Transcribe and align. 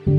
Grüße 0.00 0.18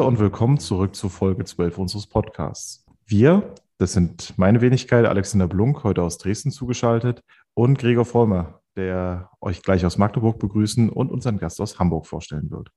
und 0.00 0.20
willkommen 0.20 0.58
zurück 0.58 0.94
zu 0.94 1.08
Folge 1.08 1.44
12 1.44 1.78
unseres 1.78 2.06
Podcasts. 2.06 2.86
Wir, 3.04 3.52
das 3.78 3.94
sind 3.94 4.34
meine 4.36 4.60
Wenigkeit, 4.60 5.04
Alexander 5.04 5.48
Blunk, 5.48 5.82
heute 5.82 6.04
aus 6.04 6.18
Dresden 6.18 6.52
zugeschaltet, 6.52 7.24
und 7.54 7.80
Gregor 7.80 8.04
Vollmer, 8.04 8.60
der 8.76 9.30
euch 9.40 9.62
gleich 9.62 9.84
aus 9.84 9.98
Magdeburg 9.98 10.38
begrüßen 10.38 10.90
und 10.90 11.10
unseren 11.10 11.38
Gast 11.38 11.60
aus 11.60 11.80
Hamburg 11.80 12.06
vorstellen 12.06 12.52
wird. 12.52 12.70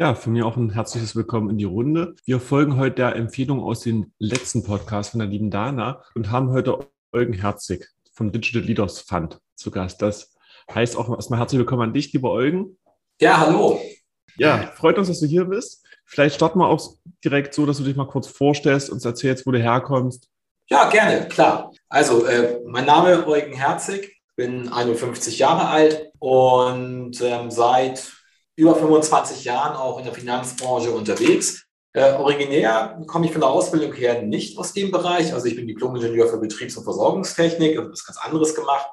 Ja, 0.00 0.14
für 0.14 0.30
mich 0.30 0.44
auch 0.44 0.56
ein 0.56 0.70
herzliches 0.70 1.16
Willkommen 1.16 1.50
in 1.50 1.58
die 1.58 1.64
Runde. 1.64 2.14
Wir 2.24 2.38
folgen 2.38 2.76
heute 2.76 2.94
der 2.94 3.16
Empfehlung 3.16 3.60
aus 3.60 3.80
dem 3.80 4.12
letzten 4.20 4.62
Podcast 4.62 5.10
von 5.10 5.18
der 5.18 5.28
lieben 5.28 5.50
Dana 5.50 6.04
und 6.14 6.30
haben 6.30 6.52
heute 6.52 6.86
Eugen 7.12 7.32
Herzig 7.32 7.84
vom 8.12 8.30
Digital 8.30 8.62
Leaders 8.62 9.00
Fund 9.00 9.40
zu 9.56 9.72
Gast. 9.72 10.00
Das 10.00 10.36
heißt 10.72 10.96
auch 10.96 11.10
erstmal 11.10 11.40
herzlich 11.40 11.58
willkommen 11.58 11.82
an 11.82 11.94
dich, 11.94 12.12
lieber 12.12 12.30
Eugen. 12.30 12.78
Ja, 13.20 13.38
hallo. 13.38 13.80
Ja, 14.36 14.70
freut 14.76 14.98
uns, 14.98 15.08
dass 15.08 15.18
du 15.18 15.26
hier 15.26 15.46
bist. 15.46 15.84
Vielleicht 16.04 16.36
starten 16.36 16.60
wir 16.60 16.68
auch 16.68 16.94
direkt 17.24 17.52
so, 17.52 17.66
dass 17.66 17.78
du 17.78 17.82
dich 17.82 17.96
mal 17.96 18.06
kurz 18.06 18.28
vorstellst 18.28 18.90
und 18.90 19.04
erzählst, 19.04 19.48
wo 19.48 19.50
du 19.50 19.58
herkommst. 19.58 20.28
Ja, 20.68 20.88
gerne, 20.90 21.26
klar. 21.26 21.72
Also, 21.88 22.24
äh, 22.24 22.60
mein 22.68 22.86
Name 22.86 23.14
ist 23.14 23.26
Eugen 23.26 23.54
Herzig, 23.54 24.16
bin 24.36 24.68
51 24.68 25.40
Jahre 25.40 25.66
alt 25.66 26.12
und 26.20 27.20
ähm, 27.20 27.50
seit 27.50 28.17
über 28.58 28.74
25 28.74 29.44
Jahren 29.44 29.76
auch 29.76 29.98
in 29.98 30.04
der 30.04 30.12
Finanzbranche 30.12 30.90
unterwegs. 30.90 31.64
Äh, 31.92 32.12
originär 32.14 33.00
komme 33.06 33.26
ich 33.26 33.32
von 33.32 33.40
der 33.40 33.50
Ausbildung 33.50 33.92
her 33.94 34.22
nicht 34.22 34.58
aus 34.58 34.72
dem 34.72 34.90
Bereich. 34.90 35.32
Also 35.32 35.46
ich 35.46 35.56
bin 35.56 35.66
Diplom-Ingenieur 35.66 36.28
für 36.28 36.38
Betriebs- 36.38 36.76
und 36.76 36.84
Versorgungstechnik, 36.84 37.78
also 37.78 37.90
was 37.90 38.04
ganz 38.04 38.18
anderes 38.18 38.54
gemacht 38.54 38.88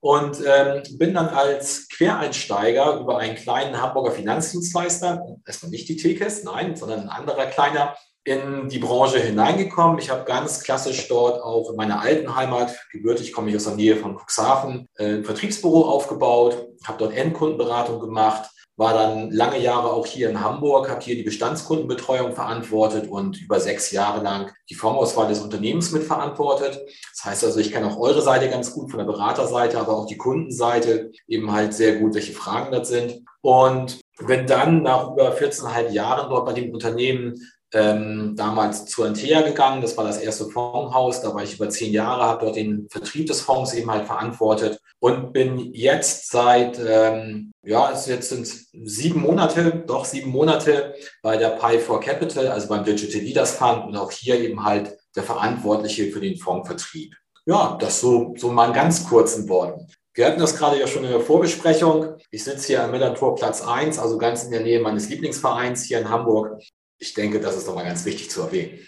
und 0.00 0.42
ähm, 0.44 0.82
bin 0.98 1.14
dann 1.14 1.28
als 1.28 1.88
Quereinsteiger 1.88 2.98
über 2.98 3.18
einen 3.18 3.36
kleinen 3.36 3.80
Hamburger 3.80 4.10
Finanzdienstleister, 4.10 5.24
erstmal 5.46 5.70
nicht 5.70 5.88
die 5.88 5.96
Tekes, 5.96 6.42
nein, 6.42 6.74
sondern 6.74 7.02
ein 7.02 7.08
anderer 7.08 7.46
kleiner, 7.46 7.94
in 8.24 8.68
die 8.68 8.78
Branche 8.78 9.18
hineingekommen. 9.18 9.98
Ich 9.98 10.10
habe 10.10 10.24
ganz 10.24 10.62
klassisch 10.62 11.08
dort 11.08 11.40
auch 11.42 11.70
in 11.70 11.76
meiner 11.76 12.00
alten 12.00 12.34
Heimat, 12.34 12.74
gebürtig 12.90 13.32
komme 13.32 13.50
ich 13.50 13.56
aus 13.56 13.64
der 13.64 13.74
Nähe 13.74 13.96
von 13.96 14.16
Cuxhaven, 14.16 14.88
äh, 14.96 15.16
ein 15.16 15.24
Vertriebsbüro 15.24 15.88
aufgebaut, 15.88 16.66
habe 16.84 16.98
dort 16.98 17.14
Endkundenberatung 17.14 18.00
gemacht, 18.00 18.50
war 18.82 18.94
dann 18.94 19.30
lange 19.30 19.58
Jahre 19.58 19.92
auch 19.92 20.04
hier 20.04 20.28
in 20.28 20.40
Hamburg, 20.40 20.90
habe 20.90 21.00
hier 21.00 21.14
die 21.14 21.22
Bestandskundenbetreuung 21.22 22.32
verantwortet 22.32 23.08
und 23.08 23.40
über 23.40 23.60
sechs 23.60 23.92
Jahre 23.92 24.22
lang 24.24 24.50
die 24.68 24.74
Formauswahl 24.74 25.28
des 25.28 25.40
Unternehmens 25.40 25.92
mitverantwortet. 25.92 26.80
Das 27.12 27.24
heißt 27.24 27.44
also, 27.44 27.60
ich 27.60 27.70
kenne 27.70 27.86
auch 27.86 27.98
eure 27.98 28.22
Seite 28.22 28.50
ganz 28.50 28.74
gut 28.74 28.90
von 28.90 28.98
der 28.98 29.06
Beraterseite, 29.06 29.78
aber 29.78 29.96
auch 29.96 30.06
die 30.06 30.18
Kundenseite 30.18 31.12
eben 31.28 31.52
halt 31.52 31.74
sehr 31.74 32.00
gut, 32.00 32.14
welche 32.14 32.32
Fragen 32.32 32.72
das 32.72 32.88
sind. 32.88 33.22
Und 33.40 34.00
wenn 34.18 34.48
dann 34.48 34.82
nach 34.82 35.12
über 35.12 35.32
14,5 35.32 35.90
Jahren 35.90 36.28
dort 36.28 36.44
bei 36.44 36.52
dem 36.52 36.74
Unternehmen 36.74 37.40
ähm, 37.72 38.34
damals 38.36 38.86
zu 38.86 39.02
Antea 39.02 39.42
gegangen. 39.42 39.82
Das 39.82 39.96
war 39.96 40.04
das 40.04 40.18
erste 40.18 40.46
Fondshaus. 40.46 41.22
Da 41.22 41.34
war 41.34 41.42
ich 41.42 41.54
über 41.54 41.68
zehn 41.68 41.92
Jahre, 41.92 42.24
habe 42.24 42.44
dort 42.44 42.56
den 42.56 42.88
Vertrieb 42.90 43.26
des 43.26 43.40
Fonds 43.40 43.74
eben 43.74 43.90
halt 43.90 44.06
verantwortet 44.06 44.80
und 45.00 45.32
bin 45.32 45.72
jetzt 45.72 46.30
seit, 46.30 46.78
ähm, 46.78 47.52
ja, 47.62 47.90
es 47.92 48.06
jetzt 48.06 48.28
sind 48.28 48.46
sieben 48.84 49.20
Monate, 49.20 49.84
doch 49.86 50.04
sieben 50.04 50.30
Monate 50.30 50.94
bei 51.22 51.36
der 51.36 51.50
Pi 51.50 51.78
4 51.78 51.98
Capital, 52.00 52.48
also 52.48 52.68
beim 52.68 52.84
Digital 52.84 53.20
Leaders 53.20 53.56
Fund 53.56 53.86
und 53.86 53.96
auch 53.96 54.10
hier 54.10 54.38
eben 54.38 54.64
halt 54.64 54.96
der 55.16 55.22
Verantwortliche 55.22 56.10
für 56.10 56.20
den 56.20 56.36
Fondsvertrieb. 56.36 57.14
Ja, 57.46 57.76
das 57.80 58.00
so, 58.00 58.34
so 58.36 58.52
mal 58.52 58.68
in 58.68 58.74
ganz 58.74 59.08
kurzen 59.08 59.48
Worten. 59.48 59.88
Wir 60.14 60.26
hatten 60.26 60.40
das 60.40 60.56
gerade 60.56 60.78
ja 60.78 60.86
schon 60.86 61.04
in 61.04 61.10
der 61.10 61.20
Vorbesprechung. 61.20 62.16
Ich 62.30 62.44
sitze 62.44 62.66
hier 62.66 62.84
am 62.84 62.90
Millantor 62.90 63.34
Platz 63.34 63.62
1, 63.62 63.98
also 63.98 64.18
ganz 64.18 64.44
in 64.44 64.50
der 64.50 64.60
Nähe 64.60 64.80
meines 64.80 65.08
Lieblingsvereins 65.08 65.84
hier 65.84 65.98
in 65.98 66.10
Hamburg 66.10 66.60
ich 66.98 67.14
denke, 67.14 67.40
das 67.40 67.56
ist 67.56 67.68
doch 67.68 67.74
mal 67.74 67.84
ganz 67.84 68.04
wichtig 68.04 68.30
zu 68.30 68.42
erwähnen. 68.42 68.78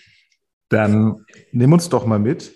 Dann 0.68 1.24
nimm 1.52 1.72
uns 1.72 1.88
doch 1.88 2.06
mal 2.06 2.18
mit. 2.18 2.54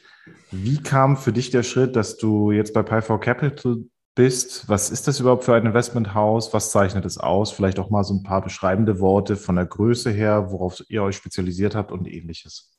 Wie 0.51 0.83
kam 0.83 1.17
für 1.17 1.33
dich 1.33 1.51
der 1.51 1.63
Schritt, 1.63 1.97
dass 1.97 2.17
du 2.17 2.53
jetzt 2.53 2.73
bei 2.73 2.81
Pi4 2.81 3.19
Capital 3.19 3.85
bist? 4.15 4.69
Was 4.69 4.91
ist 4.91 5.07
das 5.07 5.21
überhaupt 5.21 5.45
für 5.45 5.55
ein 5.55 5.67
Investmenthaus? 5.67 6.53
Was 6.53 6.73
zeichnet 6.73 7.05
es 7.05 7.19
aus? 7.19 7.53
Vielleicht 7.53 7.79
auch 7.79 7.91
mal 7.91 8.05
so 8.05 8.15
ein 8.15 8.23
paar 8.23 8.43
beschreibende 8.43 8.99
Worte 8.99 9.37
von 9.37 9.57
der 9.57 9.67
Größe 9.67 10.11
her, 10.11 10.51
worauf 10.51 10.83
ihr 10.89 11.03
euch 11.03 11.17
spezialisiert 11.17 11.75
habt 11.75 11.93
und 11.93 12.07
ähnliches. 12.07 12.73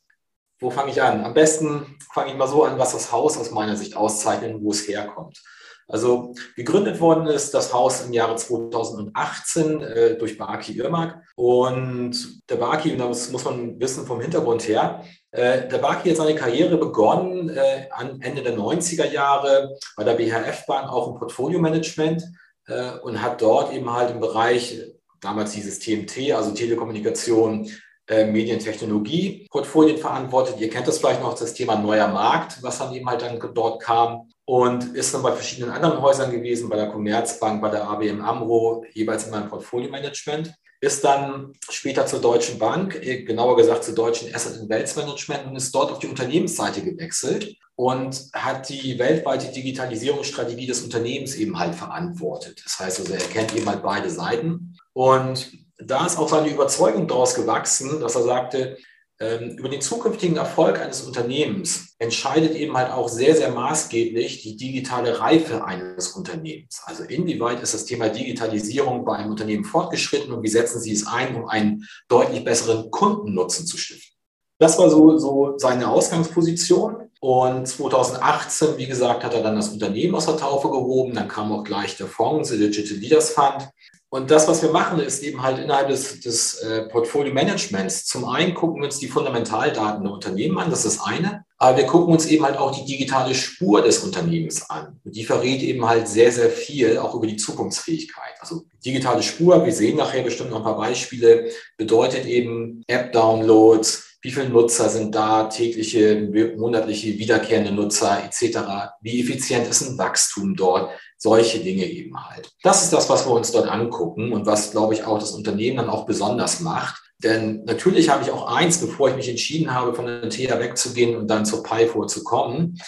Wo 0.59 0.69
fange 0.69 0.91
ich 0.91 1.01
an? 1.01 1.23
Am 1.23 1.33
besten 1.33 1.97
fange 2.13 2.31
ich 2.31 2.37
mal 2.37 2.47
so 2.47 2.65
an, 2.65 2.77
was 2.77 2.91
das 2.91 3.11
Haus 3.11 3.37
aus 3.37 3.51
meiner 3.51 3.77
Sicht 3.77 3.95
auszeichnet 3.95 4.55
und 4.55 4.63
wo 4.63 4.71
es 4.71 4.85
herkommt. 4.87 5.41
Also 5.89 6.35
gegründet 6.55 7.01
worden 7.01 7.25
ist 7.25 7.53
das 7.55 7.73
Haus 7.73 8.05
im 8.05 8.13
Jahre 8.13 8.35
2018 8.35 9.81
äh, 9.81 10.17
durch 10.17 10.37
Baki 10.37 10.77
Irmak. 10.77 11.23
Und 11.35 12.47
der 12.49 12.57
Baki, 12.57 12.95
das 12.95 13.31
muss 13.31 13.43
man 13.43 13.79
wissen 13.79 14.05
vom 14.05 14.21
Hintergrund 14.21 14.67
her, 14.67 15.03
äh, 15.31 15.67
der 15.67 15.79
Baki 15.79 16.09
hat 16.09 16.17
seine 16.17 16.35
Karriere 16.35 16.77
begonnen 16.77 17.49
äh, 17.49 17.87
an 17.91 18.21
Ende 18.21 18.43
der 18.43 18.55
90er 18.55 19.11
Jahre 19.11 19.75
bei 19.97 20.03
der 20.03 20.13
BHF 20.13 20.67
Bank 20.67 20.89
auch 20.89 21.07
im 21.07 21.19
Portfolio-Management 21.19 22.23
äh, 22.67 22.91
und 23.01 23.21
hat 23.21 23.41
dort 23.41 23.73
eben 23.73 23.91
halt 23.91 24.11
im 24.11 24.19
Bereich, 24.19 24.79
damals 25.21 25.53
hieß 25.53 25.67
es 25.67 25.79
TMT, 25.79 26.33
also 26.33 26.51
Telekommunikation, 26.51 27.67
äh, 28.09 28.25
Medientechnologie 28.25 29.47
Portfolien 29.51 29.97
verantwortet. 29.97 30.55
Ihr 30.59 30.69
kennt 30.69 30.87
das 30.87 30.97
vielleicht 30.97 31.21
noch, 31.21 31.37
das 31.37 31.53
Thema 31.53 31.75
neuer 31.75 32.07
Markt, 32.07 32.61
was 32.63 32.79
dann 32.79 32.93
eben 32.93 33.07
halt 33.07 33.21
dann 33.21 33.39
dort 33.53 33.81
kam 33.81 34.29
und 34.45 34.95
ist 34.95 35.13
dann 35.13 35.21
bei 35.21 35.31
verschiedenen 35.31 35.69
anderen 35.69 36.01
Häusern 36.01 36.31
gewesen, 36.31 36.69
bei 36.69 36.75
der 36.75 36.89
Commerzbank, 36.89 37.61
bei 37.61 37.69
der 37.69 37.87
ABM 37.87 38.19
AMRO, 38.21 38.83
jeweils 38.93 39.25
in 39.25 39.31
meinem 39.31 39.47
Portfolio-Management. 39.47 40.51
Ist 40.81 41.03
dann 41.03 41.53
später 41.69 42.05
zur 42.07 42.19
Deutschen 42.19 42.57
Bank, 42.57 42.95
äh, 42.95 43.23
genauer 43.23 43.57
gesagt 43.57 43.83
zur 43.83 43.93
Deutschen 43.93 44.33
Asset 44.33 44.67
Wealth 44.67 44.95
Management 44.95 45.45
und 45.45 45.55
ist 45.55 45.75
dort 45.75 45.91
auf 45.91 45.99
die 45.99 46.07
Unternehmensseite 46.07 46.81
gewechselt 46.81 47.57
und 47.75 48.29
hat 48.33 48.69
die 48.69 48.97
weltweite 48.97 49.51
Digitalisierungsstrategie 49.51 50.65
des 50.65 50.81
Unternehmens 50.81 51.35
eben 51.35 51.59
halt 51.59 51.75
verantwortet. 51.75 52.61
Das 52.65 52.79
heißt 52.79 53.01
also, 53.01 53.13
er 53.13 53.19
kennt 53.19 53.55
eben 53.55 53.69
halt 53.69 53.83
beide 53.83 54.09
Seiten. 54.09 54.75
Und 54.93 55.51
da 55.79 56.05
ist 56.05 56.17
auch 56.17 56.29
seine 56.29 56.49
Überzeugung 56.49 57.07
daraus 57.07 57.35
gewachsen, 57.35 57.99
dass 57.99 58.15
er 58.15 58.23
sagte, 58.23 58.77
ähm, 59.21 59.57
über 59.57 59.67
den 59.67 59.81
zukünftigen 59.81 60.37
Erfolg 60.37 60.79
eines 60.79 61.01
Unternehmens 61.01 61.95
entscheidet 61.99 62.55
eben 62.55 62.77
halt 62.77 62.91
auch 62.91 63.09
sehr, 63.09 63.35
sehr 63.35 63.51
maßgeblich 63.51 64.41
die 64.43 64.55
digitale 64.55 65.19
Reife 65.19 65.65
eines 65.65 66.09
Unternehmens. 66.09 66.81
Also 66.85 67.03
inwieweit 67.03 67.61
ist 67.61 67.73
das 67.73 67.85
Thema 67.85 68.07
Digitalisierung 68.07 69.03
bei 69.03 69.17
einem 69.17 69.31
Unternehmen 69.31 69.65
fortgeschritten 69.65 70.31
und 70.31 70.43
wie 70.43 70.47
setzen 70.47 70.79
Sie 70.79 70.93
es 70.93 71.05
ein, 71.05 71.35
um 71.35 71.49
einen 71.49 71.85
deutlich 72.07 72.45
besseren 72.45 72.89
Kundennutzen 72.91 73.65
zu 73.65 73.77
stiften? 73.77 74.15
Das 74.57 74.77
war 74.77 74.89
so, 74.89 75.17
so 75.17 75.57
seine 75.57 75.89
Ausgangsposition. 75.89 77.09
Und 77.21 77.67
2018, 77.67 78.77
wie 78.77 78.87
gesagt, 78.87 79.23
hat 79.25 79.33
er 79.33 79.41
dann 79.41 79.55
das 79.55 79.69
Unternehmen 79.69 80.15
aus 80.15 80.25
der 80.25 80.37
Taufe 80.37 80.69
gehoben. 80.69 81.13
Dann 81.13 81.27
kam 81.27 81.51
auch 81.51 81.63
gleich 81.63 81.97
der 81.97 82.07
Fonds, 82.07 82.49
der 82.49 82.57
Digital 82.57 82.97
Leaders 82.97 83.31
Fund. 83.31 83.69
Und 84.11 84.31
das, 84.31 84.47
was 84.47 84.63
wir 84.63 84.71
machen, 84.71 84.99
ist 84.99 85.21
eben 85.21 85.43
halt 85.43 85.59
innerhalb 85.59 85.87
des, 85.89 86.19
des 86.19 86.55
äh, 86.63 86.87
Portfolio-Managements. 86.89 88.05
Zum 88.05 88.25
einen 88.25 88.55
gucken 88.55 88.81
wir 88.81 88.85
uns 88.85 88.97
die 88.97 89.07
Fundamentaldaten 89.07 90.03
der 90.03 90.13
Unternehmen 90.13 90.57
an, 90.57 90.71
das 90.71 90.83
ist 90.83 90.97
das 90.97 91.05
eine. 91.05 91.45
Aber 91.59 91.77
wir 91.77 91.85
gucken 91.85 92.13
uns 92.13 92.25
eben 92.25 92.43
halt 92.43 92.57
auch 92.57 92.75
die 92.75 92.85
digitale 92.85 93.35
Spur 93.35 93.83
des 93.83 93.99
Unternehmens 93.99 94.67
an. 94.69 94.99
Und 95.03 95.15
die 95.15 95.25
verrät 95.25 95.61
eben 95.61 95.87
halt 95.87 96.07
sehr, 96.07 96.31
sehr 96.31 96.49
viel 96.49 96.97
auch 96.97 97.13
über 97.13 97.27
die 97.27 97.35
Zukunftsfähigkeit. 97.35 98.33
Also 98.39 98.63
digitale 98.83 99.21
Spur, 99.21 99.63
wir 99.63 99.73
sehen 99.73 99.97
nachher 99.97 100.23
bestimmt 100.23 100.49
noch 100.49 100.57
ein 100.57 100.63
paar 100.63 100.77
Beispiele, 100.77 101.51
bedeutet 101.77 102.25
eben 102.25 102.83
App-Downloads, 102.87 104.17
wie 104.21 104.31
viele 104.31 104.49
Nutzer 104.49 104.89
sind 104.89 105.13
da, 105.13 105.45
tägliche, 105.45 106.55
monatliche, 106.57 107.17
wiederkehrende 107.17 107.71
Nutzer 107.71 108.23
etc. 108.23 108.59
Wie 109.01 109.21
effizient 109.21 109.67
ist 109.67 109.81
ein 109.81 109.97
Wachstum 109.97 110.55
dort? 110.55 110.91
Solche 111.21 111.59
Dinge 111.59 111.85
eben 111.85 112.17
halt. 112.29 112.49
Das 112.63 112.81
ist 112.81 112.93
das, 112.93 113.09
was 113.09 113.27
wir 113.27 113.33
uns 113.33 113.51
dort 113.51 113.67
angucken 113.67 114.31
und 114.31 114.45
was, 114.45 114.71
glaube 114.71 114.93
ich, 114.93 115.03
auch 115.03 115.19
das 115.19 115.31
Unternehmen 115.31 115.77
dann 115.77 115.89
auch 115.89 116.05
besonders 116.05 116.61
macht. 116.61 117.01
Denn 117.17 117.65
natürlich 117.65 118.09
habe 118.09 118.23
ich 118.23 118.31
auch 118.31 118.47
eins, 118.47 118.79
bevor 118.79 119.09
ich 119.09 119.17
mich 119.17 119.27
entschieden 119.27 119.73
habe, 119.73 119.93
von 119.93 120.05
der 120.05 120.29
TEA 120.29 120.57
wegzugehen 120.59 121.17
und 121.17 121.27
dann 121.27 121.45
zur 121.45 121.61
Pi 121.61 121.87
vorzukommen, 121.87 122.81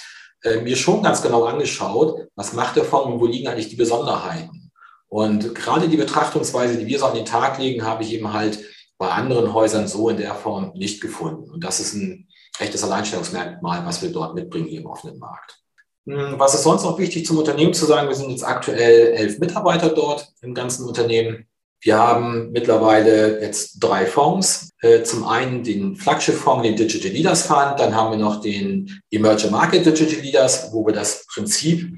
äh, 0.43 0.61
mir 0.61 0.77
schon 0.77 1.03
ganz 1.03 1.21
genau 1.21 1.43
angeschaut, 1.43 2.29
was 2.35 2.53
macht 2.53 2.77
der 2.77 2.85
Fonds 2.85 3.07
und 3.07 3.19
wo 3.19 3.25
liegen 3.25 3.49
eigentlich 3.49 3.67
die 3.67 3.75
Besonderheiten. 3.75 4.71
Und 5.09 5.53
gerade 5.53 5.89
die 5.89 5.97
Betrachtungsweise, 5.97 6.77
die 6.77 6.87
wir 6.87 6.99
so 6.99 7.07
an 7.07 7.15
den 7.15 7.25
Tag 7.25 7.59
legen, 7.59 7.85
habe 7.85 8.03
ich 8.03 8.13
eben 8.13 8.31
halt 8.31 8.63
bei 8.97 9.09
anderen 9.09 9.53
Häusern 9.53 9.89
so 9.89 10.07
in 10.07 10.15
der 10.15 10.35
Form 10.35 10.71
nicht 10.73 11.01
gefunden. 11.01 11.51
Und 11.51 11.65
das 11.65 11.81
ist 11.81 11.95
ein 11.95 12.29
echtes 12.59 12.83
Alleinstellungsmerkmal, 12.83 13.85
was 13.85 14.01
wir 14.01 14.11
dort 14.11 14.35
mitbringen 14.35 14.67
hier 14.67 14.79
im 14.79 14.85
offenen 14.85 15.19
Markt. 15.19 15.59
Hm, 16.06 16.36
was 16.38 16.53
ist 16.53 16.63
sonst 16.63 16.83
noch 16.83 16.98
wichtig 16.98 17.25
zum 17.25 17.38
Unternehmen 17.38 17.74
zu 17.74 17.86
sagen? 17.86 18.07
Wir 18.07 18.15
sind 18.15 18.31
jetzt 18.31 18.44
aktuell 18.44 19.13
elf 19.13 19.39
Mitarbeiter 19.39 19.89
dort 19.89 20.33
im 20.42 20.53
ganzen 20.53 20.88
Unternehmen. 20.88 21.48
Wir 21.83 21.98
haben 21.98 22.51
mittlerweile 22.51 23.42
jetzt 23.42 23.80
drei 23.80 24.06
Fonds. 24.06 24.69
Äh, 24.81 25.03
zum 25.03 25.27
einen 25.27 25.63
den 25.63 25.95
Flaggschiff-Fonds, 25.95 26.63
den 26.63 26.75
Digital 26.75 27.12
Leaders 27.12 27.44
Fund, 27.44 27.80
dann 27.80 27.95
haben 27.95 28.12
wir 28.12 28.18
noch 28.18 28.42
den 28.42 29.01
Emerging 29.09 29.51
Market 29.51 29.86
Digital 29.86 30.21
Leaders, 30.21 30.69
wo 30.71 30.86
wir 30.86 30.94
das 30.94 31.25
Prinzip 31.27 31.92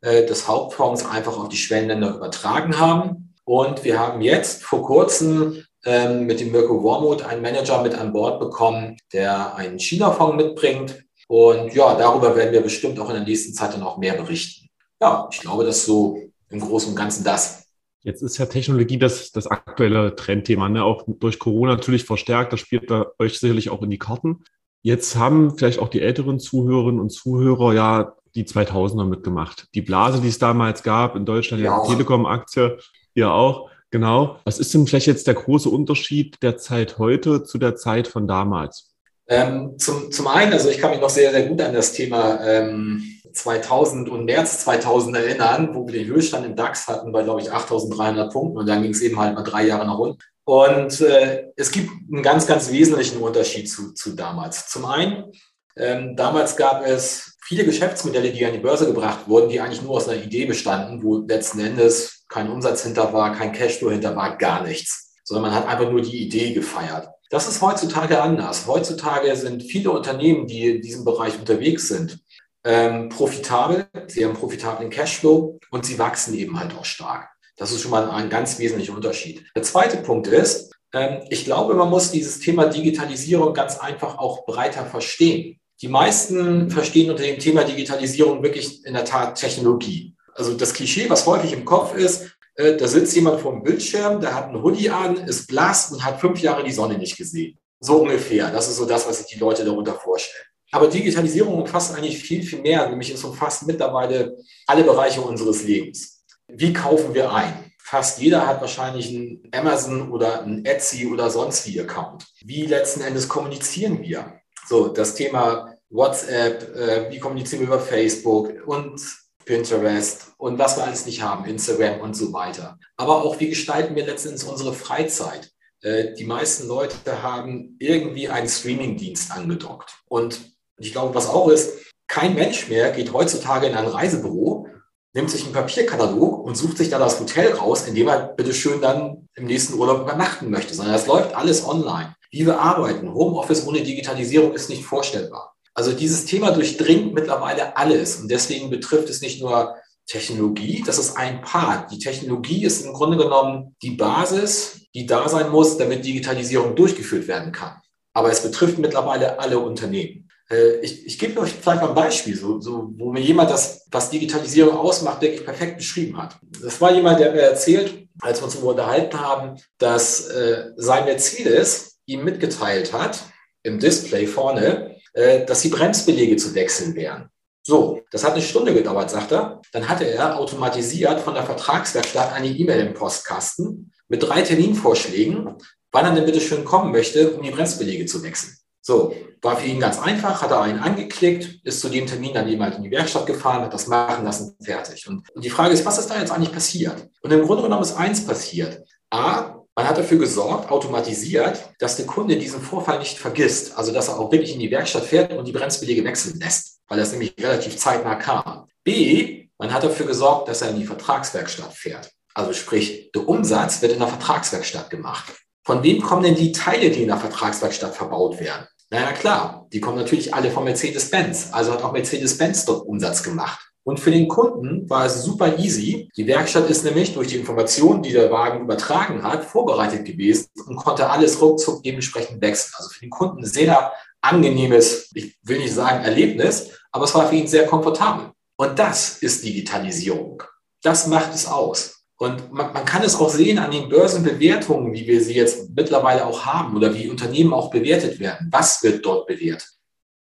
äh, 0.00 0.26
des 0.26 0.48
Hauptfonds 0.48 1.06
einfach 1.06 1.38
auf 1.38 1.48
die 1.48 1.56
Schwellenländer 1.56 2.16
übertragen 2.16 2.78
haben. 2.78 3.34
Und 3.44 3.84
wir 3.84 3.98
haben 3.98 4.20
jetzt 4.20 4.64
vor 4.64 4.82
kurzem 4.84 5.64
ähm, 5.84 6.26
mit 6.26 6.40
dem 6.40 6.52
Mirko 6.52 6.82
Wormuth 6.82 7.24
einen 7.24 7.42
Manager 7.42 7.82
mit 7.82 7.94
an 7.94 8.12
Bord 8.12 8.40
bekommen, 8.40 8.96
der 9.12 9.54
einen 9.54 9.78
China-Fonds 9.78 10.36
mitbringt. 10.36 11.04
Und 11.30 11.72
ja, 11.74 11.94
darüber 11.94 12.34
werden 12.34 12.52
wir 12.52 12.60
bestimmt 12.60 12.98
auch 12.98 13.08
in 13.08 13.14
der 13.14 13.22
nächsten 13.22 13.54
Zeit 13.54 13.72
dann 13.72 13.84
auch 13.84 13.98
mehr 13.98 14.14
berichten. 14.14 14.68
Ja, 15.00 15.28
ich 15.30 15.38
glaube, 15.38 15.64
das 15.64 15.76
ist 15.76 15.86
so 15.86 16.18
im 16.48 16.58
Großen 16.58 16.90
und 16.90 16.96
Ganzen 16.96 17.22
das. 17.22 17.68
Jetzt 18.02 18.20
ist 18.22 18.36
ja 18.38 18.46
Technologie 18.46 18.98
das, 18.98 19.30
das 19.30 19.46
aktuelle 19.46 20.16
Trendthema, 20.16 20.68
ne? 20.68 20.82
auch 20.82 21.04
durch 21.06 21.38
Corona 21.38 21.76
natürlich 21.76 22.04
verstärkt. 22.04 22.52
Das 22.52 22.58
spielt 22.58 22.90
da 22.90 23.12
euch 23.20 23.38
sicherlich 23.38 23.70
auch 23.70 23.80
in 23.82 23.90
die 23.90 23.98
Karten. 23.98 24.42
Jetzt 24.82 25.14
haben 25.14 25.56
vielleicht 25.56 25.78
auch 25.78 25.86
die 25.86 26.00
älteren 26.00 26.40
Zuhörerinnen 26.40 26.98
und 26.98 27.10
Zuhörer 27.10 27.74
ja 27.74 28.12
die 28.34 28.44
2000er 28.44 29.04
mitgemacht. 29.04 29.68
Die 29.74 29.82
Blase, 29.82 30.20
die 30.20 30.28
es 30.28 30.40
damals 30.40 30.82
gab 30.82 31.14
in 31.14 31.26
Deutschland, 31.26 31.62
ja, 31.62 31.80
die 31.80 31.92
Telekom-Aktie, 31.92 32.78
ihr 33.14 33.30
auch. 33.30 33.70
Genau. 33.92 34.40
Was 34.42 34.58
ist 34.58 34.74
denn 34.74 34.88
vielleicht 34.88 35.06
jetzt 35.06 35.28
der 35.28 35.34
große 35.34 35.68
Unterschied 35.68 36.42
der 36.42 36.56
Zeit 36.56 36.98
heute 36.98 37.44
zu 37.44 37.58
der 37.58 37.76
Zeit 37.76 38.08
von 38.08 38.26
damals? 38.26 38.89
Ähm, 39.30 39.78
zum, 39.78 40.10
zum 40.10 40.26
einen, 40.26 40.52
also 40.52 40.68
ich 40.68 40.78
kann 40.78 40.90
mich 40.90 41.00
noch 41.00 41.08
sehr, 41.08 41.30
sehr 41.30 41.46
gut 41.46 41.62
an 41.62 41.72
das 41.72 41.92
Thema 41.92 42.44
ähm, 42.44 43.20
2000 43.32 44.08
und 44.08 44.24
März 44.24 44.64
2000 44.64 45.16
erinnern, 45.16 45.70
wo 45.72 45.86
wir 45.86 45.94
den 45.94 46.08
Höchststand 46.08 46.44
im 46.44 46.56
DAX 46.56 46.88
hatten 46.88 47.12
bei, 47.12 47.22
glaube 47.22 47.40
ich, 47.40 47.52
8300 47.52 48.32
Punkten 48.32 48.58
und 48.58 48.68
dann 48.68 48.82
ging 48.82 48.90
es 48.90 49.00
eben 49.02 49.20
halt 49.20 49.36
mal 49.36 49.44
drei 49.44 49.66
Jahre 49.66 49.86
nach 49.86 49.98
unten. 49.98 50.18
Und 50.44 51.00
äh, 51.00 51.44
es 51.54 51.70
gibt 51.70 51.90
einen 52.12 52.24
ganz, 52.24 52.48
ganz 52.48 52.72
wesentlichen 52.72 53.20
Unterschied 53.20 53.70
zu, 53.70 53.94
zu 53.94 54.16
damals. 54.16 54.68
Zum 54.68 54.84
einen, 54.84 55.30
ähm, 55.76 56.16
damals 56.16 56.56
gab 56.56 56.84
es 56.84 57.36
viele 57.40 57.64
Geschäftsmodelle, 57.64 58.32
die 58.32 58.44
an 58.44 58.52
die 58.52 58.58
Börse 58.58 58.86
gebracht 58.86 59.28
wurden, 59.28 59.48
die 59.48 59.60
eigentlich 59.60 59.82
nur 59.82 59.92
aus 59.92 60.08
einer 60.08 60.20
Idee 60.20 60.46
bestanden, 60.46 61.04
wo 61.04 61.18
letzten 61.18 61.60
Endes 61.60 62.24
kein 62.28 62.50
Umsatz 62.50 62.82
hinter 62.82 63.12
war, 63.12 63.32
kein 63.36 63.52
Cashflow 63.52 63.92
hinter 63.92 64.16
war, 64.16 64.36
gar 64.38 64.64
nichts, 64.64 65.14
sondern 65.22 65.52
man 65.52 65.54
hat 65.54 65.68
einfach 65.68 65.88
nur 65.88 66.02
die 66.02 66.26
Idee 66.26 66.52
gefeiert. 66.52 67.10
Das 67.30 67.46
ist 67.46 67.62
heutzutage 67.62 68.20
anders. 68.20 68.66
Heutzutage 68.66 69.34
sind 69.36 69.62
viele 69.62 69.92
Unternehmen, 69.92 70.48
die 70.48 70.68
in 70.68 70.82
diesem 70.82 71.04
Bereich 71.04 71.38
unterwegs 71.38 71.86
sind, 71.86 72.18
ähm, 72.64 73.08
profitabel, 73.08 73.86
sie 74.08 74.24
haben 74.24 74.34
profitablen 74.34 74.90
Cashflow 74.90 75.58
und 75.70 75.86
sie 75.86 75.98
wachsen 75.98 76.34
eben 76.34 76.58
halt 76.58 76.76
auch 76.76 76.84
stark. 76.84 77.28
Das 77.56 77.70
ist 77.70 77.82
schon 77.82 77.92
mal 77.92 78.10
ein 78.10 78.28
ganz 78.30 78.58
wesentlicher 78.58 78.94
Unterschied. 78.94 79.46
Der 79.54 79.62
zweite 79.62 79.98
Punkt 79.98 80.26
ist, 80.26 80.74
ähm, 80.92 81.22
ich 81.30 81.44
glaube, 81.44 81.74
man 81.74 81.88
muss 81.88 82.10
dieses 82.10 82.40
Thema 82.40 82.66
Digitalisierung 82.66 83.54
ganz 83.54 83.78
einfach 83.78 84.18
auch 84.18 84.44
breiter 84.44 84.84
verstehen. 84.84 85.60
Die 85.82 85.88
meisten 85.88 86.68
verstehen 86.68 87.10
unter 87.10 87.22
dem 87.22 87.38
Thema 87.38 87.62
Digitalisierung 87.62 88.42
wirklich 88.42 88.84
in 88.84 88.94
der 88.94 89.04
Tat 89.04 89.38
Technologie. 89.38 90.16
Also 90.34 90.54
das 90.54 90.74
Klischee, 90.74 91.08
was 91.08 91.26
häufig 91.26 91.52
im 91.52 91.64
Kopf 91.64 91.94
ist, 91.94 92.36
äh, 92.60 92.76
da 92.76 92.86
sitzt 92.86 93.14
jemand 93.14 93.40
vor 93.40 93.52
dem 93.52 93.62
Bildschirm, 93.62 94.20
der 94.20 94.34
hat 94.34 94.48
einen 94.48 94.62
Hoodie 94.62 94.90
an, 94.90 95.16
ist 95.16 95.46
blass 95.46 95.90
und 95.90 96.04
hat 96.04 96.20
fünf 96.20 96.40
Jahre 96.40 96.62
die 96.62 96.72
Sonne 96.72 96.98
nicht 96.98 97.16
gesehen. 97.16 97.58
So 97.80 98.02
ungefähr. 98.02 98.50
Das 98.50 98.68
ist 98.68 98.76
so 98.76 98.84
das, 98.84 99.08
was 99.08 99.18
sich 99.18 99.26
die 99.26 99.38
Leute 99.38 99.64
darunter 99.64 99.94
vorstellen. 99.94 100.44
Aber 100.72 100.86
Digitalisierung 100.86 101.54
umfasst 101.54 101.96
eigentlich 101.96 102.18
viel, 102.18 102.42
viel 102.42 102.60
mehr, 102.60 102.88
nämlich 102.88 103.10
es 103.10 103.24
umfasst 103.24 103.66
mittlerweile 103.66 104.36
alle 104.66 104.84
Bereiche 104.84 105.20
unseres 105.20 105.64
Lebens. 105.64 106.24
Wie 106.46 106.72
kaufen 106.72 107.14
wir 107.14 107.32
ein? 107.32 107.72
Fast 107.82 108.20
jeder 108.20 108.46
hat 108.46 108.60
wahrscheinlich 108.60 109.08
einen 109.08 109.42
Amazon 109.52 110.12
oder 110.12 110.42
einen 110.42 110.64
Etsy 110.64 111.06
oder 111.06 111.28
sonst 111.30 111.66
wie 111.66 111.80
Account. 111.80 112.24
Wie 112.44 112.66
letzten 112.66 113.00
Endes 113.00 113.28
kommunizieren 113.28 114.00
wir? 114.02 114.40
So, 114.68 114.88
das 114.88 115.14
Thema 115.14 115.74
WhatsApp, 115.88 116.76
äh, 116.76 117.10
wie 117.10 117.18
kommunizieren 117.18 117.62
wir 117.62 117.68
über 117.68 117.80
Facebook 117.80 118.52
und 118.66 119.00
Pinterest 119.44 120.32
und 120.38 120.58
was 120.58 120.76
wir 120.76 120.84
alles 120.84 121.06
nicht 121.06 121.22
haben, 121.22 121.44
Instagram 121.44 122.00
und 122.00 122.14
so 122.14 122.32
weiter. 122.32 122.78
Aber 122.96 123.24
auch, 123.24 123.40
wie 123.40 123.48
gestalten 123.48 123.94
wir 123.94 124.06
letztendlich 124.06 124.48
unsere 124.48 124.72
Freizeit? 124.72 125.50
Äh, 125.82 126.14
die 126.14 126.24
meisten 126.24 126.68
Leute 126.68 127.22
haben 127.22 127.76
irgendwie 127.78 128.28
einen 128.28 128.48
Streamingdienst 128.48 129.32
angedockt. 129.32 129.98
Und 130.06 130.40
ich 130.78 130.92
glaube, 130.92 131.14
was 131.14 131.28
auch 131.28 131.48
ist, 131.48 131.92
kein 132.08 132.34
Mensch 132.34 132.68
mehr 132.68 132.90
geht 132.90 133.12
heutzutage 133.12 133.66
in 133.66 133.74
ein 133.74 133.86
Reisebüro, 133.86 134.66
nimmt 135.12 135.30
sich 135.30 135.44
einen 135.44 135.52
Papierkatalog 135.52 136.44
und 136.44 136.56
sucht 136.56 136.78
sich 136.78 136.90
da 136.90 136.98
das 136.98 137.20
Hotel 137.20 137.52
raus, 137.52 137.86
in 137.86 137.94
dem 137.94 138.08
er 138.08 138.28
bitteschön 138.28 138.80
dann 138.80 139.28
im 139.34 139.46
nächsten 139.46 139.74
Urlaub 139.74 140.02
übernachten 140.02 140.50
möchte, 140.50 140.74
sondern 140.74 140.94
das 140.94 141.06
läuft 141.06 141.34
alles 141.34 141.66
online. 141.66 142.14
Wie 142.30 142.46
wir 142.46 142.60
arbeiten, 142.60 143.12
Homeoffice 143.12 143.66
ohne 143.66 143.82
Digitalisierung 143.82 144.54
ist 144.54 144.68
nicht 144.68 144.84
vorstellbar. 144.84 145.54
Also 145.80 145.92
dieses 145.92 146.26
Thema 146.26 146.50
durchdringt 146.50 147.14
mittlerweile 147.14 147.74
alles 147.74 148.16
und 148.16 148.30
deswegen 148.30 148.68
betrifft 148.68 149.08
es 149.08 149.22
nicht 149.22 149.40
nur 149.40 149.76
Technologie, 150.06 150.82
das 150.84 150.98
ist 150.98 151.16
ein 151.16 151.40
Part. 151.40 151.90
Die 151.90 151.98
Technologie 151.98 152.66
ist 152.66 152.84
im 152.84 152.92
Grunde 152.92 153.16
genommen 153.16 153.74
die 153.80 153.92
Basis, 153.92 154.82
die 154.94 155.06
da 155.06 155.26
sein 155.26 155.48
muss, 155.48 155.78
damit 155.78 156.04
Digitalisierung 156.04 156.76
durchgeführt 156.76 157.28
werden 157.28 157.50
kann. 157.50 157.80
Aber 158.12 158.30
es 158.30 158.42
betrifft 158.42 158.76
mittlerweile 158.76 159.38
alle 159.38 159.58
Unternehmen. 159.58 160.28
Äh, 160.50 160.80
ich, 160.80 161.06
ich 161.06 161.18
gebe 161.18 161.40
euch 161.40 161.54
vielleicht 161.54 161.80
mal 161.80 161.88
ein 161.88 161.94
Beispiel, 161.94 162.36
so, 162.36 162.60
so, 162.60 162.90
wo 162.98 163.10
mir 163.10 163.22
jemand 163.22 163.50
das, 163.50 163.86
was 163.90 164.10
Digitalisierung 164.10 164.76
ausmacht, 164.76 165.22
wirklich 165.22 165.46
perfekt 165.46 165.78
beschrieben 165.78 166.18
hat. 166.18 166.36
Das 166.62 166.78
war 166.82 166.92
jemand, 166.92 167.20
der 167.20 167.32
mir 167.32 167.40
erzählt, 167.40 168.06
als 168.20 168.40
wir 168.40 168.44
uns 168.44 168.52
darüber 168.52 168.72
unterhalten 168.72 169.18
haben, 169.18 169.56
dass 169.78 170.26
äh, 170.26 170.72
sein 170.76 171.06
Mercedes 171.06 172.00
ihm 172.04 172.22
mitgeteilt 172.22 172.92
hat, 172.92 173.20
im 173.62 173.78
Display 173.78 174.26
vorne, 174.26 174.99
äh, 175.12 175.44
dass 175.44 175.62
die 175.62 175.68
Bremsbelege 175.68 176.36
zu 176.36 176.54
wechseln 176.54 176.94
wären. 176.94 177.30
So, 177.62 178.00
das 178.10 178.24
hat 178.24 178.32
eine 178.32 178.42
Stunde 178.42 178.72
gedauert, 178.74 179.10
sagt 179.10 179.32
er. 179.32 179.60
Dann 179.72 179.88
hatte 179.88 180.04
er 180.04 180.38
automatisiert 180.38 181.20
von 181.20 181.34
der 181.34 181.44
Vertragswerkstatt 181.44 182.32
eine 182.32 182.48
E-Mail 182.48 182.86
im 182.86 182.94
Postkasten 182.94 183.92
mit 184.08 184.22
drei 184.22 184.42
Terminvorschlägen, 184.42 185.56
wann 185.92 186.04
er 186.04 186.14
denn 186.14 186.24
bitte 186.24 186.40
schön 186.40 186.64
kommen 186.64 186.90
möchte, 186.90 187.32
um 187.32 187.42
die 187.42 187.50
Bremsbelege 187.50 188.06
zu 188.06 188.22
wechseln. 188.22 188.56
So, 188.82 189.14
war 189.42 189.56
für 189.56 189.66
ihn 189.66 189.80
ganz 189.80 189.98
einfach, 190.00 190.42
hat 190.42 190.50
er 190.50 190.62
einen 190.62 190.78
angeklickt, 190.78 191.60
ist 191.64 191.80
zu 191.80 191.88
dem 191.88 192.06
Termin 192.06 192.34
dann 192.34 192.48
eben 192.48 192.62
halt 192.62 192.76
in 192.76 192.82
die 192.82 192.90
Werkstatt 192.90 193.26
gefahren, 193.26 193.62
hat 193.62 193.74
das 193.74 193.86
machen 193.86 194.24
lassen, 194.24 194.56
fertig. 194.62 195.06
Und 195.06 195.26
die 195.36 195.50
Frage 195.50 195.74
ist, 195.74 195.84
was 195.84 195.98
ist 195.98 196.08
da 196.08 196.18
jetzt 196.18 196.32
eigentlich 196.32 196.52
passiert? 196.52 197.08
Und 197.22 197.30
im 197.30 197.42
Grunde 197.42 197.62
genommen 197.62 197.82
ist 197.82 197.96
eins 197.96 198.26
passiert. 198.26 198.82
A, 199.10 199.59
man 199.80 199.88
hat 199.88 199.96
dafür 199.96 200.18
gesorgt, 200.18 200.70
automatisiert, 200.70 201.70
dass 201.78 201.96
der 201.96 202.04
Kunde 202.04 202.36
diesen 202.36 202.60
Vorfall 202.60 202.98
nicht 202.98 203.16
vergisst. 203.16 203.78
Also, 203.78 203.92
dass 203.92 204.08
er 204.08 204.18
auch 204.18 204.30
wirklich 204.30 204.52
in 204.52 204.60
die 204.60 204.70
Werkstatt 204.70 205.04
fährt 205.04 205.32
und 205.32 205.48
die 205.48 205.52
Bremsbelege 205.52 206.04
wechseln 206.04 206.38
lässt, 206.38 206.80
weil 206.86 206.98
das 206.98 207.12
nämlich 207.12 207.34
relativ 207.40 207.78
zeitnah 207.78 208.16
kam. 208.16 208.66
B, 208.84 209.48
man 209.56 209.72
hat 209.72 209.82
dafür 209.82 210.04
gesorgt, 210.04 210.48
dass 210.48 210.60
er 210.60 210.68
in 210.68 210.80
die 210.80 210.84
Vertragswerkstatt 210.84 211.72
fährt. 211.72 212.10
Also 212.34 212.52
sprich, 212.52 213.10
der 213.12 213.26
Umsatz 213.26 213.80
wird 213.80 213.92
in 213.92 214.00
der 214.00 214.08
Vertragswerkstatt 214.08 214.90
gemacht. 214.90 215.32
Von 215.64 215.82
wem 215.82 216.02
kommen 216.02 216.24
denn 216.24 216.34
die 216.34 216.52
Teile, 216.52 216.90
die 216.90 217.00
in 217.00 217.08
der 217.08 217.16
Vertragswerkstatt 217.16 217.94
verbaut 217.94 218.38
werden? 218.38 218.66
Naja, 218.90 219.12
klar, 219.12 219.66
die 219.72 219.80
kommen 219.80 219.96
natürlich 219.96 220.34
alle 220.34 220.50
von 220.50 220.64
Mercedes-Benz. 220.64 221.48
Also 221.52 221.72
hat 221.72 221.82
auch 221.82 221.92
Mercedes-Benz 221.92 222.66
dort 222.66 222.86
Umsatz 222.86 223.22
gemacht. 223.22 223.69
Und 223.84 223.98
für 223.98 224.10
den 224.10 224.28
Kunden 224.28 224.88
war 224.90 225.06
es 225.06 225.22
super 225.22 225.58
easy. 225.58 226.10
Die 226.16 226.26
Werkstatt 226.26 226.68
ist 226.68 226.84
nämlich 226.84 227.14
durch 227.14 227.28
die 227.28 227.36
Informationen, 227.36 228.02
die 228.02 228.12
der 228.12 228.30
Wagen 228.30 228.60
übertragen 228.60 229.22
hat, 229.22 229.44
vorbereitet 229.44 230.04
gewesen 230.04 230.48
und 230.66 230.76
konnte 230.76 231.08
alles 231.08 231.40
ruckzuck 231.40 231.82
dementsprechend 231.82 232.42
wechseln. 232.42 232.74
Also 232.76 232.90
für 232.90 233.00
den 233.00 233.10
Kunden 233.10 233.44
sehr 233.44 233.92
angenehmes, 234.20 235.10
ich 235.14 235.38
will 235.42 235.58
nicht 235.58 235.74
sagen 235.74 236.04
Erlebnis, 236.04 236.70
aber 236.92 237.04
es 237.04 237.14
war 237.14 237.28
für 237.28 237.36
ihn 237.36 237.46
sehr 237.46 237.66
komfortabel. 237.66 238.30
Und 238.56 238.78
das 238.78 239.18
ist 239.18 239.44
Digitalisierung. 239.44 240.42
Das 240.82 241.06
macht 241.06 241.34
es 241.34 241.46
aus. 241.46 242.00
Und 242.18 242.52
man, 242.52 242.74
man, 242.74 242.84
kann 242.84 243.02
es 243.02 243.18
auch 243.18 243.30
sehen 243.30 243.58
an 243.58 243.70
den 243.70 243.88
Börsenbewertungen, 243.88 244.92
wie 244.92 245.06
wir 245.06 245.22
sie 245.22 245.34
jetzt 245.34 245.70
mittlerweile 245.74 246.26
auch 246.26 246.44
haben 246.44 246.76
oder 246.76 246.94
wie 246.94 247.08
Unternehmen 247.08 247.54
auch 247.54 247.70
bewertet 247.70 248.20
werden. 248.20 248.48
Was 248.50 248.82
wird 248.82 249.06
dort 249.06 249.26
bewertet? 249.26 249.70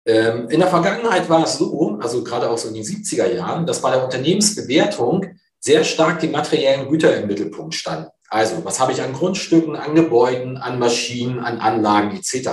Ähm, 0.05 0.47
in 0.49 0.59
der 0.59 0.69
Vergangenheit 0.69 1.27
war 1.29 1.43
es 1.43 1.57
so, 1.57 1.88
also 2.01 2.23
gerade 2.23 2.49
auch 2.49 2.57
so 2.57 2.69
in 2.69 2.75
den 2.75 2.83
70er 2.83 3.33
Jahren, 3.33 3.65
dass 3.65 3.81
bei 3.81 3.91
der 3.91 4.03
Unternehmensbewertung 4.03 5.25
sehr 5.59 5.83
stark 5.83 6.19
die 6.19 6.27
materiellen 6.27 6.89
Güter 6.89 7.17
im 7.17 7.27
Mittelpunkt 7.27 7.75
standen. 7.75 8.09
Also, 8.29 8.63
was 8.63 8.79
habe 8.79 8.91
ich 8.91 9.01
an 9.01 9.13
Grundstücken, 9.13 9.75
an 9.75 9.95
Gebäuden, 9.95 10.57
an 10.57 10.79
Maschinen, 10.79 11.39
an 11.39 11.59
Anlagen 11.59 12.15
etc. 12.15 12.49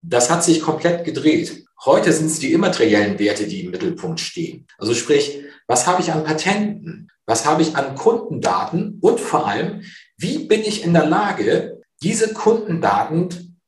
Das 0.00 0.30
hat 0.30 0.44
sich 0.44 0.62
komplett 0.62 1.04
gedreht. 1.04 1.64
Heute 1.84 2.12
sind 2.12 2.26
es 2.26 2.38
die 2.38 2.52
immateriellen 2.52 3.18
Werte, 3.18 3.46
die 3.46 3.64
im 3.64 3.70
Mittelpunkt 3.70 4.20
stehen. 4.20 4.66
Also 4.78 4.94
sprich, 4.94 5.42
was 5.66 5.86
habe 5.86 6.02
ich 6.02 6.12
an 6.12 6.24
Patenten? 6.24 7.10
Was 7.26 7.44
habe 7.44 7.62
ich 7.62 7.76
an 7.76 7.94
Kundendaten? 7.94 8.98
Und 9.00 9.20
vor 9.20 9.46
allem, 9.46 9.82
wie 10.16 10.38
bin 10.46 10.62
ich 10.62 10.84
in 10.84 10.92
der 10.92 11.06
Lage, 11.06 11.80
diese 12.02 12.32
Kundendaten 12.32 13.60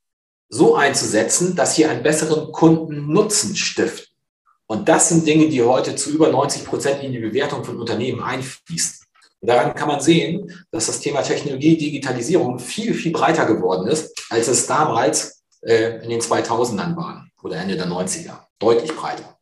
so 0.48 0.76
einzusetzen, 0.76 1.56
dass 1.56 1.74
sie 1.74 1.86
einen 1.86 2.02
besseren 2.02 2.52
Kundennutzen 2.52 3.54
stiften? 3.54 4.09
Und 4.70 4.88
das 4.88 5.08
sind 5.08 5.26
Dinge, 5.26 5.48
die 5.48 5.64
heute 5.64 5.96
zu 5.96 6.10
über 6.10 6.30
90 6.30 6.64
Prozent 6.64 7.02
in 7.02 7.10
die 7.10 7.18
Bewertung 7.18 7.64
von 7.64 7.76
Unternehmen 7.80 8.22
einfließen. 8.22 9.04
Und 9.40 9.48
daran 9.48 9.74
kann 9.74 9.88
man 9.88 9.98
sehen, 9.98 10.48
dass 10.70 10.86
das 10.86 11.00
Thema 11.00 11.22
Technologie, 11.22 11.76
Digitalisierung 11.76 12.60
viel, 12.60 12.94
viel 12.94 13.10
breiter 13.10 13.46
geworden 13.46 13.88
ist, 13.88 14.14
als 14.30 14.46
es 14.46 14.68
damals 14.68 15.42
äh, 15.62 16.00
in 16.04 16.10
den 16.10 16.20
2000ern 16.20 16.94
waren 16.96 17.32
oder 17.42 17.56
Ende 17.56 17.76
der 17.76 17.88
90er. 17.88 18.44
Deutlich 18.60 18.94
breiter. 18.94 19.36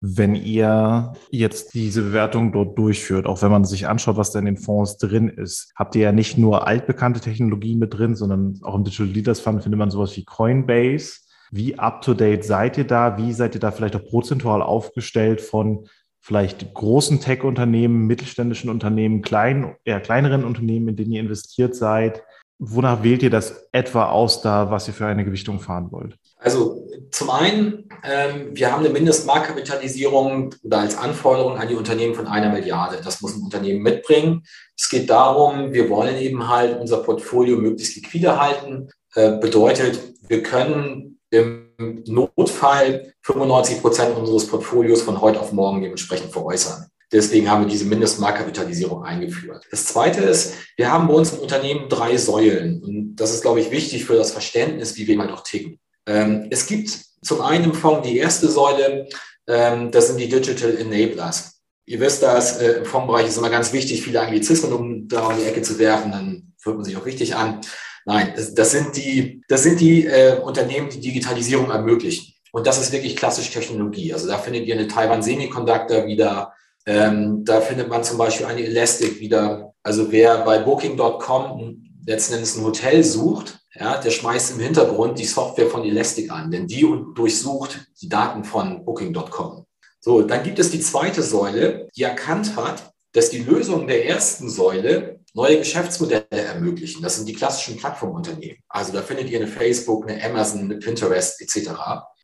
Wenn 0.00 0.36
ihr 0.36 1.12
jetzt 1.30 1.74
diese 1.74 2.02
Bewertung 2.02 2.52
dort 2.52 2.78
durchführt, 2.78 3.26
auch 3.26 3.42
wenn 3.42 3.50
man 3.50 3.64
sich 3.64 3.88
anschaut, 3.88 4.16
was 4.16 4.30
da 4.30 4.38
in 4.38 4.44
den 4.44 4.58
Fonds 4.58 4.96
drin 4.96 5.28
ist, 5.28 5.72
habt 5.74 5.96
ihr 5.96 6.02
ja 6.02 6.12
nicht 6.12 6.38
nur 6.38 6.68
altbekannte 6.68 7.18
Technologien 7.18 7.80
mit 7.80 7.94
drin, 7.94 8.14
sondern 8.14 8.60
auch 8.62 8.76
im 8.76 8.84
Digital 8.84 9.08
Leaders 9.08 9.40
Fund 9.40 9.60
findet 9.64 9.80
man 9.80 9.90
sowas 9.90 10.16
wie 10.16 10.24
Coinbase. 10.24 11.14
Wie 11.54 11.78
up-to-date 11.78 12.44
seid 12.46 12.78
ihr 12.78 12.86
da? 12.86 13.18
Wie 13.18 13.34
seid 13.34 13.54
ihr 13.54 13.60
da 13.60 13.70
vielleicht 13.70 13.94
auch 13.94 14.04
prozentual 14.04 14.62
aufgestellt 14.62 15.42
von 15.42 15.86
vielleicht 16.18 16.72
großen 16.72 17.20
Tech-Unternehmen, 17.20 18.06
mittelständischen 18.06 18.70
Unternehmen, 18.70 19.20
kleinen, 19.20 19.76
eher 19.84 20.00
kleineren 20.00 20.44
Unternehmen, 20.44 20.88
in 20.88 20.96
denen 20.96 21.12
ihr 21.12 21.20
investiert 21.20 21.74
seid? 21.74 22.22
Wonach 22.58 23.02
wählt 23.02 23.22
ihr 23.22 23.28
das 23.28 23.68
etwa 23.72 24.06
aus 24.06 24.40
da, 24.40 24.70
was 24.70 24.88
ihr 24.88 24.94
für 24.94 25.04
eine 25.04 25.26
Gewichtung 25.26 25.60
fahren 25.60 25.92
wollt? 25.92 26.16
Also 26.38 26.88
zum 27.10 27.28
einen, 27.28 27.90
ähm, 28.02 28.52
wir 28.52 28.72
haben 28.72 28.82
eine 28.82 28.94
Mindestmarktkapitalisierung 28.94 30.54
oder 30.62 30.78
als 30.78 30.96
Anforderung 30.96 31.58
an 31.58 31.68
die 31.68 31.74
Unternehmen 31.74 32.14
von 32.14 32.28
einer 32.28 32.50
Milliarde. 32.50 32.98
Das 33.04 33.20
muss 33.20 33.36
ein 33.36 33.42
Unternehmen 33.42 33.82
mitbringen. 33.82 34.44
Es 34.74 34.88
geht 34.88 35.10
darum, 35.10 35.74
wir 35.74 35.90
wollen 35.90 36.16
eben 36.16 36.48
halt 36.48 36.80
unser 36.80 37.02
Portfolio 37.02 37.58
möglichst 37.58 37.96
liquide 37.96 38.40
halten. 38.40 38.88
Äh, 39.14 39.38
bedeutet, 39.38 40.00
wir 40.28 40.42
können 40.42 41.11
im 41.32 42.04
Notfall 42.06 43.12
95 43.22 43.80
Prozent 43.80 44.16
unseres 44.16 44.46
Portfolios 44.46 45.02
von 45.02 45.20
heute 45.20 45.40
auf 45.40 45.52
morgen 45.52 45.82
dementsprechend 45.82 46.30
veräußern. 46.30 46.86
Deswegen 47.10 47.50
haben 47.50 47.64
wir 47.64 47.68
diese 47.68 47.86
Mindestmarktkapitalisierung 47.86 49.04
eingeführt. 49.04 49.64
Das 49.70 49.86
Zweite 49.86 50.22
ist, 50.22 50.54
wir 50.76 50.90
haben 50.90 51.08
bei 51.08 51.14
uns 51.14 51.32
im 51.32 51.40
Unternehmen 51.40 51.88
drei 51.88 52.16
Säulen. 52.16 52.82
Und 52.82 53.16
das 53.16 53.34
ist, 53.34 53.42
glaube 53.42 53.60
ich, 53.60 53.70
wichtig 53.70 54.04
für 54.04 54.14
das 54.14 54.32
Verständnis, 54.32 54.96
wie 54.96 55.06
wir 55.06 55.18
halt 55.18 55.30
auch 55.30 55.42
ticken. 55.42 55.78
Ähm, 56.06 56.48
es 56.50 56.66
gibt 56.66 56.98
zum 57.22 57.40
einen 57.40 57.64
im 57.64 57.74
Fonds 57.74 58.08
die 58.08 58.16
erste 58.16 58.48
Säule, 58.48 59.08
ähm, 59.46 59.90
das 59.90 60.08
sind 60.08 60.18
die 60.18 60.28
Digital 60.28 60.76
Enablers. 60.76 61.60
Ihr 61.86 62.00
wisst 62.00 62.22
das, 62.22 62.58
äh, 62.60 62.78
im 62.78 62.84
Fondsbereich 62.84 63.26
ist 63.26 63.36
immer 63.38 63.50
ganz 63.50 63.72
wichtig, 63.72 64.02
viele 64.02 64.20
Anglizismen 64.20 64.72
um 64.72 65.08
da 65.08 65.26
um 65.26 65.36
die 65.36 65.44
Ecke 65.44 65.62
zu 65.62 65.78
werfen, 65.78 66.12
dann 66.12 66.54
fühlt 66.58 66.76
man 66.76 66.84
sich 66.84 66.96
auch 66.96 67.06
richtig 67.06 67.34
an. 67.34 67.60
Nein, 68.04 68.32
das, 68.34 68.54
das 68.54 68.70
sind 68.72 68.96
die, 68.96 69.42
das 69.48 69.62
sind 69.62 69.80
die 69.80 70.06
äh, 70.06 70.38
Unternehmen, 70.40 70.90
die 70.90 71.00
Digitalisierung 71.00 71.70
ermöglichen. 71.70 72.34
Und 72.52 72.66
das 72.66 72.78
ist 72.78 72.92
wirklich 72.92 73.16
klassisch 73.16 73.50
Technologie. 73.50 74.12
Also 74.12 74.28
da 74.28 74.38
findet 74.38 74.66
ihr 74.66 74.74
eine 74.74 74.88
Taiwan 74.88 75.22
Semiconductor 75.22 76.06
wieder, 76.06 76.52
ähm, 76.84 77.44
da 77.44 77.60
findet 77.60 77.88
man 77.88 78.04
zum 78.04 78.18
Beispiel 78.18 78.46
eine 78.46 78.62
Elastic 78.62 79.20
wieder. 79.20 79.72
Also 79.82 80.10
wer 80.12 80.38
bei 80.38 80.58
Booking.com 80.58 81.82
letzten 82.06 82.34
Endes 82.34 82.56
ein 82.56 82.64
Hotel 82.64 83.02
sucht, 83.04 83.60
ja, 83.74 83.98
der 83.98 84.10
schmeißt 84.10 84.52
im 84.52 84.60
Hintergrund 84.60 85.18
die 85.18 85.24
Software 85.24 85.68
von 85.68 85.84
Elastic 85.84 86.30
an, 86.30 86.50
denn 86.50 86.66
die 86.66 86.86
durchsucht 87.14 87.86
die 88.00 88.08
Daten 88.08 88.44
von 88.44 88.84
Booking.com. 88.84 89.64
So, 90.00 90.22
dann 90.22 90.42
gibt 90.42 90.58
es 90.58 90.70
die 90.70 90.80
zweite 90.80 91.22
Säule, 91.22 91.88
die 91.96 92.02
erkannt 92.02 92.56
hat, 92.56 92.92
dass 93.12 93.30
die 93.30 93.38
Lösungen 93.38 93.86
der 93.86 94.06
ersten 94.06 94.50
Säule 94.50 95.20
neue 95.32 95.58
Geschäftsmodelle 95.58 96.26
ermöglichen. 96.62 97.02
Das 97.02 97.16
sind 97.16 97.28
die 97.28 97.34
klassischen 97.34 97.76
Plattformunternehmen. 97.76 98.58
Also 98.68 98.92
da 98.92 99.02
findet 99.02 99.30
ihr 99.30 99.38
eine 99.38 99.48
Facebook, 99.48 100.08
eine 100.08 100.22
Amazon, 100.24 100.60
eine 100.60 100.76
Pinterest 100.76 101.40
etc. 101.40 101.70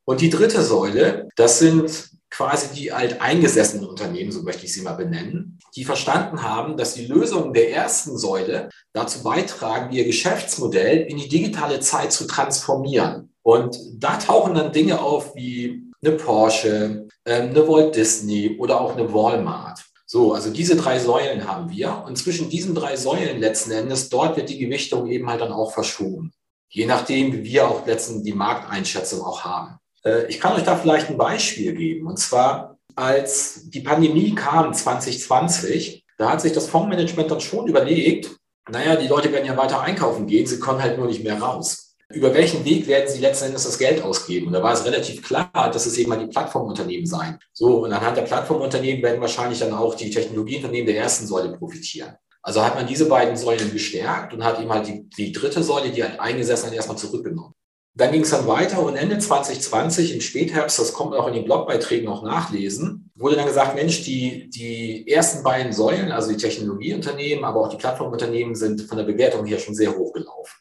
Und 0.05 0.21
die 0.21 0.31
dritte 0.31 0.63
Säule, 0.63 1.29
das 1.37 1.59
sind 1.59 2.11
quasi 2.31 2.75
die 2.75 2.93
alteingesessenen 2.93 3.87
Unternehmen, 3.87 4.31
so 4.33 4.43
möchte 4.43 4.67
ich 4.67 4.73
sie 4.73 4.83
mal 4.83 4.95
benennen, 4.95 5.59
die 5.75 5.85
verstanden 5.85 6.43
haben, 6.43 6.77
dass 6.77 6.95
die 6.95 7.07
Lösungen 7.07 7.53
der 7.53 7.73
ersten 7.73 8.19
Säule 8.19 8.69
dazu 8.93 9.23
beitragen, 9.23 9.93
ihr 9.93 10.05
Geschäftsmodell 10.05 11.07
in 11.09 11.17
die 11.17 11.29
digitale 11.29 11.81
Zeit 11.81 12.13
zu 12.13 12.27
transformieren. 12.27 13.33
Und 13.43 13.79
da 13.95 14.19
tauchen 14.19 14.55
dann 14.55 14.73
Dinge 14.73 15.01
auf 15.01 15.35
wie 15.35 15.85
eine 16.03 16.17
Porsche, 16.17 17.09
ähm, 17.25 17.51
eine 17.51 17.67
Walt 17.67 17.97
Disney 17.97 18.57
oder 18.59 18.81
auch 18.81 18.95
eine 18.95 19.13
Walmart. 19.13 19.85
So, 20.11 20.33
also 20.33 20.51
diese 20.51 20.75
drei 20.75 20.99
Säulen 20.99 21.47
haben 21.47 21.69
wir. 21.69 22.03
Und 22.07 22.17
zwischen 22.17 22.49
diesen 22.49 22.75
drei 22.75 22.97
Säulen 22.97 23.41
letzten 23.41 23.73
Endes, 23.73 24.09
dort 24.09 24.39
wird 24.39 24.49
die 24.49 24.59
Gewichtung 24.59 25.07
eben 25.07 25.29
halt 25.29 25.43
dann 25.43 25.53
auch 25.53 25.75
verschoben. 25.75 26.33
Je 26.71 26.87
nachdem, 26.87 27.35
wie 27.35 27.45
wir 27.45 27.69
auch 27.69 27.87
letztendlich 27.87 28.33
die 28.33 28.39
Markteinschätzung 28.39 29.21
auch 29.21 29.45
haben. 29.45 29.79
Äh, 30.03 30.27
ich 30.29 30.41
kann 30.41 30.55
euch 30.55 30.65
da 30.65 30.77
vielleicht 30.77 31.11
ein 31.11 31.19
Beispiel 31.19 31.75
geben. 31.75 32.07
Und 32.07 32.19
zwar, 32.19 32.79
als 32.95 33.69
die 33.69 33.81
Pandemie 33.81 34.35
kam 34.35 34.73
2020, 34.73 36.07
da 36.17 36.31
hat 36.31 36.41
sich 36.41 36.55
das 36.55 36.69
Fondsmanagement 36.69 37.31
dann 37.31 37.43
schon 37.43 37.67
überlegt, 37.67 38.35
naja, 38.71 38.97
die 38.97 39.09
Leute 39.09 39.31
werden 39.31 39.47
ja 39.47 39.59
weiter 39.59 39.83
einkaufen 39.83 40.27
gehen, 40.27 40.47
sie 40.47 40.59
kommen 40.59 40.83
halt 40.83 40.97
nur 40.97 41.07
nicht 41.07 41.23
mehr 41.23 41.39
raus. 41.39 41.88
Über 42.11 42.33
welchen 42.33 42.65
Weg 42.65 42.87
werden 42.87 43.07
sie 43.07 43.21
letzten 43.21 43.47
Endes 43.47 43.65
das 43.65 43.79
Geld 43.79 44.03
ausgeben? 44.03 44.47
Und 44.47 44.55
da 44.55 44.63
war 44.63 44.73
es 44.73 44.85
relativ 44.87 45.23
klar, 45.23 45.71
dass 45.71 45.85
es 45.85 45.99
eben 45.99 46.09
mal 46.09 46.19
die 46.19 46.27
Plattformunternehmen 46.27 47.05
sein. 47.05 47.39
So, 47.53 47.85
und 47.85 47.93
anhand 47.93 48.17
der 48.17 48.23
Plattformunternehmen 48.23 49.03
werden 49.03 49.21
wahrscheinlich 49.21 49.59
dann 49.59 49.75
auch 49.75 49.95
die 49.95 50.09
Technologieunternehmen 50.09 50.87
der 50.87 50.97
ersten 50.97 51.27
Säule 51.27 51.57
profitieren. 51.59 52.17
Also 52.41 52.65
hat 52.65 52.77
man 52.77 52.87
diese 52.87 53.07
beiden 53.11 53.37
Säulen 53.37 53.71
gestärkt 53.73 54.33
und 54.33 54.43
hat 54.43 54.59
eben 54.59 54.73
halt 54.73 54.87
die, 54.87 55.07
die 55.19 55.33
dritte 55.33 55.63
Säule, 55.63 55.91
die 55.91 56.03
halt 56.03 56.19
eingesessen 56.19 56.69
hat, 56.69 56.75
erstmal 56.75 56.97
zurückgenommen. 56.97 57.53
Dann 57.95 58.13
ging 58.13 58.23
es 58.23 58.31
dann 58.31 58.47
weiter 58.47 58.83
und 58.83 58.97
Ende 58.97 59.19
2020 59.19 60.15
im 60.15 60.21
Spätherbst, 60.23 60.79
das 60.79 60.95
kommt 60.95 61.15
auch 61.15 61.27
in 61.27 61.35
den 61.35 61.45
Blogbeiträgen 61.45 62.07
noch 62.07 62.23
nachlesen, 62.23 63.11
wurde 63.17 63.37
dann 63.37 63.47
gesagt, 63.47 63.75
Mensch, 63.75 64.05
die, 64.05 64.49
die 64.49 65.07
ersten 65.11 65.43
beiden 65.43 65.75
Säulen, 65.75 66.13
also 66.13 66.31
die 66.31 66.37
Technologieunternehmen, 66.39 67.45
aber 67.45 67.61
auch 67.61 67.69
die 67.69 67.77
Plattformunternehmen 67.77 68.55
sind 68.55 68.83
von 68.83 68.97
der 68.97 69.05
Bewertung 69.05 69.45
her 69.45 69.59
schon 69.59 69.75
sehr 69.75 69.95
hoch 69.95 70.13
gelaufen. 70.13 70.55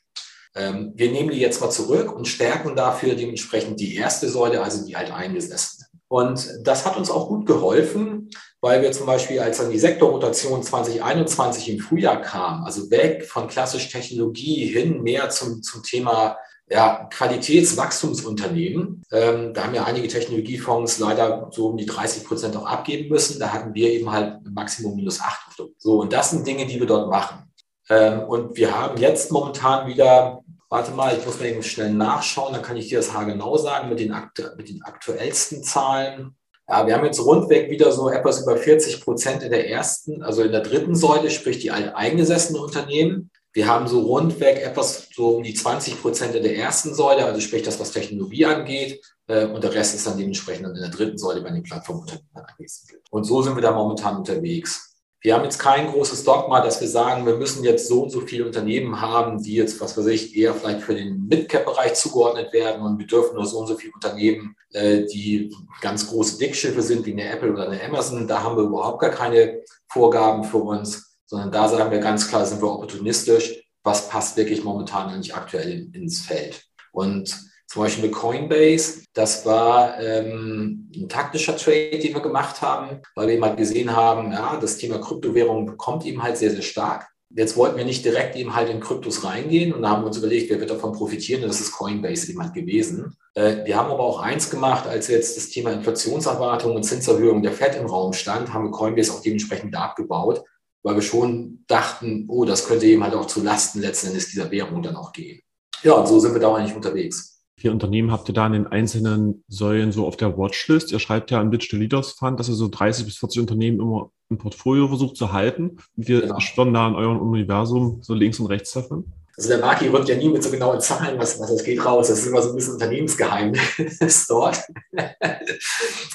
Ähm, 0.58 0.94
wir 0.96 1.12
nehmen 1.12 1.30
die 1.30 1.40
jetzt 1.40 1.62
mal 1.62 1.70
zurück 1.70 2.14
und 2.14 2.28
stärken 2.28 2.76
dafür 2.76 3.16
dementsprechend 3.16 3.80
die 3.80 3.96
erste 3.96 4.28
Säule, 4.28 4.64
also 4.64 4.86
die 4.86 4.96
alteingesessenen. 4.96 5.88
Und 6.10 6.50
das 6.64 6.86
hat 6.86 6.98
uns 6.98 7.12
auch 7.12 7.28
gut 7.28 7.46
geholfen, 7.46 8.30
weil 8.62 8.82
wir 8.82 8.92
zum 8.92 9.06
Beispiel, 9.06 9.40
als 9.40 9.58
dann 9.58 9.72
die 9.72 9.80
Sektorrotation 9.80 10.64
2021 10.64 11.70
im 11.70 11.80
Frühjahr 11.80 12.22
kam, 12.22 12.64
also 12.64 12.90
weg 12.90 13.26
von 13.26 13.48
klassisch 13.48 13.90
Technologie 13.90 14.68
hin 14.68 15.04
mehr 15.04 15.30
zum, 15.30 15.62
zum 15.62 15.84
Thema 15.84 16.38
ja, 16.70 17.08
Qualitätswachstumsunternehmen. 17.12 19.04
Ähm, 19.12 19.54
da 19.54 19.66
haben 19.66 19.76
ja 19.76 19.86
einige 19.86 20.08
Technologiefonds 20.08 21.00
leider 21.00 21.50
so 21.52 21.68
um 21.68 21.78
die 21.78 21.86
30 21.86 22.26
Prozent 22.26 22.56
auch 22.58 22.66
abgeben 22.66 23.10
müssen. 23.10 23.40
Da 23.40 23.54
hatten 23.54 23.74
wir 23.74 23.90
eben 23.92 24.12
halt 24.12 24.40
Maximum 24.50 24.96
minus 24.96 25.22
8. 25.22 25.64
So, 25.78 26.02
und 26.02 26.12
das 26.12 26.32
sind 26.32 26.46
Dinge, 26.46 26.66
die 26.66 26.80
wir 26.80 26.88
dort 26.88 27.10
machen. 27.10 27.47
Ähm, 27.90 28.24
und 28.24 28.56
wir 28.58 28.78
haben 28.78 28.98
jetzt 28.98 29.32
momentan 29.32 29.88
wieder, 29.88 30.44
warte 30.70 30.92
mal, 30.92 31.16
ich 31.18 31.26
muss 31.26 31.40
mal 31.40 31.48
eben 31.48 31.64
schnell 31.64 31.94
nachschauen, 31.94 32.54
dann 32.54 32.62
kann 32.62 32.78
ich 32.78 32.90
dir 32.90 33.00
das 33.00 33.14
haargenau 33.14 33.58
sagen 33.58 33.90
mit 33.90 34.00
den, 34.00 34.14
mit 34.58 34.70
den 34.70 34.84
aktuellsten 34.84 35.64
Zahlen. 35.64 36.36
Ja, 36.70 36.86
wir 36.86 36.96
haben 36.96 37.06
jetzt 37.06 37.24
rundweg 37.24 37.70
wieder 37.70 37.92
so 37.94 38.10
etwas 38.10 38.42
über 38.42 38.58
40 38.58 39.02
Prozent 39.02 39.42
in 39.42 39.52
der 39.52 39.70
ersten, 39.70 40.22
also 40.22 40.42
in 40.42 40.52
der 40.52 40.62
dritten 40.62 40.96
Säule, 40.96 41.32
sprich 41.32 41.60
die 41.60 41.72
alteingesessenen 41.72 42.62
Unternehmen. 42.62 43.32
Wir 43.54 43.68
haben 43.68 43.88
so 43.88 44.02
rundweg 44.02 44.62
etwas 44.62 45.08
so 45.16 45.38
um 45.38 45.44
die 45.44 45.54
20 45.54 46.02
Prozent 46.02 46.36
in 46.36 46.44
der 46.44 46.58
ersten 46.58 46.94
Säule, 46.94 47.26
also 47.26 47.40
sprich 47.40 47.64
das, 47.64 47.80
was 47.80 47.92
Technologie 47.92 48.46
angeht. 48.46 49.02
Äh, 49.28 49.46
und 49.46 49.64
der 49.64 49.74
Rest 49.74 49.96
ist 49.96 50.06
dann 50.06 50.18
dementsprechend 50.18 50.68
in 50.68 50.76
der 50.76 50.90
dritten 50.90 51.18
Säule 51.18 51.42
bei 51.42 51.52
den 51.52 51.64
Plattformunternehmen 51.64 52.28
angesiedelt. 52.34 53.02
Und 53.12 53.24
so 53.24 53.42
sind 53.42 53.56
wir 53.56 53.62
da 53.62 53.72
momentan 53.72 54.18
unterwegs. 54.18 54.87
Wir 55.22 55.34
haben 55.34 55.44
jetzt 55.44 55.58
kein 55.58 55.92
großes 55.92 56.24
Dogma, 56.24 56.62
dass 56.62 56.80
wir 56.80 56.88
sagen, 56.88 57.26
wir 57.26 57.36
müssen 57.36 57.64
jetzt 57.64 57.88
so 57.88 58.04
und 58.04 58.12
so 58.12 58.22
viele 58.22 58.46
Unternehmen 58.46 59.02
haben, 59.02 59.42
die 59.42 59.56
jetzt, 59.56 59.82
was 59.82 59.98
weiß 59.98 60.06
ich, 60.08 60.36
eher 60.36 60.54
vielleicht 60.54 60.82
für 60.82 60.94
den 60.94 61.28
Mid-Cap-Bereich 61.28 61.96
zugeordnet 61.96 62.54
werden 62.54 62.84
und 62.84 63.00
wir 63.00 63.08
dürfen 63.08 63.36
nur 63.36 63.46
so 63.46 63.60
und 63.60 63.68
so 63.68 63.76
viele 63.76 63.94
Unternehmen, 63.94 64.56
äh, 64.74 65.06
die 65.06 65.54
ganz 65.82 66.08
große 66.08 66.38
Dickschiffe 66.38 66.82
sind, 66.82 67.06
wie 67.06 67.14
eine 67.14 67.30
Apple 67.30 67.52
oder 67.52 67.70
eine 67.70 67.84
Amazon. 67.84 68.28
Da 68.28 68.44
haben 68.44 68.58
wir 68.58 68.64
überhaupt 68.64 69.02
gar 69.02 69.10
keine 69.10 69.64
Vorgaben 69.88 70.44
für 70.44 70.58
uns 70.58 71.08
sondern 71.28 71.52
da 71.52 71.68
sagen 71.68 71.92
wir 71.92 72.00
ganz 72.00 72.28
klar, 72.28 72.46
sind 72.46 72.62
wir 72.62 72.72
opportunistisch, 72.72 73.62
was 73.84 74.10
passt 74.10 74.38
wirklich 74.38 74.64
momentan 74.64 75.10
eigentlich 75.10 75.36
aktuell 75.36 75.90
ins 75.94 76.22
Feld. 76.22 76.66
Und 76.92 77.38
zum 77.68 77.84
Beispiel 77.84 78.06
mit 78.06 78.14
Coinbase, 78.14 79.04
das 79.14 79.46
war 79.46 80.00
ähm, 80.00 80.90
ein 80.96 81.10
taktischer 81.10 81.58
Trade, 81.58 82.00
den 82.00 82.14
wir 82.14 82.22
gemacht 82.22 82.62
haben, 82.62 83.02
weil 83.16 83.28
wir 83.28 83.34
eben 83.36 83.44
halt 83.44 83.58
gesehen 83.58 83.96
haben, 83.96 84.32
ja, 84.32 84.58
das 84.60 84.78
Thema 84.78 85.00
Kryptowährung 85.00 85.66
bekommt 85.66 86.06
eben 86.06 86.24
halt 86.24 86.38
sehr, 86.38 86.52
sehr 86.52 86.62
stark. 86.62 87.08
Jetzt 87.30 87.58
wollten 87.58 87.78
wir 87.78 87.84
nicht 87.84 88.06
direkt 88.06 88.38
eben 88.38 88.56
halt 88.56 88.70
in 88.70 88.80
Kryptos 88.80 89.26
reingehen 89.26 89.74
und 89.74 89.82
da 89.82 89.90
haben 89.90 90.04
wir 90.04 90.08
uns 90.08 90.18
überlegt, 90.18 90.50
wer 90.50 90.62
wird 90.62 90.70
davon 90.70 90.94
profitieren 90.94 91.44
und 91.44 91.50
das 91.50 91.60
ist 91.60 91.74
Coinbase 91.74 92.32
eben 92.32 92.42
halt 92.42 92.54
gewesen. 92.54 93.18
Äh, 93.34 93.66
wir 93.66 93.76
haben 93.76 93.92
aber 93.92 94.04
auch 94.04 94.22
eins 94.22 94.50
gemacht, 94.50 94.88
als 94.88 95.10
jetzt 95.10 95.36
das 95.36 95.50
Thema 95.50 95.72
Inflationserwartung 95.72 96.74
und 96.74 96.84
Zinserhöhung 96.84 97.44
der 97.44 97.52
FED 97.52 97.76
im 97.76 97.86
Raum 97.86 98.14
stand, 98.14 98.54
haben 98.54 98.64
wir 98.64 98.72
Coinbase 98.72 99.12
auch 99.12 99.22
dementsprechend 99.22 99.74
da 99.74 99.82
abgebaut 99.82 100.44
weil 100.88 100.96
wir 100.96 101.02
schon 101.02 101.66
dachten, 101.68 102.26
oh, 102.30 102.46
das 102.46 102.66
könnte 102.66 102.86
eben 102.86 103.04
halt 103.04 103.14
auch 103.14 103.28
zu 103.28 103.44
Lasten 103.44 103.82
letzten 103.82 104.08
Endes 104.08 104.30
dieser 104.30 104.50
Währung 104.52 104.82
dann 104.82 104.96
auch 104.96 105.12
gehen. 105.12 105.42
Ja, 105.84 105.94
und 105.94 106.08
so 106.08 106.18
sind 106.20 106.34
wir 106.34 106.40
da 106.40 106.56
eigentlich 106.56 106.76
unterwegs. 106.76 107.37
Viele 107.60 107.74
Unternehmen 107.74 108.12
habt 108.12 108.30
ihr 108.30 108.36
da 108.36 108.46
in 108.46 108.54
den 108.54 108.68
einzelnen 108.68 109.44
Säulen 109.48 109.92
so 109.92 110.06
auf 110.06 110.16
der 110.16 110.38
Watchlist? 110.38 110.92
Ihr 110.92 111.00
schreibt 111.00 111.32
ja 111.32 111.42
im 111.42 111.50
Digital 111.50 111.80
Leaders 111.80 112.12
Fund, 112.12 112.40
dass 112.40 112.50
ihr 112.50 112.54
so 112.54 112.68
30 112.68 113.06
bis 113.06 113.18
40 113.18 113.42
Unternehmen 113.42 113.80
immer 113.80 114.12
ein 114.30 114.38
Portfolio 114.38 114.88
versucht 114.88 115.18
zu 115.18 115.34
halten. 115.34 115.78
Wir 115.96 116.22
genau. 116.22 116.40
standen 116.40 116.76
da 116.76 116.88
in 116.88 116.94
eurem 116.94 117.20
Universum 117.20 118.00
so 118.04 118.14
links 118.14 118.40
und 118.40 118.46
rechts 118.46 118.74
davon. 118.74 119.12
Also 119.36 119.50
der 119.50 119.60
Maki 119.60 119.88
rückt 119.88 120.08
ja 120.08 120.16
nie 120.16 120.30
mit 120.30 120.44
so 120.44 120.52
genauen 120.52 120.80
Zahlen, 120.82 121.18
was, 121.18 121.40
was 121.40 121.50
das 121.50 121.64
geht 121.64 121.84
raus. 121.84 122.10
Das 122.10 122.20
ist 122.20 122.28
immer 122.28 122.44
so 122.44 122.50
ein 122.50 122.56
bisschen 122.56 122.74
Unternehmensgeheimnis 122.74 124.26
dort. 124.30 124.62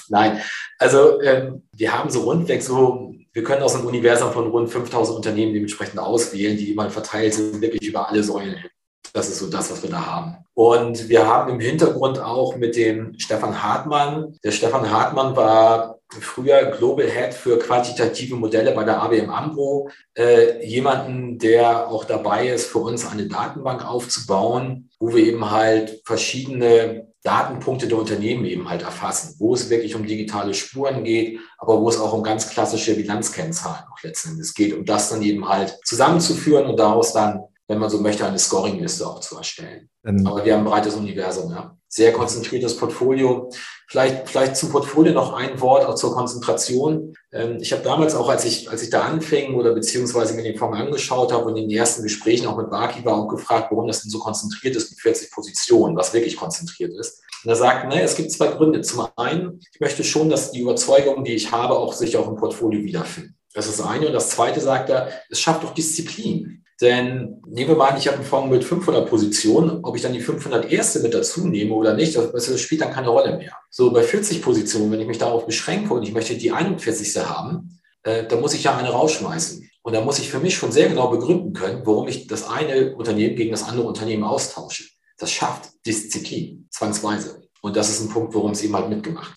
Nein, 0.07 0.39
also 0.77 1.21
ähm, 1.21 1.63
wir 1.75 1.97
haben 1.97 2.09
so 2.09 2.21
rundweg 2.21 2.61
so, 2.61 3.15
wir 3.33 3.43
können 3.43 3.63
aus 3.63 3.75
einem 3.75 3.87
Universum 3.87 4.31
von 4.31 4.47
rund 4.47 4.69
5000 4.69 5.17
Unternehmen 5.17 5.53
dementsprechend 5.53 5.99
auswählen, 5.99 6.57
die 6.57 6.71
immer 6.71 6.89
verteilt 6.89 7.33
sind, 7.33 7.61
wirklich 7.61 7.87
über 7.87 8.09
alle 8.09 8.23
Säulen 8.23 8.55
hin. 8.55 8.69
Das 9.13 9.29
ist 9.29 9.39
so 9.39 9.47
das, 9.47 9.71
was 9.71 9.83
wir 9.83 9.91
da 9.91 10.05
haben. 10.05 10.37
Und 10.55 11.07
wir 11.07 11.27
haben 11.27 11.51
im 11.51 11.59
Hintergrund 11.59 12.19
auch 12.19 12.55
mit 12.55 12.75
dem 12.75 13.13
Stefan 13.17 13.63
Hartmann. 13.63 14.37
Der 14.43 14.51
Stefan 14.51 14.89
Hartmann 14.89 15.35
war 15.35 15.99
früher 16.09 16.65
Global 16.77 17.09
Head 17.09 17.33
für 17.33 17.57
quantitative 17.59 18.35
Modelle 18.35 18.71
bei 18.71 18.83
der 18.83 19.01
ABM 19.01 19.29
AMRO. 19.29 19.89
Äh, 20.15 20.65
jemanden, 20.65 21.37
der 21.37 21.87
auch 21.87 22.05
dabei 22.05 22.49
ist, 22.49 22.67
für 22.67 22.79
uns 22.79 23.05
eine 23.05 23.27
Datenbank 23.27 23.87
aufzubauen, 23.87 24.89
wo 24.99 25.13
wir 25.13 25.23
eben 25.23 25.49
halt 25.49 26.01
verschiedene 26.05 27.07
Datenpunkte 27.23 27.87
der 27.87 27.97
Unternehmen 27.97 28.45
eben 28.45 28.69
halt 28.69 28.81
erfassen, 28.81 29.35
wo 29.39 29.53
es 29.53 29.69
wirklich 29.69 29.95
um 29.95 30.05
digitale 30.05 30.53
Spuren 30.53 31.03
geht, 31.03 31.39
aber 31.57 31.79
wo 31.79 31.87
es 31.87 31.99
auch 31.99 32.13
um 32.13 32.21
ganz 32.21 32.49
klassische 32.49 32.95
Bilanzkennzahlen 32.95 33.85
auch 33.91 34.03
letzten 34.03 34.31
Endes 34.31 34.53
geht, 34.53 34.73
um 34.73 34.85
das 34.85 35.09
dann 35.09 35.21
eben 35.21 35.47
halt 35.47 35.79
zusammenzuführen 35.85 36.65
und 36.65 36.77
daraus 36.77 37.13
dann 37.13 37.43
wenn 37.67 37.79
man 37.79 37.89
so 37.89 37.99
möchte, 37.99 38.25
eine 38.25 38.39
Scoring-Liste 38.39 39.07
auch 39.07 39.19
zu 39.19 39.37
erstellen. 39.37 39.89
Ähm, 40.05 40.25
Aber 40.27 40.43
wir 40.43 40.53
haben 40.53 40.61
ein 40.61 40.69
breites 40.69 40.95
Universum, 40.95 41.51
ja. 41.51 41.77
Sehr 41.87 42.11
konzentriertes 42.11 42.75
Portfolio. 42.75 43.49
Vielleicht, 43.87 44.27
vielleicht 44.27 44.57
zum 44.57 44.69
Portfolio 44.69 45.13
noch 45.13 45.33
ein 45.33 45.61
Wort, 45.61 45.85
auch 45.85 45.93
zur 45.93 46.13
Konzentration. 46.13 47.13
Ähm, 47.31 47.57
ich 47.61 47.71
habe 47.71 47.83
damals 47.83 48.15
auch, 48.15 48.27
als 48.27 48.45
ich, 48.45 48.69
als 48.69 48.81
ich 48.81 48.89
da 48.89 49.03
anfing 49.03 49.53
oder 49.53 49.73
beziehungsweise 49.73 50.33
mir 50.33 50.43
den 50.43 50.57
Fonds 50.57 50.77
angeschaut 50.77 51.31
habe 51.31 51.45
und 51.45 51.55
in 51.55 51.69
den 51.69 51.77
ersten 51.77 52.01
Gesprächen 52.01 52.47
auch 52.47 52.57
mit 52.57 52.71
Baki 52.71 53.05
war 53.05 53.15
auch 53.15 53.27
gefragt, 53.27 53.67
warum 53.69 53.87
das 53.87 54.01
denn 54.01 54.09
so 54.09 54.19
konzentriert 54.19 54.75
ist 54.75 54.89
mit 54.89 54.99
40 54.99 55.31
Positionen, 55.31 55.95
was 55.95 56.13
wirklich 56.13 56.35
konzentriert 56.35 56.93
ist. 56.99 57.21
Und 57.43 57.49
er 57.49 57.55
sagt, 57.55 57.87
ne, 57.87 58.01
es 58.01 58.15
gibt 58.15 58.31
zwei 58.31 58.47
Gründe. 58.47 58.81
Zum 58.81 59.07
einen, 59.15 59.59
ich 59.71 59.79
möchte 59.79 60.03
schon, 60.03 60.29
dass 60.29 60.51
die 60.51 60.61
Überzeugungen, 60.61 61.23
die 61.23 61.33
ich 61.33 61.51
habe, 61.51 61.75
auch 61.75 61.93
sich 61.93 62.17
auch 62.17 62.27
im 62.27 62.35
Portfolio 62.35 62.83
wiederfinden. 62.83 63.37
Das 63.53 63.67
ist 63.67 63.79
das 63.79 63.85
eine. 63.85 64.07
Und 64.07 64.13
das 64.13 64.29
zweite 64.29 64.59
sagt 64.59 64.89
er, 64.89 65.09
es 65.29 65.39
schafft 65.39 65.63
auch 65.63 65.73
Disziplin. 65.73 66.62
Denn 66.81 67.41
nehmen 67.47 67.69
wir 67.69 67.75
mal 67.75 67.89
an, 67.89 67.97
ich 67.97 68.07
habe 68.07 68.17
einen 68.17 68.25
Fonds 68.25 68.49
mit 68.49 68.63
500 68.63 69.07
Positionen. 69.07 69.79
Ob 69.83 69.95
ich 69.95 70.01
dann 70.01 70.13
die 70.13 70.19
500 70.19 70.71
erste 70.71 70.99
mit 71.01 71.13
dazu 71.13 71.47
nehme 71.47 71.73
oder 71.73 71.93
nicht, 71.93 72.15
das, 72.15 72.59
spielt 72.59 72.81
dann 72.81 72.91
keine 72.91 73.09
Rolle 73.09 73.37
mehr. 73.37 73.53
So 73.69 73.91
bei 73.91 74.03
40 74.03 74.41
Positionen, 74.41 74.91
wenn 74.91 74.99
ich 74.99 75.07
mich 75.07 75.17
darauf 75.17 75.45
beschränke 75.45 75.93
und 75.93 76.03
ich 76.03 76.13
möchte 76.13 76.35
die 76.35 76.51
41. 76.51 77.15
haben, 77.17 77.79
äh, 78.03 78.25
dann 78.25 78.41
muss 78.41 78.53
ich 78.53 78.63
ja 78.63 78.75
eine 78.75 78.89
rausschmeißen. 78.89 79.69
Und 79.83 79.93
da 79.93 80.01
muss 80.01 80.19
ich 80.19 80.29
für 80.29 80.39
mich 80.39 80.55
schon 80.55 80.71
sehr 80.71 80.89
genau 80.89 81.09
begründen 81.09 81.53
können, 81.53 81.81
warum 81.85 82.07
ich 82.07 82.27
das 82.27 82.47
eine 82.49 82.95
Unternehmen 82.95 83.35
gegen 83.35 83.51
das 83.51 83.63
andere 83.63 83.85
Unternehmen 83.85 84.23
austausche. 84.23 84.85
Das 85.17 85.31
schafft 85.31 85.71
Disziplin, 85.85 86.67
zwangsweise. 86.71 87.41
Und 87.61 87.75
das 87.75 87.89
ist 87.89 88.01
ein 88.01 88.09
Punkt, 88.09 88.33
worum 88.33 88.51
es 88.51 88.63
eben 88.63 88.75
halt 88.75 88.89
mitgemacht. 88.89 89.35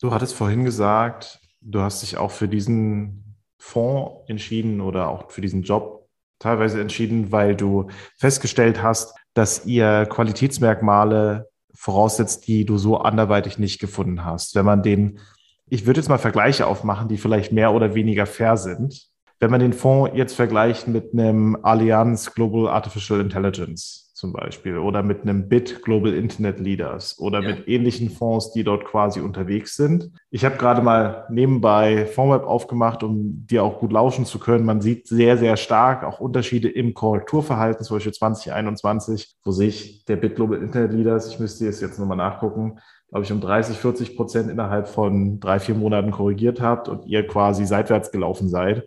Du 0.00 0.10
hattest 0.12 0.34
vorhin 0.34 0.64
gesagt, 0.64 1.40
du 1.60 1.80
hast 1.80 2.02
dich 2.02 2.16
auch 2.18 2.30
für 2.30 2.48
diesen 2.48 3.36
Fonds 3.58 4.28
entschieden 4.28 4.80
oder 4.80 5.08
auch 5.08 5.30
für 5.30 5.40
diesen 5.40 5.62
Job 5.62 5.95
teilweise 6.38 6.80
entschieden, 6.80 7.32
weil 7.32 7.56
du 7.56 7.88
festgestellt 8.18 8.82
hast, 8.82 9.14
dass 9.34 9.66
ihr 9.66 10.06
Qualitätsmerkmale 10.06 11.48
voraussetzt, 11.74 12.48
die 12.48 12.64
du 12.64 12.78
so 12.78 12.98
anderweitig 12.98 13.58
nicht 13.58 13.78
gefunden 13.78 14.24
hast. 14.24 14.54
Wenn 14.54 14.64
man 14.64 14.82
den, 14.82 15.20
ich 15.68 15.86
würde 15.86 16.00
jetzt 16.00 16.08
mal 16.08 16.18
Vergleiche 16.18 16.66
aufmachen, 16.66 17.08
die 17.08 17.18
vielleicht 17.18 17.52
mehr 17.52 17.72
oder 17.72 17.94
weniger 17.94 18.26
fair 18.26 18.56
sind. 18.56 19.08
Wenn 19.38 19.50
man 19.50 19.60
den 19.60 19.74
Fonds 19.74 20.12
jetzt 20.16 20.34
vergleicht 20.34 20.88
mit 20.88 21.12
einem 21.12 21.58
Allianz 21.62 22.34
Global 22.34 22.68
Artificial 22.68 23.20
Intelligence, 23.20 24.05
zum 24.16 24.32
Beispiel 24.32 24.78
oder 24.78 25.02
mit 25.02 25.22
einem 25.22 25.46
BIT 25.46 25.82
Global 25.82 26.14
Internet 26.14 26.58
Leaders 26.58 27.18
oder 27.18 27.42
ja. 27.42 27.50
mit 27.50 27.68
ähnlichen 27.68 28.08
Fonds, 28.08 28.50
die 28.50 28.64
dort 28.64 28.86
quasi 28.86 29.20
unterwegs 29.20 29.76
sind. 29.76 30.10
Ich 30.30 30.42
habe 30.46 30.56
gerade 30.56 30.80
mal 30.80 31.26
nebenbei 31.28 32.06
Fondsweb 32.06 32.44
aufgemacht, 32.44 33.02
um 33.02 33.46
dir 33.46 33.62
auch 33.62 33.78
gut 33.78 33.92
lauschen 33.92 34.24
zu 34.24 34.38
können. 34.38 34.64
Man 34.64 34.80
sieht 34.80 35.06
sehr, 35.06 35.36
sehr 35.36 35.58
stark 35.58 36.02
auch 36.02 36.18
Unterschiede 36.18 36.70
im 36.70 36.94
Korrekturverhalten, 36.94 37.84
zum 37.84 37.98
Beispiel 37.98 38.14
2021, 38.14 39.36
wo 39.44 39.50
sich 39.50 40.06
der 40.06 40.16
BIT 40.16 40.36
Global 40.36 40.62
Internet 40.62 40.94
Leaders, 40.94 41.28
ich 41.28 41.38
müsste 41.38 41.68
es 41.68 41.82
jetzt 41.82 41.98
nochmal 41.98 42.16
nachgucken, 42.16 42.78
glaube 43.10 43.24
ich, 43.24 43.32
um 43.32 43.42
30, 43.42 43.76
40 43.76 44.16
Prozent 44.16 44.50
innerhalb 44.50 44.88
von 44.88 45.40
drei, 45.40 45.60
vier 45.60 45.74
Monaten 45.74 46.10
korrigiert 46.10 46.62
habt 46.62 46.88
und 46.88 47.04
ihr 47.04 47.26
quasi 47.26 47.66
seitwärts 47.66 48.10
gelaufen 48.10 48.48
seid. 48.48 48.86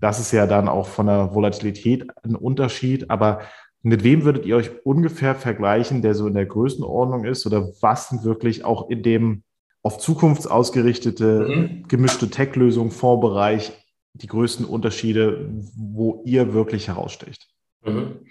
Das 0.00 0.18
ist 0.18 0.32
ja 0.32 0.46
dann 0.46 0.68
auch 0.68 0.86
von 0.86 1.06
der 1.06 1.34
Volatilität 1.34 2.06
ein 2.24 2.34
Unterschied. 2.34 3.10
Aber 3.10 3.40
mit 3.82 4.04
wem 4.04 4.24
würdet 4.24 4.46
ihr 4.46 4.56
euch 4.56 4.70
ungefähr 4.84 5.34
vergleichen, 5.34 6.02
der 6.02 6.14
so 6.14 6.26
in 6.26 6.34
der 6.34 6.46
Größenordnung 6.46 7.24
ist? 7.24 7.46
Oder 7.46 7.68
was 7.80 8.10
sind 8.10 8.24
wirklich 8.24 8.64
auch 8.64 8.90
in 8.90 9.02
dem 9.02 9.42
auf 9.82 9.98
Zukunft 9.98 10.50
ausgerichtete, 10.50 11.46
mhm. 11.48 11.88
gemischte 11.88 12.28
Tech-Lösung, 12.28 12.90
Fondsbereich 12.90 13.72
die 14.12 14.26
größten 14.26 14.66
Unterschiede, 14.66 15.48
wo 15.74 16.22
ihr 16.26 16.52
wirklich 16.52 16.88
herausstecht? 16.88 17.48
Mhm. 17.82 18.26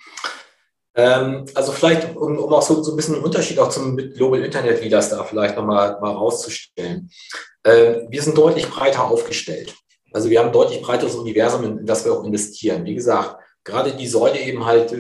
Ähm, 0.95 1.45
also 1.55 1.71
vielleicht, 1.71 2.15
um, 2.15 2.38
um 2.38 2.53
auch 2.53 2.62
so, 2.62 2.83
so, 2.83 2.91
ein 2.91 2.97
bisschen 2.97 3.15
einen 3.15 3.23
Unterschied 3.23 3.57
auch 3.57 3.69
zum 3.69 3.97
Global 3.97 4.43
Internet 4.43 4.83
Leaders 4.83 5.09
da 5.09 5.23
vielleicht 5.23 5.55
nochmal 5.55 5.99
mal 6.01 6.12
rauszustellen. 6.12 7.09
Ähm, 7.63 8.07
wir 8.09 8.21
sind 8.21 8.38
deutlich 8.38 8.69
breiter 8.69 9.05
aufgestellt. 9.05 9.75
Also 10.12 10.29
wir 10.29 10.39
haben 10.39 10.47
ein 10.47 10.53
deutlich 10.53 10.81
breiteres 10.81 11.15
Universum, 11.15 11.63
in 11.63 11.85
das 11.85 12.05
wir 12.05 12.13
auch 12.13 12.23
investieren. 12.23 12.85
Wie 12.85 12.95
gesagt, 12.95 13.38
gerade 13.63 13.93
die 13.93 14.07
Säule 14.07 14.39
eben 14.39 14.65
halt 14.65 14.91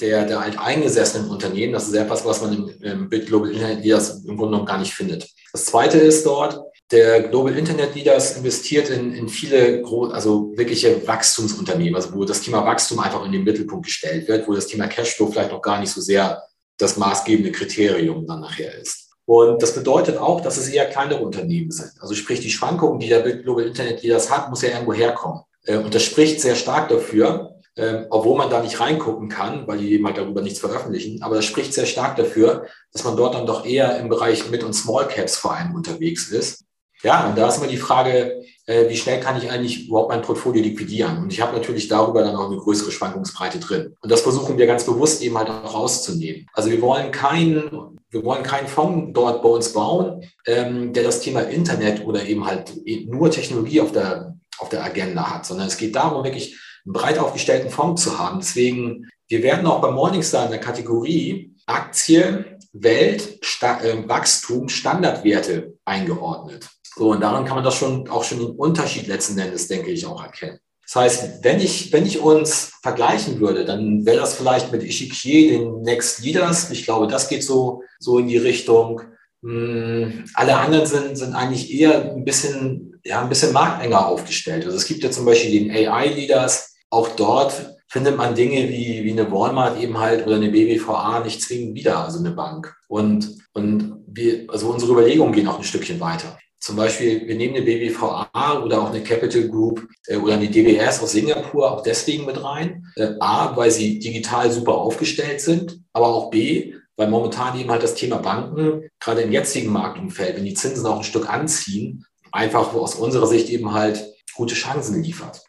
der, 0.00 0.26
der 0.26 0.40
alteingesessenen 0.40 1.30
Unternehmen. 1.30 1.72
Das 1.72 1.88
ist 1.88 1.94
etwas, 1.94 2.24
was 2.24 2.42
man 2.42 2.52
im, 2.52 2.82
im 2.82 3.08
Bit 3.08 3.26
Global 3.26 3.50
Internet 3.50 3.84
Leaders 3.84 4.24
im 4.24 4.36
Grunde 4.36 4.52
genommen 4.52 4.66
gar 4.66 4.78
nicht 4.78 4.92
findet. 4.92 5.28
Das 5.52 5.66
zweite 5.66 5.98
ist 5.98 6.26
dort, 6.26 6.60
der 6.90 7.22
Global 7.28 7.56
Internet 7.56 7.94
Leaders 7.94 8.36
investiert 8.36 8.90
in, 8.90 9.14
in 9.14 9.28
viele, 9.28 9.82
also 10.12 10.52
wirkliche 10.56 11.06
Wachstumsunternehmen, 11.06 11.96
also 11.96 12.14
wo 12.14 12.24
das 12.24 12.42
Thema 12.42 12.64
Wachstum 12.64 13.00
einfach 13.00 13.24
in 13.24 13.32
den 13.32 13.44
Mittelpunkt 13.44 13.86
gestellt 13.86 14.28
wird, 14.28 14.46
wo 14.46 14.52
das 14.52 14.66
Thema 14.66 14.86
Cashflow 14.86 15.30
vielleicht 15.30 15.52
noch 15.52 15.62
gar 15.62 15.80
nicht 15.80 15.90
so 15.90 16.00
sehr 16.00 16.42
das 16.76 16.96
maßgebende 16.96 17.52
Kriterium 17.52 18.26
dann 18.26 18.40
nachher 18.40 18.76
ist. 18.78 19.10
Und 19.26 19.62
das 19.62 19.74
bedeutet 19.74 20.18
auch, 20.18 20.40
dass 20.42 20.58
es 20.58 20.68
eher 20.68 20.86
kleinere 20.86 21.24
Unternehmen 21.24 21.70
sind. 21.70 21.92
Also 22.00 22.14
sprich, 22.14 22.40
die 22.40 22.50
Schwankungen, 22.50 22.98
die 22.98 23.08
der 23.08 23.22
Global 23.22 23.64
Internet 23.64 24.02
Leaders 24.02 24.30
hat, 24.30 24.50
muss 24.50 24.62
ja 24.62 24.70
irgendwo 24.70 24.92
herkommen. 24.92 25.40
Äh, 25.64 25.78
und 25.78 25.94
das 25.94 26.02
spricht 26.02 26.40
sehr 26.40 26.56
stark 26.56 26.90
dafür, 26.90 27.53
ähm, 27.76 28.06
obwohl 28.10 28.38
man 28.38 28.50
da 28.50 28.62
nicht 28.62 28.78
reingucken 28.78 29.28
kann, 29.28 29.66
weil 29.66 29.78
die 29.78 29.92
eben 29.92 30.06
halt 30.06 30.16
darüber 30.16 30.42
nichts 30.42 30.60
veröffentlichen. 30.60 31.22
Aber 31.22 31.34
das 31.36 31.44
spricht 31.44 31.74
sehr 31.74 31.86
stark 31.86 32.16
dafür, 32.16 32.66
dass 32.92 33.04
man 33.04 33.16
dort 33.16 33.34
dann 33.34 33.46
doch 33.46 33.66
eher 33.66 33.98
im 33.98 34.08
Bereich 34.08 34.48
Mid- 34.50 34.64
und 34.64 34.74
Small 34.74 35.08
Caps 35.08 35.36
vor 35.36 35.54
allem 35.54 35.74
unterwegs 35.74 36.28
ist. 36.30 36.64
Ja, 37.02 37.28
und 37.28 37.36
da 37.36 37.48
ist 37.48 37.58
immer 37.58 37.66
die 37.66 37.76
Frage, 37.76 38.42
äh, 38.66 38.88
wie 38.88 38.96
schnell 38.96 39.20
kann 39.20 39.36
ich 39.36 39.50
eigentlich 39.50 39.88
überhaupt 39.88 40.08
mein 40.08 40.22
Portfolio 40.22 40.62
liquidieren? 40.62 41.18
Und 41.18 41.32
ich 41.32 41.40
habe 41.40 41.52
natürlich 41.52 41.88
darüber 41.88 42.22
dann 42.22 42.34
auch 42.34 42.46
eine 42.46 42.56
größere 42.56 42.92
Schwankungsbreite 42.92 43.58
drin. 43.58 43.94
Und 44.00 44.10
das 44.10 44.22
versuchen 44.22 44.56
wir 44.56 44.66
ganz 44.66 44.84
bewusst 44.84 45.20
eben 45.22 45.36
halt 45.36 45.50
auch 45.50 45.74
rauszunehmen. 45.74 46.46
Also 46.54 46.70
wir 46.70 46.80
wollen 46.80 47.10
keinen, 47.10 47.98
wir 48.08 48.24
wollen 48.24 48.42
keinen 48.42 48.68
Fonds 48.68 49.10
dort 49.12 49.42
bei 49.42 49.48
uns 49.50 49.72
bauen, 49.72 50.24
ähm, 50.46 50.94
der 50.94 51.02
das 51.02 51.20
Thema 51.20 51.40
Internet 51.40 52.06
oder 52.06 52.24
eben 52.24 52.46
halt 52.46 52.72
nur 53.06 53.30
Technologie 53.30 53.82
auf 53.82 53.92
der, 53.92 54.36
auf 54.58 54.70
der 54.70 54.82
Agenda 54.82 55.34
hat, 55.34 55.44
sondern 55.44 55.66
es 55.66 55.76
geht 55.76 55.94
darum, 55.94 56.24
wirklich 56.24 56.56
breit 56.84 57.18
aufgestellten 57.18 57.70
Fonds 57.70 58.02
zu 58.02 58.18
haben. 58.18 58.40
Deswegen, 58.40 59.08
wir 59.28 59.42
werden 59.42 59.66
auch 59.66 59.80
bei 59.80 59.90
Morningstar 59.90 60.44
in 60.44 60.50
der 60.50 60.60
Kategorie 60.60 61.54
Aktie, 61.66 62.58
Welt, 62.72 63.38
Sta 63.42 63.80
äh, 63.82 64.08
Wachstum, 64.08 64.68
Standardwerte 64.68 65.74
eingeordnet. 65.84 66.68
So, 66.96 67.10
und 67.10 67.20
daran 67.20 67.44
kann 67.44 67.56
man 67.56 67.64
das 67.64 67.76
schon 67.76 68.08
auch 68.08 68.24
schon 68.24 68.38
den 68.38 68.50
Unterschied 68.50 69.06
letzten 69.06 69.38
Endes, 69.38 69.68
denke 69.68 69.90
ich, 69.90 70.06
auch 70.06 70.22
erkennen. 70.22 70.58
Das 70.86 70.96
heißt, 70.96 71.44
wenn 71.44 71.60
ich, 71.60 71.92
wenn 71.92 72.04
ich 72.04 72.20
uns 72.20 72.72
vergleichen 72.82 73.40
würde, 73.40 73.64
dann 73.64 74.04
wäre 74.04 74.18
das 74.18 74.34
vielleicht 74.34 74.70
mit 74.70 74.82
Ishikie, 74.82 75.50
den 75.50 75.80
Next 75.82 76.22
Leaders. 76.22 76.70
Ich 76.70 76.84
glaube, 76.84 77.08
das 77.08 77.28
geht 77.28 77.42
so, 77.42 77.82
so 77.98 78.18
in 78.18 78.28
die 78.28 78.36
Richtung. 78.36 79.00
Hm, 79.42 80.24
alle 80.34 80.56
anderen 80.56 80.86
sind, 80.86 81.16
sind 81.16 81.34
eigentlich 81.34 81.72
eher 81.72 82.12
ein 82.12 82.24
bisschen, 82.24 83.00
ja, 83.02 83.22
ein 83.22 83.28
bisschen 83.28 83.52
marktenger 83.52 84.06
aufgestellt. 84.06 84.66
Also 84.66 84.76
es 84.76 84.86
gibt 84.86 85.02
ja 85.02 85.10
zum 85.10 85.24
Beispiel 85.24 85.52
den 85.52 85.70
AI-Leaders, 85.70 86.73
auch 86.90 87.08
dort 87.16 87.74
findet 87.88 88.16
man 88.16 88.34
Dinge 88.34 88.68
wie, 88.68 89.04
wie 89.04 89.12
eine 89.12 89.30
Walmart 89.30 89.80
eben 89.80 89.98
halt 89.98 90.26
oder 90.26 90.36
eine 90.36 90.50
BBVA 90.50 91.20
nicht 91.20 91.40
zwingend 91.42 91.76
wieder, 91.76 92.04
also 92.04 92.18
eine 92.18 92.32
Bank. 92.32 92.74
Und, 92.88 93.38
und 93.52 94.02
wir, 94.06 94.46
also 94.48 94.68
unsere 94.68 94.92
Überlegungen 94.92 95.32
gehen 95.32 95.48
auch 95.48 95.58
ein 95.58 95.64
Stückchen 95.64 96.00
weiter. 96.00 96.36
Zum 96.64 96.76
Beispiel, 96.76 97.26
wir 97.26 97.34
nehmen 97.34 97.56
eine 97.56 97.64
BBVA 97.64 98.62
oder 98.64 98.80
auch 98.80 98.88
eine 98.88 99.02
Capital 99.02 99.48
Group 99.48 99.86
äh, 100.06 100.16
oder 100.16 100.34
eine 100.34 100.48
DBS 100.48 101.02
aus 101.02 101.12
Singapur 101.12 101.70
auch 101.70 101.82
deswegen 101.82 102.24
mit 102.24 102.42
rein. 102.42 102.86
Äh, 102.96 103.10
A, 103.20 103.54
weil 103.54 103.70
sie 103.70 103.98
digital 103.98 104.50
super 104.50 104.74
aufgestellt 104.74 105.42
sind, 105.42 105.78
aber 105.92 106.06
auch 106.08 106.30
B, 106.30 106.74
weil 106.96 107.08
momentan 107.08 107.60
eben 107.60 107.70
halt 107.70 107.82
das 107.82 107.94
Thema 107.94 108.16
Banken, 108.16 108.88
gerade 108.98 109.20
im 109.20 109.32
jetzigen 109.32 109.70
Marktumfeld, 109.72 110.36
wenn 110.36 110.44
die 110.46 110.54
Zinsen 110.54 110.86
auch 110.86 110.98
ein 110.98 111.04
Stück 111.04 111.28
anziehen, 111.28 112.06
einfach 112.32 112.72
aus 112.74 112.94
unserer 112.94 113.26
Sicht 113.26 113.50
eben 113.50 113.72
halt 113.72 114.02
gute 114.34 114.54
Chancen 114.54 115.02
liefert. 115.02 115.42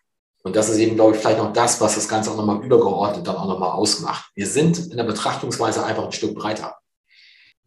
Und 0.46 0.56
das 0.56 0.70
ist 0.70 0.78
eben, 0.78 0.94
glaube 0.94 1.16
ich, 1.16 1.22
vielleicht 1.22 1.40
noch 1.40 1.54
das, 1.54 1.82
was 1.82 1.96
das 1.96 2.08
Ganze 2.08 2.30
auch 2.30 2.38
nochmal 2.38 2.64
übergeordnet 2.64 3.26
dann 3.26 3.36
auch 3.36 3.48
nochmal 3.48 3.72
ausmacht. 3.72 4.30
Wir 4.36 4.46
sind 4.46 4.78
in 4.92 4.96
der 4.96 5.04
Betrachtungsweise 5.04 5.84
einfach 5.84 6.06
ein 6.06 6.12
Stück 6.12 6.36
breiter. 6.36 6.78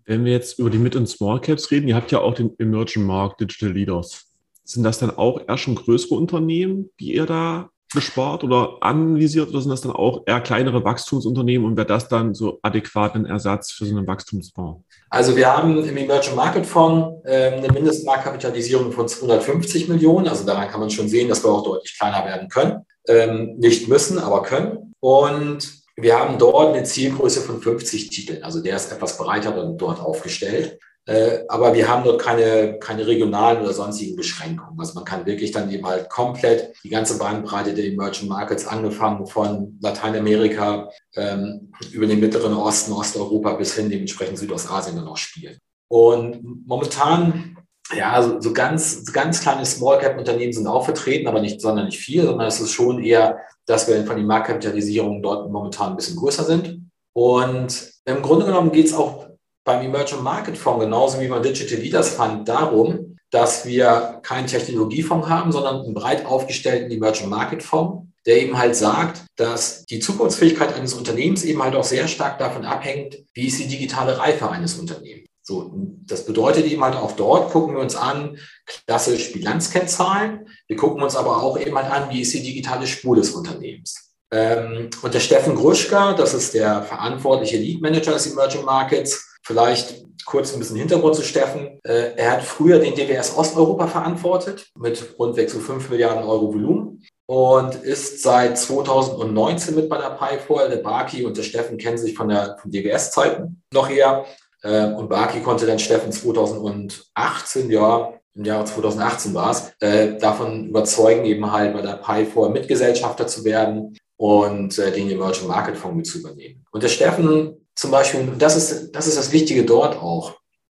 Wenn 0.04 0.24
wir 0.24 0.30
jetzt 0.30 0.60
über 0.60 0.70
die 0.70 0.78
Mid- 0.78 0.94
und 0.94 1.08
Small 1.08 1.40
Caps 1.40 1.72
reden, 1.72 1.88
ihr 1.88 1.96
habt 1.96 2.12
ja 2.12 2.20
auch 2.20 2.34
den 2.34 2.54
Emerging 2.60 3.02
Market 3.02 3.40
Digital 3.40 3.72
Leaders. 3.72 4.32
Sind 4.62 4.84
das 4.84 5.00
dann 5.00 5.10
auch 5.10 5.40
eher 5.40 5.58
schon 5.58 5.74
größere 5.74 6.14
Unternehmen, 6.14 6.90
die 7.00 7.14
ihr 7.14 7.26
da 7.26 7.68
bespart 7.94 8.44
oder 8.44 8.78
anvisiert 8.80 9.48
oder 9.48 9.60
sind 9.60 9.70
das 9.70 9.80
dann 9.80 9.92
auch 9.92 10.22
eher 10.26 10.40
kleinere 10.40 10.84
Wachstumsunternehmen 10.84 11.66
und 11.66 11.76
wäre 11.76 11.86
das 11.86 12.08
dann 12.08 12.34
so 12.34 12.58
adäquat 12.62 13.14
ein 13.14 13.24
Ersatz 13.24 13.72
für 13.72 13.86
so 13.86 13.96
einen 13.96 14.06
Wachstumsfonds? 14.06 14.82
Also 15.10 15.36
wir 15.36 15.56
haben 15.56 15.82
im 15.84 15.96
Emerging 15.96 16.34
Market 16.34 16.66
Fonds 16.66 17.24
äh, 17.24 17.52
eine 17.52 17.72
Mindestmarktkapitalisierung 17.72 18.92
von 18.92 19.08
250 19.08 19.88
Millionen. 19.88 20.28
Also 20.28 20.44
daran 20.44 20.68
kann 20.68 20.80
man 20.80 20.90
schon 20.90 21.08
sehen, 21.08 21.28
dass 21.28 21.42
wir 21.42 21.50
auch 21.50 21.64
deutlich 21.64 21.96
kleiner 21.98 22.24
werden 22.26 22.48
können. 22.48 22.84
Ähm, 23.08 23.56
nicht 23.58 23.88
müssen, 23.88 24.18
aber 24.18 24.42
können. 24.42 24.94
Und 25.00 25.78
wir 25.96 26.18
haben 26.18 26.38
dort 26.38 26.74
eine 26.74 26.84
Zielgröße 26.84 27.40
von 27.40 27.60
50 27.60 28.10
Titeln. 28.10 28.44
Also 28.44 28.62
der 28.62 28.76
ist 28.76 28.92
etwas 28.92 29.16
breiter 29.16 29.52
dort 29.76 30.00
aufgestellt. 30.00 30.78
Äh, 31.08 31.46
aber 31.48 31.72
wir 31.72 31.88
haben 31.88 32.04
dort 32.04 32.20
keine, 32.20 32.78
keine 32.80 33.06
regionalen 33.06 33.62
oder 33.62 33.72
sonstigen 33.72 34.14
Beschränkungen. 34.14 34.78
Also 34.78 34.92
man 34.92 35.06
kann 35.06 35.24
wirklich 35.24 35.52
dann 35.52 35.72
eben 35.72 35.86
halt 35.86 36.10
komplett 36.10 36.74
die 36.84 36.90
ganze 36.90 37.16
Bandbreite 37.18 37.72
der 37.72 37.86
Emerging 37.86 38.28
Markets, 38.28 38.66
angefangen 38.66 39.26
von 39.26 39.78
Lateinamerika 39.80 40.90
ähm, 41.16 41.72
über 41.92 42.06
den 42.06 42.20
Mittleren 42.20 42.52
Osten, 42.52 42.92
Osteuropa 42.92 43.54
bis 43.54 43.74
hin 43.74 43.88
dementsprechend 43.88 44.36
Südostasien 44.36 44.96
dann 44.96 45.08
auch 45.08 45.16
spielen. 45.16 45.56
Und 45.90 46.66
momentan, 46.66 47.56
ja, 47.96 48.22
so, 48.22 48.38
so 48.42 48.52
ganz, 48.52 49.06
so 49.06 49.10
ganz 49.10 49.40
kleine 49.40 49.64
Small 49.64 49.98
Cap 50.00 50.18
Unternehmen 50.18 50.52
sind 50.52 50.66
auch 50.66 50.84
vertreten, 50.84 51.26
aber 51.26 51.40
nicht 51.40 51.62
sonderlich 51.62 51.98
viel, 51.98 52.24
sondern 52.24 52.48
es 52.48 52.60
ist 52.60 52.72
schon 52.72 53.02
eher, 53.02 53.38
dass 53.64 53.88
wir 53.88 54.04
von 54.04 54.16
den 54.16 54.26
Marktkapitalisierungen 54.26 55.22
dort 55.22 55.50
momentan 55.50 55.92
ein 55.92 55.96
bisschen 55.96 56.16
größer 56.16 56.44
sind. 56.44 56.82
Und 57.14 57.92
im 58.04 58.20
Grunde 58.20 58.44
genommen 58.44 58.72
geht 58.72 58.88
es 58.88 58.94
auch 58.94 59.27
beim 59.68 59.84
Emerging 59.84 60.22
Market 60.22 60.56
Fonds 60.56 60.82
genauso 60.82 61.20
wie 61.20 61.28
beim 61.28 61.42
Digital 61.42 61.78
Leaders 61.78 62.08
Fund 62.08 62.48
darum, 62.48 63.18
dass 63.30 63.66
wir 63.66 64.20
keinen 64.22 64.46
Technologiefonds 64.46 65.28
haben, 65.28 65.52
sondern 65.52 65.82
einen 65.82 65.92
breit 65.92 66.24
aufgestellten 66.24 66.90
Emerging 66.90 67.28
Market 67.28 67.62
Fonds, 67.62 68.08
der 68.24 68.40
eben 68.40 68.56
halt 68.56 68.74
sagt, 68.74 69.26
dass 69.36 69.84
die 69.84 70.00
Zukunftsfähigkeit 70.00 70.74
eines 70.74 70.94
Unternehmens 70.94 71.44
eben 71.44 71.62
halt 71.62 71.76
auch 71.76 71.84
sehr 71.84 72.08
stark 72.08 72.38
davon 72.38 72.64
abhängt, 72.64 73.18
wie 73.34 73.48
ist 73.48 73.58
die 73.58 73.68
digitale 73.68 74.18
Reife 74.18 74.48
eines 74.48 74.76
Unternehmens. 74.78 75.26
So, 75.42 75.70
das 76.06 76.24
bedeutet 76.24 76.64
eben 76.64 76.82
halt 76.82 76.96
auch 76.96 77.12
dort 77.12 77.52
gucken 77.52 77.74
wir 77.74 77.82
uns 77.82 77.94
an, 77.94 78.38
klassisch 78.64 79.34
Bilanzkennzahlen. 79.34 80.48
Wir 80.66 80.76
gucken 80.76 81.02
uns 81.02 81.14
aber 81.14 81.42
auch 81.42 81.58
eben 81.58 81.76
halt 81.76 81.90
an, 81.90 82.08
wie 82.10 82.22
ist 82.22 82.32
die 82.32 82.42
digitale 82.42 82.86
Spur 82.86 83.16
des 83.16 83.32
Unternehmens. 83.32 84.14
Ähm, 84.30 84.88
und 85.02 85.12
der 85.12 85.20
Steffen 85.20 85.54
Gruschka, 85.54 86.14
das 86.14 86.32
ist 86.32 86.54
der 86.54 86.82
verantwortliche 86.82 87.58
Lead 87.58 87.82
Manager 87.82 88.12
des 88.12 88.26
Emerging 88.30 88.64
Markets, 88.64 89.27
Vielleicht 89.42 90.04
kurz 90.28 90.52
ein 90.52 90.58
bisschen 90.58 90.76
Hintergrund 90.76 91.16
zu 91.16 91.22
Steffen. 91.22 91.80
Äh, 91.84 92.12
er 92.16 92.32
hat 92.32 92.42
früher 92.42 92.78
den 92.78 92.94
DWS 92.94 93.36
Osteuropa 93.36 93.86
verantwortet 93.86 94.66
mit 94.78 95.18
rundweg 95.18 95.48
so 95.48 95.58
5 95.58 95.88
Milliarden 95.88 96.22
Euro 96.22 96.52
Volumen 96.52 97.02
und 97.26 97.74
ist 97.76 98.22
seit 98.22 98.58
2019 98.58 99.74
mit 99.74 99.88
bei 99.88 99.98
der 99.98 100.10
PIFOR. 100.10 100.68
Der 100.68 100.76
Baki 100.76 101.24
und 101.24 101.36
der 101.36 101.42
Steffen 101.42 101.78
kennen 101.78 101.98
sich 101.98 102.14
von 102.14 102.28
der 102.28 102.58
von 102.60 102.70
DWS-Zeiten 102.70 103.62
noch 103.72 103.88
eher. 103.88 104.26
Äh, 104.62 104.92
und 104.92 105.08
Baki 105.08 105.40
konnte 105.40 105.66
dann 105.66 105.78
Steffen 105.78 106.12
2018, 106.12 107.70
ja, 107.70 108.12
im 108.34 108.44
Jahre 108.44 108.66
2018 108.66 109.34
war 109.34 109.50
es, 109.50 109.72
äh, 109.80 110.18
davon 110.18 110.68
überzeugen, 110.68 111.24
eben 111.24 111.50
halt 111.50 111.72
bei 111.72 111.80
der 111.80 111.96
PIFOR 111.96 112.50
Mitgesellschafter 112.50 113.26
zu 113.26 113.44
werden 113.44 113.96
und 114.16 114.76
den 114.76 115.10
Emerging 115.10 115.46
Market 115.46 115.76
Fonds 115.76 115.96
mit 115.96 116.06
zu 116.06 116.18
übernehmen. 116.18 116.64
Und 116.72 116.82
der 116.82 116.88
Steffen 116.88 117.67
zum 117.78 117.92
Beispiel, 117.92 118.26
das 118.38 118.56
ist, 118.56 118.90
das 118.92 119.06
ist 119.06 119.16
das 119.16 119.30
Wichtige 119.30 119.64
dort 119.64 119.96
auch, 119.96 120.34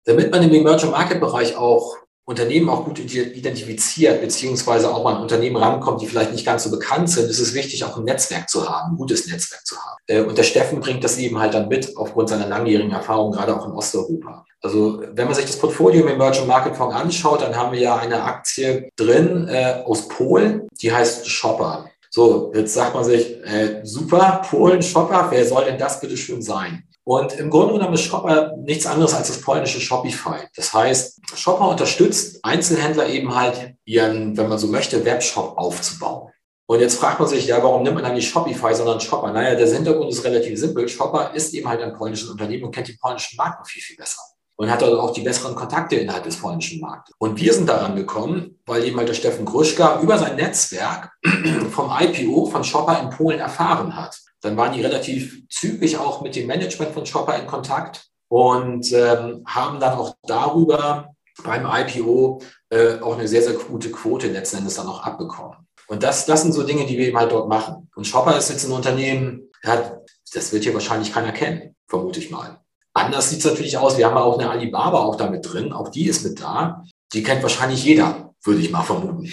damit 0.05 0.33
man 0.33 0.43
im 0.43 0.53
Emerging 0.53 0.91
Market 0.91 1.21
Bereich 1.21 1.57
auch 1.57 1.97
Unternehmen 2.25 2.69
auch 2.69 2.85
gut 2.85 2.99
identifiziert, 2.99 4.21
beziehungsweise 4.21 4.93
auch 4.93 5.05
mal 5.05 5.15
an 5.15 5.23
Unternehmen 5.23 5.57
rankommt, 5.57 6.03
die 6.03 6.09
vielleicht 6.09 6.33
nicht 6.33 6.45
ganz 6.45 6.65
so 6.65 6.71
bekannt 6.71 7.09
sind, 7.09 7.31
ist 7.31 7.39
es 7.39 7.55
wichtig, 7.55 7.85
auch 7.85 7.97
ein 7.97 8.05
Netzwerk 8.05 8.51
zu 8.51 8.69
haben, 8.69 8.95
ein 8.95 8.97
gutes 8.97 9.29
Netzwerk 9.29 9.65
zu 9.65 9.77
haben. 9.77 9.97
Äh, 10.09 10.23
und 10.23 10.37
der 10.37 10.43
Steffen 10.43 10.81
bringt 10.81 11.05
das 11.05 11.19
eben 11.19 11.39
halt 11.39 11.55
dann 11.55 11.69
mit, 11.69 11.97
aufgrund 11.97 12.31
seiner 12.31 12.49
langjährigen 12.49 12.91
Erfahrung, 12.91 13.31
gerade 13.31 13.57
auch 13.57 13.65
in 13.65 13.73
Osteuropa. 13.73 14.45
Also 14.61 15.01
wenn 15.13 15.27
man 15.27 15.37
sich 15.37 15.47
das 15.47 15.57
Portfolio 15.57 16.03
im 16.03 16.09
Emerging 16.09 16.49
Market 16.49 16.77
Fonds 16.77 16.97
anschaut, 16.97 17.43
dann 17.43 17.55
haben 17.55 17.73
wir 17.73 17.81
ja 17.81 17.97
eine 17.97 18.25
Aktie 18.25 18.91
drin 18.97 19.47
äh, 19.49 19.85
aus 19.87 20.09
Polen, 20.09 20.67
die 20.83 20.93
heißt 20.93 21.29
Shopper. 21.29 21.89
So, 22.11 22.53
jetzt 22.55 22.75
sagt 22.75 22.95
man 22.95 23.05
sich, 23.05 23.37
äh, 23.45 23.83
super, 23.85 24.43
Polen, 24.49 24.83
Shopper, 24.83 25.29
wer 25.31 25.47
soll 25.47 25.67
denn 25.67 25.79
das 25.79 26.01
bitte 26.01 26.17
schön 26.17 26.43
sein? 26.43 26.88
Und 27.09 27.33
im 27.39 27.49
Grunde 27.49 27.73
genommen 27.73 27.95
ist 27.95 28.03
Shopper 28.03 28.55
nichts 28.59 28.85
anderes 28.85 29.15
als 29.15 29.29
das 29.29 29.41
polnische 29.41 29.81
Shopify. 29.81 30.41
Das 30.55 30.75
heißt, 30.75 31.23
Shopper 31.37 31.67
unterstützt 31.71 32.39
Einzelhändler 32.43 33.09
eben 33.09 33.35
halt, 33.35 33.77
ihren, 33.87 34.37
wenn 34.37 34.51
man 34.51 34.59
so 34.59 34.67
möchte, 34.67 35.03
Webshop 35.07 35.57
aufzubauen. 35.57 36.31
Und 36.67 36.81
jetzt 36.81 36.99
fragt 36.99 37.19
man 37.19 37.27
sich, 37.27 37.47
ja, 37.47 37.63
warum 37.63 37.83
nimmt 37.83 37.95
man 37.95 38.05
dann 38.05 38.13
nicht 38.13 38.29
Shopify, 38.29 38.75
sondern 38.75 39.01
Shopper? 39.01 39.33
Naja, 39.33 39.55
der 39.55 39.67
Hintergrund 39.73 40.11
ist 40.11 40.23
relativ 40.23 40.61
simpel. 40.61 40.87
Shopper 40.87 41.33
ist 41.33 41.55
eben 41.55 41.67
halt 41.67 41.81
ein 41.81 41.95
polnisches 41.95 42.29
Unternehmen 42.29 42.65
und 42.65 42.75
kennt 42.75 42.89
den 42.89 42.99
polnischen 42.99 43.39
Markt 43.39 43.61
noch 43.61 43.67
viel, 43.67 43.81
viel 43.83 43.97
besser. 43.97 44.21
Und 44.57 44.71
hat 44.71 44.83
dort 44.83 45.01
auch 45.01 45.15
die 45.15 45.23
besseren 45.23 45.55
Kontakte 45.55 45.97
innerhalb 45.97 46.25
des 46.25 46.37
polnischen 46.37 46.79
Marktes. 46.79 47.15
Und 47.17 47.41
wir 47.41 47.55
sind 47.55 47.71
daran 47.71 47.97
gekommen, 47.97 48.59
weil 48.67 48.85
eben 48.85 48.99
halt 48.99 49.09
der 49.09 49.15
Steffen 49.15 49.47
Gruschka 49.47 50.03
über 50.03 50.19
sein 50.19 50.37
Netzwerk 50.37 51.11
vom 51.71 51.91
IPO 51.91 52.51
von 52.51 52.63
Shopper 52.63 53.01
in 53.01 53.09
Polen 53.09 53.39
erfahren 53.39 53.97
hat. 53.97 54.28
Dann 54.41 54.57
waren 54.57 54.73
die 54.73 54.83
relativ 54.83 55.49
zügig 55.49 55.99
auch 55.99 56.21
mit 56.23 56.37
dem 56.37 56.47
Management 56.47 56.93
von 56.93 57.07
Shopper 57.07 57.39
in 57.39 57.47
Kontakt 57.47 58.09
und 58.29 58.93
ähm, 58.93 59.43
haben 59.47 59.81
dann 59.81 59.99
auch 59.99 60.15
darüber 60.23 61.15
beim 61.43 61.67
IPO 61.67 62.41
äh, 62.71 62.99
auch 63.01 63.17
eine 63.17 63.29
sehr, 63.29 63.43
sehr 63.43 63.55
gute 63.55 63.91
Quote 63.91 64.29
letzten 64.29 64.59
Endes 64.59 64.75
dann 64.75 64.87
auch 64.87 65.03
abbekommen. 65.03 65.57
Und 65.89 66.03
das, 66.03 66.27
das 66.27 66.43
sind 66.43 66.53
so 66.53 66.63
Dinge, 66.65 66.87
die 66.87 66.99
wir 66.99 67.09
eben 67.09 67.19
halt 67.19 67.33
dort 67.33 67.49
machen. 67.49 67.91
Und 67.95 68.07
Shopper 68.07 68.37
ist 68.37 68.51
jetzt 68.51 68.67
ein 68.67 68.73
Unternehmen, 68.73 69.49
hat, 69.65 70.01
das 70.35 70.53
wird 70.53 70.65
hier 70.65 70.75
wahrscheinlich 70.75 71.13
keiner 71.13 71.33
kennen, 71.33 71.75
vermute 71.87 72.21
ich 72.21 72.31
mal. 72.31 72.61
Anders 72.93 73.31
sieht 73.31 73.39
es 73.39 73.45
natürlich 73.45 73.79
aus. 73.79 73.97
Wir 73.97 74.07
haben 74.07 74.17
auch 74.17 74.39
eine 74.39 74.51
Alibaba 74.51 74.99
auch 74.99 75.17
da 75.17 75.31
mit 75.31 75.51
drin. 75.51 75.73
Auch 75.73 75.89
die 75.89 76.07
ist 76.07 76.25
mit 76.25 76.41
da. 76.41 76.85
Die 77.13 77.23
kennt 77.23 77.43
wahrscheinlich 77.43 77.85
jeder, 77.85 78.35
würde 78.43 78.61
ich 78.61 78.71
mal 78.71 78.83
vermuten. 78.83 79.33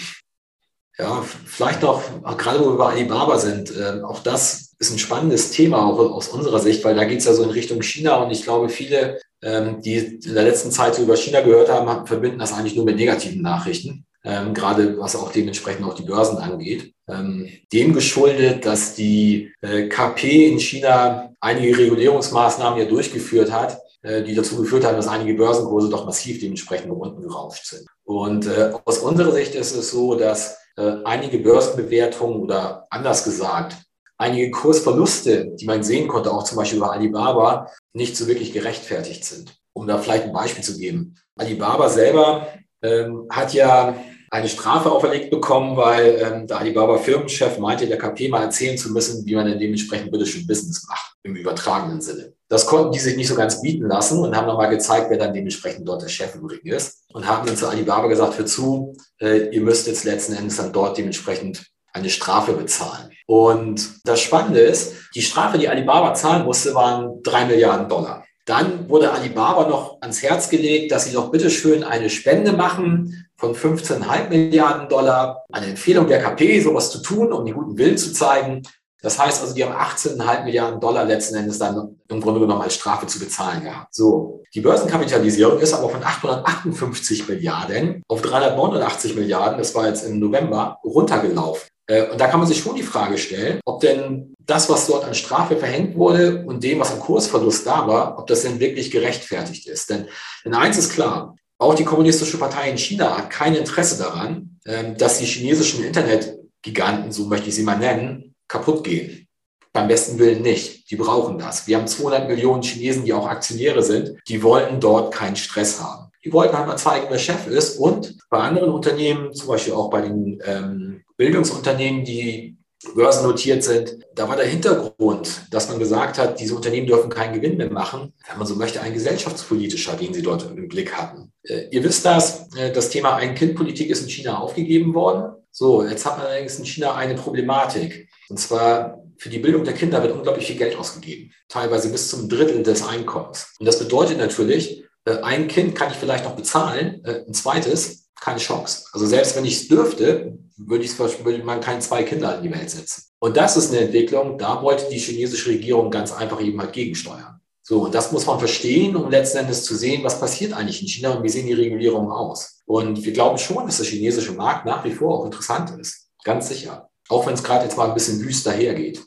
Ja, 0.98 1.20
vielleicht 1.22 1.82
noch, 1.82 2.02
gerade 2.38 2.60
wo 2.60 2.70
wir 2.70 2.78
bei 2.78 2.92
Alibaba 2.92 3.38
sind, 3.38 3.76
äh, 3.76 4.00
auch 4.02 4.20
das 4.20 4.65
ist 4.78 4.92
ein 4.92 4.98
spannendes 4.98 5.50
Thema 5.50 5.86
auch 5.86 5.98
aus 5.98 6.28
unserer 6.28 6.58
Sicht, 6.58 6.84
weil 6.84 6.94
da 6.94 7.04
geht 7.04 7.20
es 7.20 7.24
ja 7.24 7.32
so 7.32 7.42
in 7.42 7.50
Richtung 7.50 7.82
China 7.82 8.16
und 8.16 8.30
ich 8.30 8.42
glaube, 8.42 8.68
viele, 8.68 9.18
ähm, 9.42 9.80
die 9.82 9.96
in 9.96 10.34
der 10.34 10.44
letzten 10.44 10.70
Zeit 10.70 10.94
so 10.94 11.02
über 11.02 11.16
China 11.16 11.40
gehört 11.40 11.70
haben, 11.70 12.06
verbinden 12.06 12.38
das 12.38 12.52
eigentlich 12.52 12.76
nur 12.76 12.84
mit 12.84 12.96
negativen 12.96 13.42
Nachrichten, 13.42 14.04
ähm, 14.24 14.52
gerade 14.52 14.98
was 14.98 15.16
auch 15.16 15.32
dementsprechend 15.32 15.84
auch 15.86 15.94
die 15.94 16.02
Börsen 16.04 16.38
angeht. 16.38 16.92
Ähm, 17.08 17.48
dem 17.72 17.94
geschuldet, 17.94 18.66
dass 18.66 18.94
die 18.94 19.52
äh, 19.62 19.88
KP 19.88 20.48
in 20.48 20.58
China 20.58 21.30
einige 21.40 21.78
Regulierungsmaßnahmen 21.78 22.78
ja 22.78 22.84
durchgeführt 22.86 23.52
hat, 23.52 23.78
äh, 24.02 24.22
die 24.22 24.34
dazu 24.34 24.56
geführt 24.56 24.84
haben, 24.84 24.96
dass 24.96 25.08
einige 25.08 25.34
Börsenkurse 25.34 25.88
doch 25.88 26.04
massiv 26.04 26.40
dementsprechend 26.40 26.88
nach 26.88 26.96
unten 26.96 27.22
gerauscht 27.22 27.66
sind. 27.66 27.86
Und 28.04 28.46
äh, 28.46 28.72
aus 28.84 28.98
unserer 28.98 29.32
Sicht 29.32 29.54
ist 29.54 29.74
es 29.74 29.90
so, 29.90 30.16
dass 30.16 30.58
äh, 30.76 30.96
einige 31.04 31.38
Börsenbewertungen 31.38 32.40
oder 32.40 32.86
anders 32.90 33.24
gesagt, 33.24 33.76
einige 34.18 34.50
Kursverluste, 34.50 35.52
die 35.56 35.66
man 35.66 35.82
sehen 35.82 36.08
konnte, 36.08 36.32
auch 36.32 36.44
zum 36.44 36.56
Beispiel 36.56 36.78
über 36.78 36.92
Alibaba, 36.92 37.70
nicht 37.92 38.16
so 38.16 38.26
wirklich 38.26 38.52
gerechtfertigt 38.52 39.24
sind. 39.24 39.56
Um 39.72 39.86
da 39.86 39.98
vielleicht 39.98 40.24
ein 40.24 40.32
Beispiel 40.32 40.64
zu 40.64 40.78
geben. 40.78 41.16
Alibaba 41.36 41.88
selber 41.90 42.46
ähm, 42.82 43.26
hat 43.30 43.52
ja 43.52 43.94
eine 44.30 44.48
Strafe 44.48 44.90
auferlegt 44.90 45.30
bekommen, 45.30 45.76
weil 45.76 46.20
ähm, 46.20 46.46
der 46.46 46.58
Alibaba-Firmenchef 46.58 47.58
meinte, 47.58 47.86
der 47.86 47.98
KP 47.98 48.28
mal 48.28 48.42
erzählen 48.42 48.76
zu 48.76 48.90
müssen, 48.90 49.24
wie 49.24 49.34
man 49.34 49.46
denn 49.46 49.58
dementsprechend 49.58 50.10
britischen 50.10 50.46
Business 50.46 50.86
macht, 50.88 51.14
im 51.22 51.36
übertragenen 51.36 52.00
Sinne. 52.00 52.32
Das 52.48 52.66
konnten 52.66 52.92
die 52.92 52.98
sich 52.98 53.16
nicht 53.16 53.28
so 53.28 53.34
ganz 53.34 53.60
bieten 53.60 53.86
lassen 53.86 54.18
und 54.18 54.36
haben 54.36 54.46
nochmal 54.46 54.70
gezeigt, 54.70 55.10
wer 55.10 55.18
dann 55.18 55.34
dementsprechend 55.34 55.86
dort 55.86 56.02
der 56.02 56.08
Chef 56.08 56.34
Ring 56.36 56.60
ist. 56.64 57.04
Und 57.12 57.26
haben 57.26 57.46
dann 57.46 57.56
zu 57.56 57.68
Alibaba 57.68 58.06
gesagt, 58.08 58.38
hör 58.38 58.46
zu, 58.46 58.96
äh, 59.20 59.48
ihr 59.48 59.60
müsst 59.60 59.86
jetzt 59.86 60.04
letzten 60.04 60.34
Endes 60.34 60.56
dann 60.56 60.72
dort 60.72 60.98
dementsprechend 60.98 61.66
eine 61.92 62.10
Strafe 62.10 62.52
bezahlen. 62.52 63.10
Und 63.26 64.06
das 64.06 64.20
Spannende 64.20 64.60
ist, 64.60 64.94
die 65.14 65.22
Strafe, 65.22 65.58
die 65.58 65.68
Alibaba 65.68 66.14
zahlen 66.14 66.44
musste, 66.44 66.74
waren 66.74 67.22
drei 67.22 67.44
Milliarden 67.44 67.88
Dollar. 67.88 68.24
Dann 68.44 68.88
wurde 68.88 69.10
Alibaba 69.10 69.68
noch 69.68 70.00
ans 70.00 70.22
Herz 70.22 70.48
gelegt, 70.48 70.92
dass 70.92 71.04
sie 71.04 71.12
doch 71.12 71.32
bitteschön 71.32 71.82
eine 71.82 72.08
Spende 72.08 72.52
machen 72.52 73.26
von 73.36 73.56
15,5 73.56 74.28
Milliarden 74.28 74.88
Dollar, 74.88 75.44
eine 75.52 75.66
Empfehlung 75.66 76.06
der 76.06 76.22
KP, 76.22 76.60
sowas 76.60 76.92
zu 76.92 77.02
tun, 77.02 77.32
um 77.32 77.44
den 77.44 77.54
guten 77.54 77.76
Willen 77.76 77.98
zu 77.98 78.12
zeigen. 78.12 78.62
Das 79.02 79.18
heißt 79.18 79.42
also, 79.42 79.52
die 79.54 79.64
haben 79.64 79.74
18,5 79.74 80.44
Milliarden 80.44 80.80
Dollar 80.80 81.04
letzten 81.04 81.34
Endes 81.34 81.58
dann 81.58 81.96
im 82.08 82.20
Grunde 82.20 82.40
genommen 82.40 82.62
als 82.62 82.76
Strafe 82.76 83.06
zu 83.06 83.18
bezahlen 83.18 83.64
gehabt. 83.64 83.94
So. 83.94 84.42
Die 84.54 84.60
Börsenkapitalisierung 84.60 85.58
ist 85.58 85.74
aber 85.74 85.90
von 85.90 86.02
858 86.02 87.28
Milliarden 87.28 88.02
auf 88.08 88.22
389 88.22 89.16
Milliarden, 89.16 89.58
das 89.58 89.74
war 89.74 89.88
jetzt 89.88 90.06
im 90.06 90.20
November, 90.20 90.78
runtergelaufen. 90.84 91.68
Äh, 91.86 92.10
und 92.10 92.20
da 92.20 92.28
kann 92.28 92.40
man 92.40 92.48
sich 92.48 92.58
schon 92.58 92.76
die 92.76 92.82
Frage 92.82 93.18
stellen, 93.18 93.60
ob 93.64 93.80
denn 93.80 94.34
das, 94.38 94.68
was 94.68 94.86
dort 94.86 95.04
an 95.04 95.14
Strafe 95.14 95.56
verhängt 95.56 95.96
wurde 95.96 96.44
und 96.44 96.62
dem, 96.62 96.80
was 96.80 96.92
an 96.92 97.00
Kursverlust 97.00 97.66
da 97.66 97.86
war, 97.86 98.18
ob 98.18 98.26
das 98.26 98.42
denn 98.42 98.60
wirklich 98.60 98.90
gerechtfertigt 98.90 99.66
ist. 99.66 99.90
Denn, 99.90 100.06
denn 100.44 100.54
eins 100.54 100.78
ist 100.78 100.92
klar, 100.92 101.36
auch 101.58 101.74
die 101.74 101.84
Kommunistische 101.84 102.38
Partei 102.38 102.70
in 102.70 102.78
China 102.78 103.16
hat 103.16 103.30
kein 103.30 103.54
Interesse 103.54 103.98
daran, 104.02 104.58
ähm, 104.66 104.96
dass 104.96 105.18
die 105.18 105.26
chinesischen 105.26 105.84
Internetgiganten, 105.84 107.12
so 107.12 107.26
möchte 107.26 107.48
ich 107.48 107.54
sie 107.54 107.62
mal 107.62 107.78
nennen, 107.78 108.34
kaputt 108.48 108.84
gehen. 108.84 109.28
Beim 109.72 109.88
besten 109.88 110.18
Willen 110.18 110.42
nicht. 110.42 110.90
Die 110.90 110.96
brauchen 110.96 111.38
das. 111.38 111.66
Wir 111.66 111.76
haben 111.76 111.86
200 111.86 112.28
Millionen 112.28 112.62
Chinesen, 112.62 113.04
die 113.04 113.12
auch 113.12 113.26
Aktionäre 113.26 113.82
sind. 113.82 114.18
Die 114.28 114.42
wollten 114.42 114.80
dort 114.80 115.12
keinen 115.12 115.36
Stress 115.36 115.80
haben. 115.80 116.05
Die 116.26 116.32
wollten 116.32 116.58
halt 116.58 116.66
mal 116.66 116.76
zeigen, 116.76 117.06
wer 117.08 117.20
Chef 117.20 117.46
ist. 117.46 117.78
Und 117.78 118.16
bei 118.28 118.38
anderen 118.38 118.70
Unternehmen, 118.70 119.32
zum 119.32 119.46
Beispiel 119.46 119.74
auch 119.74 119.90
bei 119.90 120.02
den 120.02 120.42
ähm, 120.44 121.02
Bildungsunternehmen, 121.16 122.04
die 122.04 122.56
börsennotiert 122.96 123.62
sind, 123.62 123.96
da 124.16 124.28
war 124.28 124.34
der 124.34 124.46
Hintergrund, 124.46 125.42
dass 125.52 125.68
man 125.68 125.78
gesagt 125.78 126.18
hat, 126.18 126.40
diese 126.40 126.56
Unternehmen 126.56 126.88
dürfen 126.88 127.10
keinen 127.10 127.34
Gewinn 127.34 127.56
mehr 127.58 127.70
machen, 127.70 128.12
wenn 128.28 128.38
man 128.38 128.46
so 128.46 128.56
möchte, 128.56 128.80
ein 128.80 128.92
gesellschaftspolitischer, 128.92 129.94
den 129.94 130.12
sie 130.12 130.22
dort 130.22 130.50
im 130.50 130.66
Blick 130.66 130.94
hatten. 130.94 131.32
Äh, 131.44 131.68
ihr 131.70 131.84
wisst 131.84 132.04
das, 132.04 132.48
äh, 132.56 132.72
das 132.72 132.90
Thema 132.90 133.14
Ein-Kind-Politik 133.14 133.88
ist 133.88 134.02
in 134.02 134.08
China 134.08 134.38
aufgegeben 134.38 134.92
worden. 134.94 135.32
So, 135.52 135.86
jetzt 135.86 136.04
hat 136.04 136.18
man 136.18 136.26
allerdings 136.26 136.58
in 136.58 136.66
China 136.66 136.96
eine 136.96 137.14
Problematik. 137.14 138.08
Und 138.28 138.40
zwar 138.40 139.00
für 139.16 139.28
die 139.28 139.38
Bildung 139.38 139.62
der 139.62 139.74
Kinder 139.74 140.02
wird 140.02 140.12
unglaublich 140.12 140.48
viel 140.48 140.56
Geld 140.56 140.76
ausgegeben, 140.76 141.32
teilweise 141.48 141.88
bis 141.88 142.10
zum 142.10 142.28
Drittel 142.28 142.64
des 142.64 142.84
Einkommens. 142.84 143.54
Und 143.60 143.66
das 143.66 143.78
bedeutet 143.78 144.18
natürlich, 144.18 144.82
ein 145.06 145.48
Kind 145.48 145.74
kann 145.74 145.90
ich 145.90 145.96
vielleicht 145.96 146.24
noch 146.24 146.36
bezahlen, 146.36 147.02
ein 147.04 147.32
zweites 147.34 148.06
keine 148.20 148.38
Chance. 148.38 148.86
Also 148.92 149.06
selbst 149.06 149.36
wenn 149.36 149.44
ich 149.44 149.54
es 149.54 149.68
dürfte, 149.68 150.38
würde, 150.56 150.88
würde 151.24 151.44
man 151.44 151.60
keine 151.60 151.80
zwei 151.80 152.02
Kinder 152.02 152.36
in 152.36 152.44
die 152.44 152.50
Welt 152.50 152.70
setzen. 152.70 153.04
Und 153.18 153.36
das 153.36 153.56
ist 153.56 153.70
eine 153.70 153.82
Entwicklung, 153.82 154.38
da 154.38 154.62
wollte 154.62 154.88
die 154.90 154.98
chinesische 154.98 155.50
Regierung 155.50 155.90
ganz 155.90 156.12
einfach 156.12 156.40
eben 156.40 156.60
halt 156.60 156.72
gegensteuern. 156.72 157.40
So, 157.62 157.84
und 157.84 157.94
das 157.94 158.12
muss 158.12 158.26
man 158.26 158.38
verstehen, 158.38 158.94
um 158.96 159.10
letzten 159.10 159.38
Endes 159.38 159.64
zu 159.64 159.74
sehen, 159.74 160.04
was 160.04 160.20
passiert 160.20 160.52
eigentlich 160.52 160.80
in 160.82 160.88
China 160.88 161.14
und 161.14 161.24
wie 161.24 161.28
sehen 161.28 161.46
die 161.46 161.52
Regulierungen 161.52 162.10
aus. 162.10 162.62
Und 162.64 163.04
wir 163.04 163.12
glauben 163.12 163.38
schon, 163.38 163.66
dass 163.66 163.78
der 163.78 163.86
chinesische 163.86 164.32
Markt 164.32 164.66
nach 164.66 164.84
wie 164.84 164.92
vor 164.92 165.20
auch 165.20 165.24
interessant 165.24 165.78
ist. 165.78 166.08
Ganz 166.24 166.48
sicher. 166.48 166.88
Auch 167.08 167.26
wenn 167.26 167.34
es 167.34 167.42
gerade 167.42 167.64
jetzt 167.64 167.76
mal 167.76 167.88
ein 167.88 167.94
bisschen 167.94 168.20
wüster 168.20 168.52
hergeht. 168.52 169.04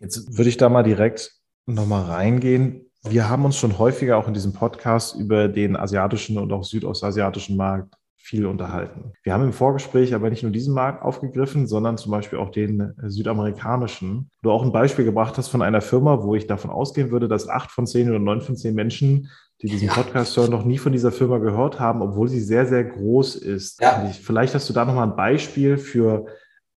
Jetzt 0.00 0.36
würde 0.36 0.48
ich 0.48 0.56
da 0.56 0.68
mal 0.68 0.82
direkt 0.82 1.32
nochmal 1.66 2.04
reingehen. 2.04 2.90
Wir 3.04 3.28
haben 3.28 3.44
uns 3.44 3.56
schon 3.56 3.78
häufiger 3.78 4.16
auch 4.16 4.28
in 4.28 4.34
diesem 4.34 4.52
Podcast 4.52 5.16
über 5.16 5.48
den 5.48 5.76
asiatischen 5.76 6.38
und 6.38 6.52
auch 6.52 6.62
südostasiatischen 6.62 7.56
Markt 7.56 7.94
viel 8.16 8.46
unterhalten. 8.46 9.12
Wir 9.24 9.32
haben 9.32 9.42
im 9.42 9.52
Vorgespräch 9.52 10.14
aber 10.14 10.30
nicht 10.30 10.44
nur 10.44 10.52
diesen 10.52 10.72
Markt 10.72 11.02
aufgegriffen, 11.02 11.66
sondern 11.66 11.98
zum 11.98 12.12
Beispiel 12.12 12.38
auch 12.38 12.50
den 12.50 12.94
südamerikanischen. 13.02 14.30
Du 14.42 14.52
auch 14.52 14.62
ein 14.62 14.70
Beispiel 14.70 15.04
gebracht 15.04 15.36
hast 15.36 15.48
von 15.48 15.62
einer 15.62 15.80
Firma, 15.80 16.22
wo 16.22 16.36
ich 16.36 16.46
davon 16.46 16.70
ausgehen 16.70 17.10
würde, 17.10 17.26
dass 17.26 17.48
acht 17.48 17.72
von 17.72 17.88
zehn 17.88 18.08
oder 18.08 18.20
neun 18.20 18.40
von 18.40 18.56
zehn 18.56 18.76
Menschen, 18.76 19.28
die 19.60 19.66
diesen 19.66 19.88
ja. 19.88 19.94
Podcast 19.94 20.36
hören, 20.36 20.52
noch 20.52 20.64
nie 20.64 20.78
von 20.78 20.92
dieser 20.92 21.10
Firma 21.10 21.38
gehört 21.38 21.80
haben, 21.80 22.00
obwohl 22.00 22.28
sie 22.28 22.40
sehr, 22.40 22.66
sehr 22.66 22.84
groß 22.84 23.34
ist. 23.34 23.80
Ja. 23.80 24.08
Vielleicht 24.22 24.54
hast 24.54 24.68
du 24.68 24.72
da 24.72 24.84
nochmal 24.84 25.08
ein 25.08 25.16
Beispiel 25.16 25.76
für 25.76 26.26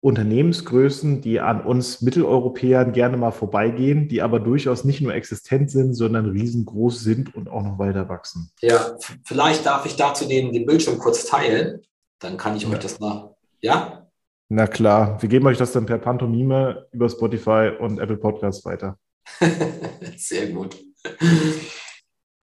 Unternehmensgrößen, 0.03 1.21
die 1.21 1.39
an 1.39 1.65
uns 1.65 2.01
Mitteleuropäern 2.01 2.93
gerne 2.93 3.17
mal 3.17 3.31
vorbeigehen, 3.31 4.09
die 4.09 4.21
aber 4.21 4.41
durchaus 4.41 4.83
nicht 4.83 5.01
nur 5.01 5.15
existent 5.15 5.71
sind, 5.71 5.95
sondern 5.95 6.29
riesengroß 6.29 7.01
sind 7.01 7.37
und 7.37 7.49
auch 7.49 7.63
noch 7.63 7.79
weiter 7.79 8.09
wachsen. 8.09 8.51
Ja, 8.61 8.97
vielleicht 9.25 9.65
darf 9.65 9.87
ich 9.87 9.95
dazu 9.95 10.27
den, 10.27 10.53
den 10.53 10.67
Bildschirm 10.67 10.99
kurz 10.99 11.25
teilen. 11.27 11.83
Dann 12.19 12.37
kann 12.37 12.57
ich 12.57 12.65
ja. 12.65 12.71
euch 12.71 12.81
das 12.81 12.99
mal. 12.99 13.37
Ja? 13.61 14.09
Na 14.49 14.67
klar, 14.67 15.23
wir 15.23 15.29
geben 15.29 15.47
euch 15.47 15.59
das 15.59 15.71
dann 15.71 15.87
per 15.87 15.99
Pantomime 15.99 16.89
über 16.91 17.09
Spotify 17.09 17.71
und 17.79 18.01
Apple 18.01 18.17
Podcasts 18.17 18.65
weiter. 18.65 18.99
Sehr 20.17 20.49
gut. 20.49 20.77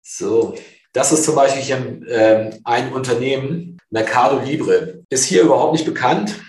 So, 0.03 0.53
das 0.93 1.12
ist 1.12 1.23
zum 1.23 1.33
Beispiel 1.33 1.63
hier, 1.63 2.01
ähm, 2.09 2.59
ein 2.63 2.93
Unternehmen, 2.93 3.79
Mercado 3.89 4.39
Libre. 4.39 5.01
Ist 5.09 5.25
hier 5.25 5.41
überhaupt 5.41 5.73
nicht 5.73 5.85
bekannt 5.85 6.39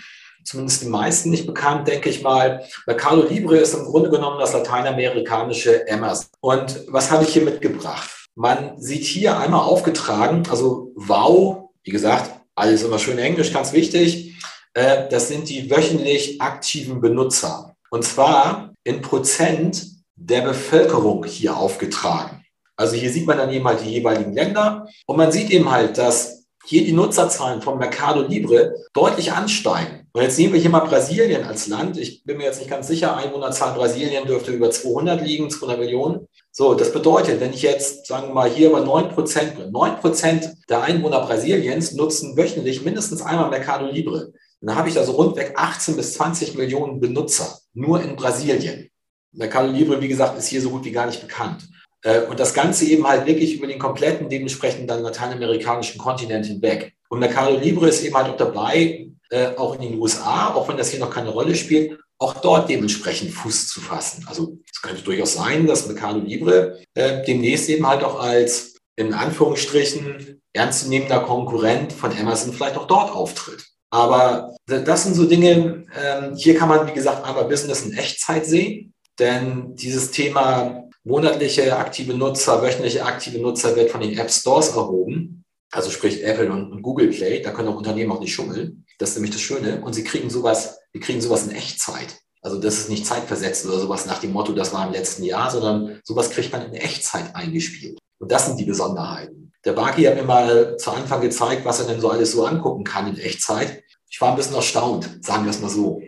zumindest 0.43 0.83
den 0.83 0.89
meisten 0.89 1.29
nicht 1.29 1.45
bekannt, 1.45 1.87
denke 1.87 2.09
ich 2.09 2.21
mal. 2.21 2.63
Mercado 2.85 3.23
Libre 3.23 3.57
ist 3.57 3.73
im 3.73 3.85
Grunde 3.85 4.09
genommen 4.09 4.39
das 4.39 4.53
lateinamerikanische 4.53 5.85
Amazon. 5.89 6.27
Und 6.39 6.85
was 6.87 7.11
habe 7.11 7.23
ich 7.23 7.33
hier 7.33 7.43
mitgebracht? 7.43 8.09
Man 8.35 8.79
sieht 8.79 9.03
hier 9.03 9.37
einmal 9.37 9.61
aufgetragen, 9.61 10.43
also 10.49 10.91
wow, 10.95 11.69
wie 11.83 11.91
gesagt, 11.91 12.31
alles 12.55 12.83
immer 12.83 12.99
schön 12.99 13.17
Englisch, 13.17 13.53
ganz 13.53 13.73
wichtig. 13.73 14.35
Äh, 14.73 15.09
das 15.09 15.27
sind 15.27 15.49
die 15.49 15.69
wöchentlich 15.69 16.41
aktiven 16.41 17.01
Benutzer. 17.01 17.75
Und 17.89 18.03
zwar 18.03 18.73
in 18.83 19.01
Prozent 19.01 19.85
der 20.15 20.41
Bevölkerung 20.41 21.25
hier 21.25 21.57
aufgetragen. 21.57 22.45
Also 22.75 22.95
hier 22.95 23.11
sieht 23.11 23.27
man 23.27 23.37
dann 23.37 23.51
eben 23.51 23.67
halt 23.67 23.81
die 23.83 23.89
jeweiligen 23.91 24.33
Länder 24.33 24.87
und 25.05 25.17
man 25.17 25.31
sieht 25.31 25.51
eben 25.51 25.69
halt, 25.69 25.97
dass 25.97 26.40
hier 26.65 26.83
die 26.83 26.93
Nutzerzahlen 26.93 27.61
von 27.61 27.77
Mercado 27.77 28.21
Libre 28.21 28.75
deutlich 28.93 29.31
ansteigen. 29.31 30.07
Und 30.13 30.21
jetzt 30.21 30.37
nehmen 30.37 30.53
wir 30.53 30.59
hier 30.59 30.69
mal 30.69 30.81
Brasilien 30.81 31.45
als 31.45 31.67
Land. 31.67 31.97
Ich 31.97 32.23
bin 32.25 32.37
mir 32.37 32.43
jetzt 32.43 32.59
nicht 32.59 32.69
ganz 32.69 32.87
sicher, 32.87 33.15
Einwohnerzahl 33.15 33.73
Brasilien 33.73 34.25
dürfte 34.25 34.51
über 34.51 34.69
200 34.69 35.21
liegen, 35.25 35.49
200 35.49 35.79
Millionen. 35.79 36.27
So, 36.51 36.73
das 36.73 36.91
bedeutet, 36.91 37.39
wenn 37.39 37.53
ich 37.53 37.61
jetzt, 37.61 38.07
sagen 38.07 38.27
wir 38.27 38.33
mal, 38.33 38.49
hier 38.49 38.69
über 38.69 38.81
9 38.81 39.09
Prozent 39.09 39.57
bin, 39.57 39.71
9 39.71 39.99
Prozent 40.01 40.51
der 40.69 40.81
Einwohner 40.81 41.21
Brasiliens 41.21 41.93
nutzen 41.93 42.35
wöchentlich 42.35 42.83
mindestens 42.83 43.21
einmal 43.21 43.49
Mercado 43.49 43.85
Libre. 43.85 44.33
Dann 44.59 44.75
habe 44.75 44.89
ich 44.89 44.97
also 44.97 45.13
rundweg 45.13 45.53
18 45.55 45.95
bis 45.95 46.13
20 46.15 46.55
Millionen 46.55 46.99
Benutzer, 46.99 47.59
nur 47.73 48.03
in 48.03 48.15
Brasilien. 48.17 48.89
Mercado 49.31 49.71
Libre, 49.71 50.01
wie 50.01 50.09
gesagt, 50.09 50.37
ist 50.37 50.47
hier 50.47 50.61
so 50.61 50.71
gut 50.71 50.83
wie 50.83 50.91
gar 50.91 51.05
nicht 51.05 51.21
bekannt. 51.21 51.69
Äh, 52.03 52.21
und 52.21 52.39
das 52.39 52.53
Ganze 52.53 52.85
eben 52.85 53.07
halt 53.07 53.25
wirklich 53.25 53.55
über 53.55 53.67
den 53.67 53.79
kompletten, 53.79 54.29
dementsprechend 54.29 54.89
dann 54.89 55.03
lateinamerikanischen 55.03 55.99
Kontinent 55.99 56.45
hinweg. 56.45 56.93
Und 57.09 57.19
Mercado 57.19 57.57
Libre 57.57 57.89
ist 57.89 58.03
eben 58.03 58.15
halt 58.15 58.29
auch 58.29 58.37
dabei, 58.37 59.07
äh, 59.29 59.55
auch 59.57 59.75
in 59.75 59.81
den 59.81 59.99
USA, 59.99 60.53
auch 60.53 60.67
wenn 60.67 60.77
das 60.77 60.89
hier 60.89 60.99
noch 60.99 61.11
keine 61.11 61.29
Rolle 61.29 61.55
spielt, 61.55 61.99
auch 62.17 62.35
dort 62.35 62.69
dementsprechend 62.69 63.31
Fuß 63.31 63.67
zu 63.67 63.81
fassen. 63.81 64.25
Also 64.27 64.57
es 64.71 64.81
könnte 64.81 65.01
durchaus 65.01 65.33
sein, 65.33 65.65
dass 65.65 65.87
Mercado 65.87 66.19
Libre 66.19 66.79
äh, 66.93 67.23
demnächst 67.25 67.67
eben 67.69 67.87
halt 67.87 68.03
auch 68.03 68.19
als 68.19 68.75
in 68.95 69.13
Anführungsstrichen 69.13 70.41
ernstzunehmender 70.53 71.21
Konkurrent 71.21 71.93
von 71.93 72.15
Amazon 72.15 72.53
vielleicht 72.53 72.77
auch 72.77 72.87
dort 72.87 73.11
auftritt. 73.11 73.65
Aber 73.89 74.55
das 74.67 75.03
sind 75.03 75.15
so 75.15 75.25
Dinge, 75.25 75.85
ähm, 76.01 76.35
hier 76.35 76.55
kann 76.55 76.69
man, 76.69 76.87
wie 76.87 76.93
gesagt, 76.93 77.25
einmal 77.25 77.45
Business 77.45 77.81
in 77.85 77.93
Echtzeit 77.93 78.45
sehen, 78.45 78.93
denn 79.19 79.75
dieses 79.75 80.11
Thema 80.11 80.83
monatliche 81.03 81.77
aktive 81.77 82.13
Nutzer, 82.13 82.61
wöchentliche 82.61 83.05
aktive 83.05 83.39
Nutzer 83.39 83.75
wird 83.75 83.91
von 83.91 84.01
den 84.01 84.17
App 84.17 84.31
Stores 84.31 84.69
erhoben, 84.69 85.43
also 85.71 85.89
sprich 85.89 86.23
Apple 86.23 86.51
und 86.51 86.81
Google 86.81 87.09
Play, 87.09 87.41
da 87.41 87.51
können 87.51 87.69
auch 87.69 87.77
Unternehmen 87.77 88.11
auch 88.11 88.19
nicht 88.19 88.33
schummeln. 88.33 88.85
Das 88.99 89.09
ist 89.09 89.15
nämlich 89.15 89.31
das 89.31 89.41
Schöne. 89.41 89.81
Und 89.81 89.93
sie 89.93 90.03
kriegen 90.03 90.29
sowas, 90.29 90.79
wir 90.91 91.01
kriegen 91.01 91.21
sowas 91.21 91.47
in 91.47 91.55
Echtzeit. 91.55 92.19
Also 92.41 92.59
das 92.59 92.77
ist 92.79 92.89
nicht 92.89 93.05
zeitversetzt 93.05 93.65
oder 93.65 93.79
sowas 93.79 94.05
nach 94.05 94.19
dem 94.19 94.33
Motto, 94.33 94.51
das 94.51 94.73
war 94.73 94.85
im 94.85 94.93
letzten 94.93 95.23
Jahr, 95.23 95.49
sondern 95.49 96.01
sowas 96.03 96.31
kriegt 96.31 96.51
man 96.51 96.65
in 96.65 96.73
Echtzeit 96.73 97.35
eingespielt. 97.35 97.99
Und 98.19 98.31
das 98.31 98.47
sind 98.47 98.59
die 98.59 98.65
Besonderheiten. 98.65 99.53
Der 99.63 99.73
Baki 99.73 100.03
hat 100.03 100.15
mir 100.15 100.23
mal 100.23 100.75
zu 100.77 100.91
Anfang 100.91 101.21
gezeigt, 101.21 101.65
was 101.65 101.79
er 101.79 101.87
denn 101.87 102.01
so 102.01 102.09
alles 102.09 102.31
so 102.31 102.45
angucken 102.45 102.83
kann 102.83 103.07
in 103.07 103.17
Echtzeit. 103.17 103.83
Ich 104.09 104.19
war 104.19 104.31
ein 104.31 104.35
bisschen 104.35 104.55
erstaunt, 104.55 105.23
sagen 105.23 105.43
wir 105.43 105.51
es 105.51 105.61
mal 105.61 105.69
so. 105.69 106.01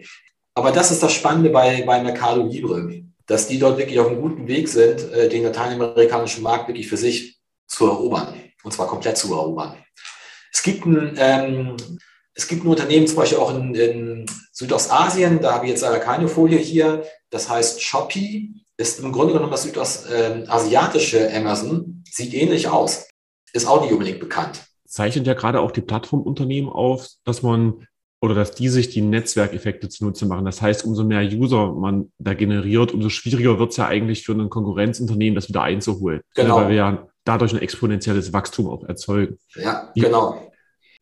Aber 0.56 0.72
das 0.72 0.92
ist 0.92 1.04
das 1.04 1.14
Spannende 1.14 1.52
bei, 1.52 1.84
bei 1.86 2.02
Mercado 2.02 2.46
Libre, 2.46 3.03
dass 3.28 3.48
die 3.48 3.60
dort 3.60 3.78
wirklich 3.78 4.00
auf 4.00 4.08
einem 4.08 4.22
guten 4.22 4.48
Weg 4.48 4.68
sind, 4.68 5.12
äh, 5.12 5.30
den 5.30 5.44
lateinamerikanischen 5.44 6.44
Markt 6.44 6.68
wirklich 6.68 6.88
für 6.88 6.98
sich 6.98 7.40
zu 7.68 7.88
erobern. 7.88 8.36
Und 8.64 8.72
zwar 8.72 8.88
komplett 8.88 9.18
zu 9.18 9.34
erobern. 9.34 9.78
Es 10.52 10.64
gibt 10.64 10.86
ein, 10.86 11.16
ähm, 11.18 11.78
es 12.34 12.48
gibt 12.48 12.64
ein 12.64 12.68
Unternehmen 12.68 13.08
zum 13.08 13.18
Beispiel 13.18 13.38
auch 13.38 13.54
in, 13.54 13.76
in 13.76 14.26
Südostasien, 14.52 15.42
da 15.42 15.54
habe 15.54 15.66
ich 15.66 15.72
jetzt 15.72 15.82
leider 15.82 16.00
keine 16.00 16.28
Folie 16.28 16.58
hier, 16.58 17.04
das 17.30 17.50
heißt 17.50 17.82
Shopee, 17.82 18.50
ist 18.78 19.00
im 19.00 19.12
Grunde 19.12 19.34
genommen 19.34 19.52
das 19.52 19.64
südostasiatische 19.64 21.30
äh, 21.30 21.38
Amazon, 21.38 22.04
sieht 22.10 22.34
ähnlich 22.34 22.68
aus, 22.68 23.08
ist 23.54 23.68
auch 23.68 23.82
nicht 23.82 23.92
unbedingt 23.92 24.20
bekannt. 24.20 24.62
Zeichnet 24.88 25.26
ja 25.26 25.34
gerade 25.34 25.60
auch 25.60 25.72
die 25.72 25.82
Plattformunternehmen 25.82 26.72
auf, 26.72 27.08
dass 27.24 27.42
man 27.42 27.88
oder 28.24 28.36
dass 28.36 28.52
die 28.52 28.70
sich 28.70 28.88
die 28.88 29.02
Netzwerkeffekte 29.02 29.90
zunutze 29.90 30.26
machen. 30.26 30.46
Das 30.46 30.62
heißt, 30.62 30.86
umso 30.86 31.04
mehr 31.04 31.30
User 31.30 31.74
man 31.74 32.10
da 32.20 32.34
generiert, 32.34 32.94
umso 32.94 33.10
schwieriger 33.10 33.60
wird 33.60 33.72
es 33.72 33.78
ja 33.78 33.88
eigentlich 33.88 34.24
für 34.24 34.32
ein 34.32 34.50
Konkurrenzunternehmen, 34.50 35.36
das 35.36 35.50
wieder 35.50 35.64
einzuholen. 35.64 36.22
Genau. 36.34 36.56
Weil 36.56 36.70
wir 36.70 36.76
ja 36.76 37.08
dadurch 37.26 37.52
ein 37.52 37.62
exponentielles 37.62 38.32
Wachstum 38.32 38.68
auch 38.68 38.86
erzeugen. 38.86 39.40
Ja, 39.56 39.92
genau. 39.94 40.53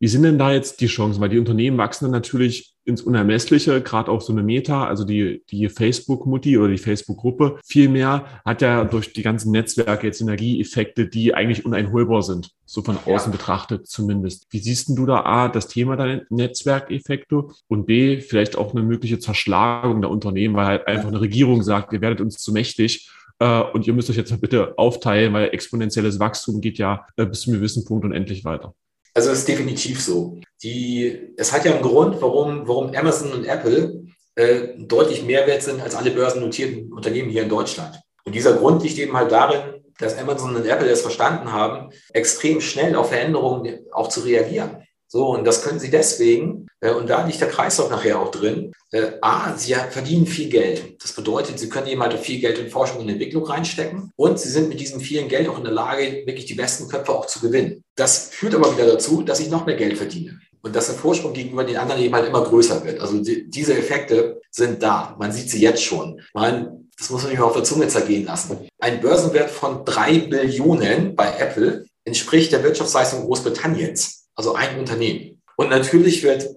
Wie 0.02 0.08
sind 0.08 0.24
denn 0.24 0.36
da 0.36 0.50
jetzt 0.50 0.80
die 0.80 0.88
Chancen? 0.88 1.20
Weil 1.20 1.28
die 1.28 1.38
Unternehmen 1.38 1.78
wachsen 1.78 2.06
dann 2.06 2.10
natürlich 2.10 2.74
ins 2.84 3.02
Unermessliche, 3.02 3.80
gerade 3.80 4.10
auch 4.10 4.20
so 4.20 4.32
eine 4.32 4.42
Meta, 4.42 4.84
also 4.84 5.04
die, 5.04 5.44
die 5.48 5.68
Facebook-Mutti 5.68 6.58
oder 6.58 6.70
die 6.72 6.78
Facebook-Gruppe. 6.78 7.60
Vielmehr 7.64 8.24
hat 8.44 8.62
ja 8.62 8.82
durch 8.82 9.12
die 9.12 9.22
ganzen 9.22 9.52
Netzwerke 9.52 10.08
jetzt 10.08 10.18
Synergieeffekte, 10.18 11.06
die 11.06 11.34
eigentlich 11.34 11.64
uneinholbar 11.64 12.24
sind, 12.24 12.50
so 12.64 12.82
von 12.82 12.96
außen 12.96 13.30
ja. 13.30 13.38
betrachtet 13.38 13.86
zumindest. 13.86 14.48
Wie 14.50 14.58
siehst 14.58 14.88
du 14.88 15.06
da 15.06 15.20
A, 15.20 15.46
das 15.46 15.68
Thema 15.68 15.94
der 15.94 16.22
Netzwerkeffekte 16.30 17.44
und 17.68 17.86
B, 17.86 18.20
vielleicht 18.20 18.58
auch 18.58 18.74
eine 18.74 18.82
mögliche 18.82 19.20
Zerschlagung 19.20 20.00
der 20.00 20.10
Unternehmen, 20.10 20.56
weil 20.56 20.66
halt 20.66 20.88
einfach 20.88 21.10
eine 21.10 21.20
Regierung 21.20 21.62
sagt, 21.62 21.92
ihr 21.92 22.00
werdet 22.00 22.20
uns 22.20 22.38
zu 22.38 22.50
mächtig 22.52 23.08
äh, 23.38 23.60
und 23.60 23.86
ihr 23.86 23.92
müsst 23.92 24.10
euch 24.10 24.16
jetzt 24.16 24.40
bitte 24.40 24.76
aufteilen, 24.78 25.32
weil 25.32 25.50
exponentielles 25.50 26.18
Wachstum 26.18 26.60
geht 26.60 26.78
ja 26.78 27.06
äh, 27.16 27.24
bis 27.24 27.42
zu 27.42 27.50
einem 27.50 27.60
gewissen 27.60 27.84
Punkt 27.84 28.04
unendlich 28.04 28.44
weiter. 28.44 28.74
Also 29.14 29.30
es 29.30 29.40
ist 29.40 29.48
definitiv 29.48 30.02
so. 30.02 30.40
Die, 30.62 31.32
es 31.36 31.52
hat 31.52 31.64
ja 31.64 31.72
einen 31.72 31.82
Grund, 31.82 32.20
warum, 32.20 32.66
warum 32.66 32.94
Amazon 32.94 33.32
und 33.32 33.44
Apple 33.44 34.04
äh, 34.36 34.68
deutlich 34.78 35.22
mehr 35.24 35.46
wert 35.46 35.62
sind 35.62 35.80
als 35.80 35.94
alle 35.94 36.10
börsennotierten 36.10 36.92
Unternehmen 36.92 37.30
hier 37.30 37.42
in 37.42 37.48
Deutschland. 37.48 38.00
Und 38.24 38.34
dieser 38.34 38.54
Grund 38.54 38.82
liegt 38.82 38.98
eben 38.98 39.16
halt 39.16 39.32
darin, 39.32 39.82
dass 39.98 40.16
Amazon 40.16 40.56
und 40.56 40.66
Apple 40.66 40.88
es 40.88 41.02
verstanden 41.02 41.52
haben, 41.52 41.90
extrem 42.12 42.60
schnell 42.60 42.96
auf 42.96 43.10
Veränderungen 43.10 43.80
auch 43.92 44.08
zu 44.08 44.20
reagieren. 44.20 44.81
So, 45.12 45.26
und 45.26 45.44
das 45.44 45.60
können 45.60 45.78
sie 45.78 45.90
deswegen, 45.90 46.68
äh, 46.80 46.90
und 46.90 47.10
da 47.10 47.26
liegt 47.26 47.38
der 47.38 47.50
Kreislauf 47.50 47.90
nachher 47.90 48.18
auch 48.18 48.30
drin. 48.30 48.72
Äh, 48.92 49.10
A, 49.20 49.54
sie 49.58 49.74
verdienen 49.74 50.26
viel 50.26 50.48
Geld. 50.48 51.02
Das 51.02 51.12
bedeutet, 51.12 51.58
sie 51.58 51.68
können 51.68 52.00
halt 52.00 52.18
viel 52.18 52.40
Geld 52.40 52.58
in 52.58 52.70
Forschung 52.70 53.02
und 53.02 53.10
Entwicklung 53.10 53.44
reinstecken. 53.44 54.10
Und 54.16 54.38
sie 54.40 54.48
sind 54.48 54.70
mit 54.70 54.80
diesem 54.80 55.00
vielen 55.00 55.28
Geld 55.28 55.50
auch 55.50 55.58
in 55.58 55.64
der 55.64 55.74
Lage, 55.74 56.22
wirklich 56.24 56.46
die 56.46 56.54
besten 56.54 56.88
Köpfe 56.88 57.12
auch 57.12 57.26
zu 57.26 57.40
gewinnen. 57.40 57.84
Das 57.94 58.30
führt 58.32 58.54
aber 58.54 58.74
wieder 58.74 58.86
dazu, 58.86 59.20
dass 59.20 59.40
ich 59.40 59.50
noch 59.50 59.66
mehr 59.66 59.76
Geld 59.76 59.98
verdiene. 59.98 60.40
Und 60.62 60.74
dass 60.74 60.86
der 60.86 60.94
Vorsprung 60.94 61.34
gegenüber 61.34 61.64
den 61.64 61.76
anderen 61.76 62.00
eben 62.00 62.14
halt 62.14 62.26
immer 62.26 62.42
größer 62.42 62.82
wird. 62.82 62.98
Also 62.98 63.18
die, 63.22 63.50
diese 63.50 63.76
Effekte 63.76 64.40
sind 64.50 64.82
da. 64.82 65.14
Man 65.18 65.30
sieht 65.30 65.50
sie 65.50 65.60
jetzt 65.60 65.84
schon. 65.84 66.22
Man, 66.32 66.88
das 66.96 67.10
muss 67.10 67.20
man 67.20 67.32
sich 67.32 67.38
mal 67.38 67.44
auf 67.44 67.52
der 67.52 67.64
Zunge 67.64 67.88
zergehen 67.88 68.24
lassen. 68.24 68.66
Ein 68.78 69.02
Börsenwert 69.02 69.50
von 69.50 69.84
drei 69.84 70.20
Billionen 70.20 71.14
bei 71.14 71.34
Apple 71.38 71.84
entspricht 72.04 72.50
der 72.52 72.64
Wirtschaftsleistung 72.64 73.26
Großbritanniens 73.26 74.21
also 74.34 74.54
ein 74.54 74.78
Unternehmen. 74.78 75.42
Und 75.56 75.70
natürlich 75.70 76.22
wird 76.22 76.48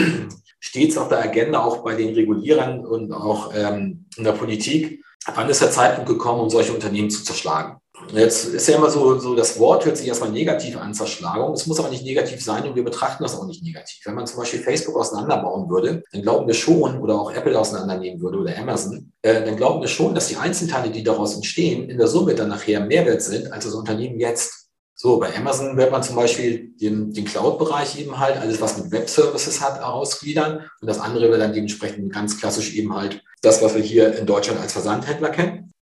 stets 0.60 0.96
auf 0.96 1.08
der 1.08 1.22
Agenda 1.22 1.64
auch 1.64 1.82
bei 1.84 1.94
den 1.94 2.14
Regulierern 2.14 2.84
und 2.84 3.12
auch 3.12 3.52
ähm, 3.54 4.06
in 4.16 4.24
der 4.24 4.32
Politik, 4.32 5.04
wann 5.34 5.48
ist 5.48 5.62
der 5.62 5.70
Zeitpunkt 5.70 6.08
gekommen, 6.08 6.40
um 6.40 6.50
solche 6.50 6.72
Unternehmen 6.72 7.10
zu 7.10 7.24
zerschlagen. 7.24 7.78
Jetzt 8.10 8.46
ist 8.46 8.68
ja 8.68 8.76
immer 8.76 8.90
so, 8.90 9.18
so, 9.18 9.34
das 9.34 9.58
Wort 9.58 9.84
hört 9.84 9.96
sich 9.96 10.08
erstmal 10.08 10.30
negativ 10.30 10.76
an, 10.76 10.92
Zerschlagung. 10.92 11.52
Es 11.52 11.66
muss 11.66 11.78
aber 11.78 11.88
nicht 11.88 12.04
negativ 12.04 12.42
sein 12.42 12.64
und 12.64 12.74
wir 12.74 12.84
betrachten 12.84 13.22
das 13.22 13.38
auch 13.38 13.46
nicht 13.46 13.62
negativ. 13.62 14.04
Wenn 14.04 14.14
man 14.14 14.26
zum 14.26 14.38
Beispiel 14.38 14.60
Facebook 14.60 14.96
auseinanderbauen 14.96 15.68
würde, 15.70 16.02
dann 16.12 16.22
glauben 16.22 16.46
wir 16.46 16.54
schon, 16.54 17.00
oder 17.00 17.14
auch 17.20 17.32
Apple 17.32 17.58
auseinandernehmen 17.58 18.20
würde 18.20 18.38
oder 18.38 18.58
Amazon, 18.58 19.12
äh, 19.22 19.44
dann 19.44 19.56
glauben 19.56 19.80
wir 19.80 19.88
schon, 19.88 20.14
dass 20.14 20.28
die 20.28 20.36
Einzelteile, 20.36 20.90
die 20.90 21.02
daraus 21.02 21.34
entstehen, 21.34 21.88
in 21.88 21.98
der 21.98 22.08
Summe 22.08 22.34
dann 22.34 22.48
nachher 22.48 22.80
mehr 22.80 23.06
wert 23.06 23.22
sind 23.22 23.52
als 23.52 23.64
das 23.64 23.74
Unternehmen 23.74 24.18
jetzt. 24.18 24.61
So, 25.02 25.18
bei 25.18 25.36
Amazon 25.36 25.76
wird 25.76 25.90
man 25.90 26.04
zum 26.04 26.14
Beispiel 26.14 26.74
den, 26.80 27.12
den 27.12 27.24
Cloud-Bereich 27.24 27.98
eben 27.98 28.20
halt, 28.20 28.36
alles 28.36 28.60
was 28.60 28.78
mit 28.78 28.92
Web-Services 28.92 29.60
hat, 29.60 29.82
ausgliedern. 29.82 30.70
Und 30.80 30.86
das 30.86 31.00
andere 31.00 31.28
wird 31.28 31.40
dann 31.40 31.52
dementsprechend 31.52 32.12
ganz 32.12 32.38
klassisch 32.38 32.76
eben 32.76 32.94
halt 32.94 33.20
das, 33.40 33.60
was 33.62 33.74
wir 33.74 33.82
hier 33.82 34.16
in 34.16 34.26
Deutschland 34.26 34.60
als 34.60 34.74
Versandhändler 34.74 35.30
kennen. 35.30 35.72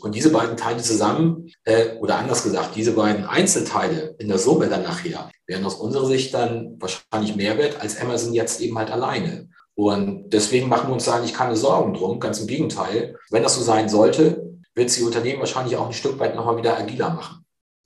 Und 0.00 0.14
diese 0.14 0.30
beiden 0.30 0.56
Teile 0.56 0.80
zusammen, 0.80 1.50
äh, 1.64 1.98
oder 1.98 2.16
anders 2.16 2.44
gesagt, 2.44 2.76
diese 2.76 2.92
beiden 2.92 3.26
Einzelteile 3.26 4.14
in 4.18 4.28
der 4.28 4.38
Summe 4.38 4.70
dann 4.70 4.84
nachher, 4.84 5.30
wären 5.46 5.66
aus 5.66 5.74
unserer 5.74 6.06
Sicht 6.06 6.32
dann 6.32 6.78
wahrscheinlich 6.80 7.36
mehr 7.36 7.58
wert 7.58 7.82
als 7.82 8.00
Amazon 8.00 8.32
jetzt 8.32 8.58
eben 8.62 8.78
halt 8.78 8.90
alleine. 8.90 9.50
Und 9.74 10.30
deswegen 10.30 10.70
machen 10.70 10.88
wir 10.88 10.94
uns 10.94 11.04
da 11.04 11.16
eigentlich 11.16 11.34
keine 11.34 11.56
Sorgen 11.56 11.92
drum. 11.92 12.20
Ganz 12.20 12.40
im 12.40 12.46
Gegenteil. 12.46 13.18
Wenn 13.30 13.42
das 13.42 13.56
so 13.56 13.62
sein 13.62 13.90
sollte, 13.90 14.50
wird 14.74 14.88
es 14.88 14.96
die 14.96 15.02
Unternehmen 15.02 15.40
wahrscheinlich 15.40 15.76
auch 15.76 15.88
ein 15.88 15.92
Stück 15.92 16.18
weit 16.18 16.34
nochmal 16.34 16.56
wieder 16.56 16.78
agiler 16.78 17.10
machen 17.10 17.43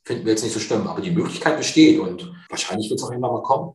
finden 0.08 0.24
wir 0.24 0.32
jetzt 0.32 0.42
nicht 0.42 0.54
so 0.54 0.60
schlimm. 0.60 0.86
Aber 0.86 1.00
die 1.00 1.10
Möglichkeit 1.10 1.58
besteht 1.58 2.00
und 2.00 2.32
wahrscheinlich 2.48 2.90
wird 2.90 2.98
es 2.98 3.06
auch 3.06 3.12
immer 3.12 3.30
mal 3.30 3.42
kommen. 3.42 3.74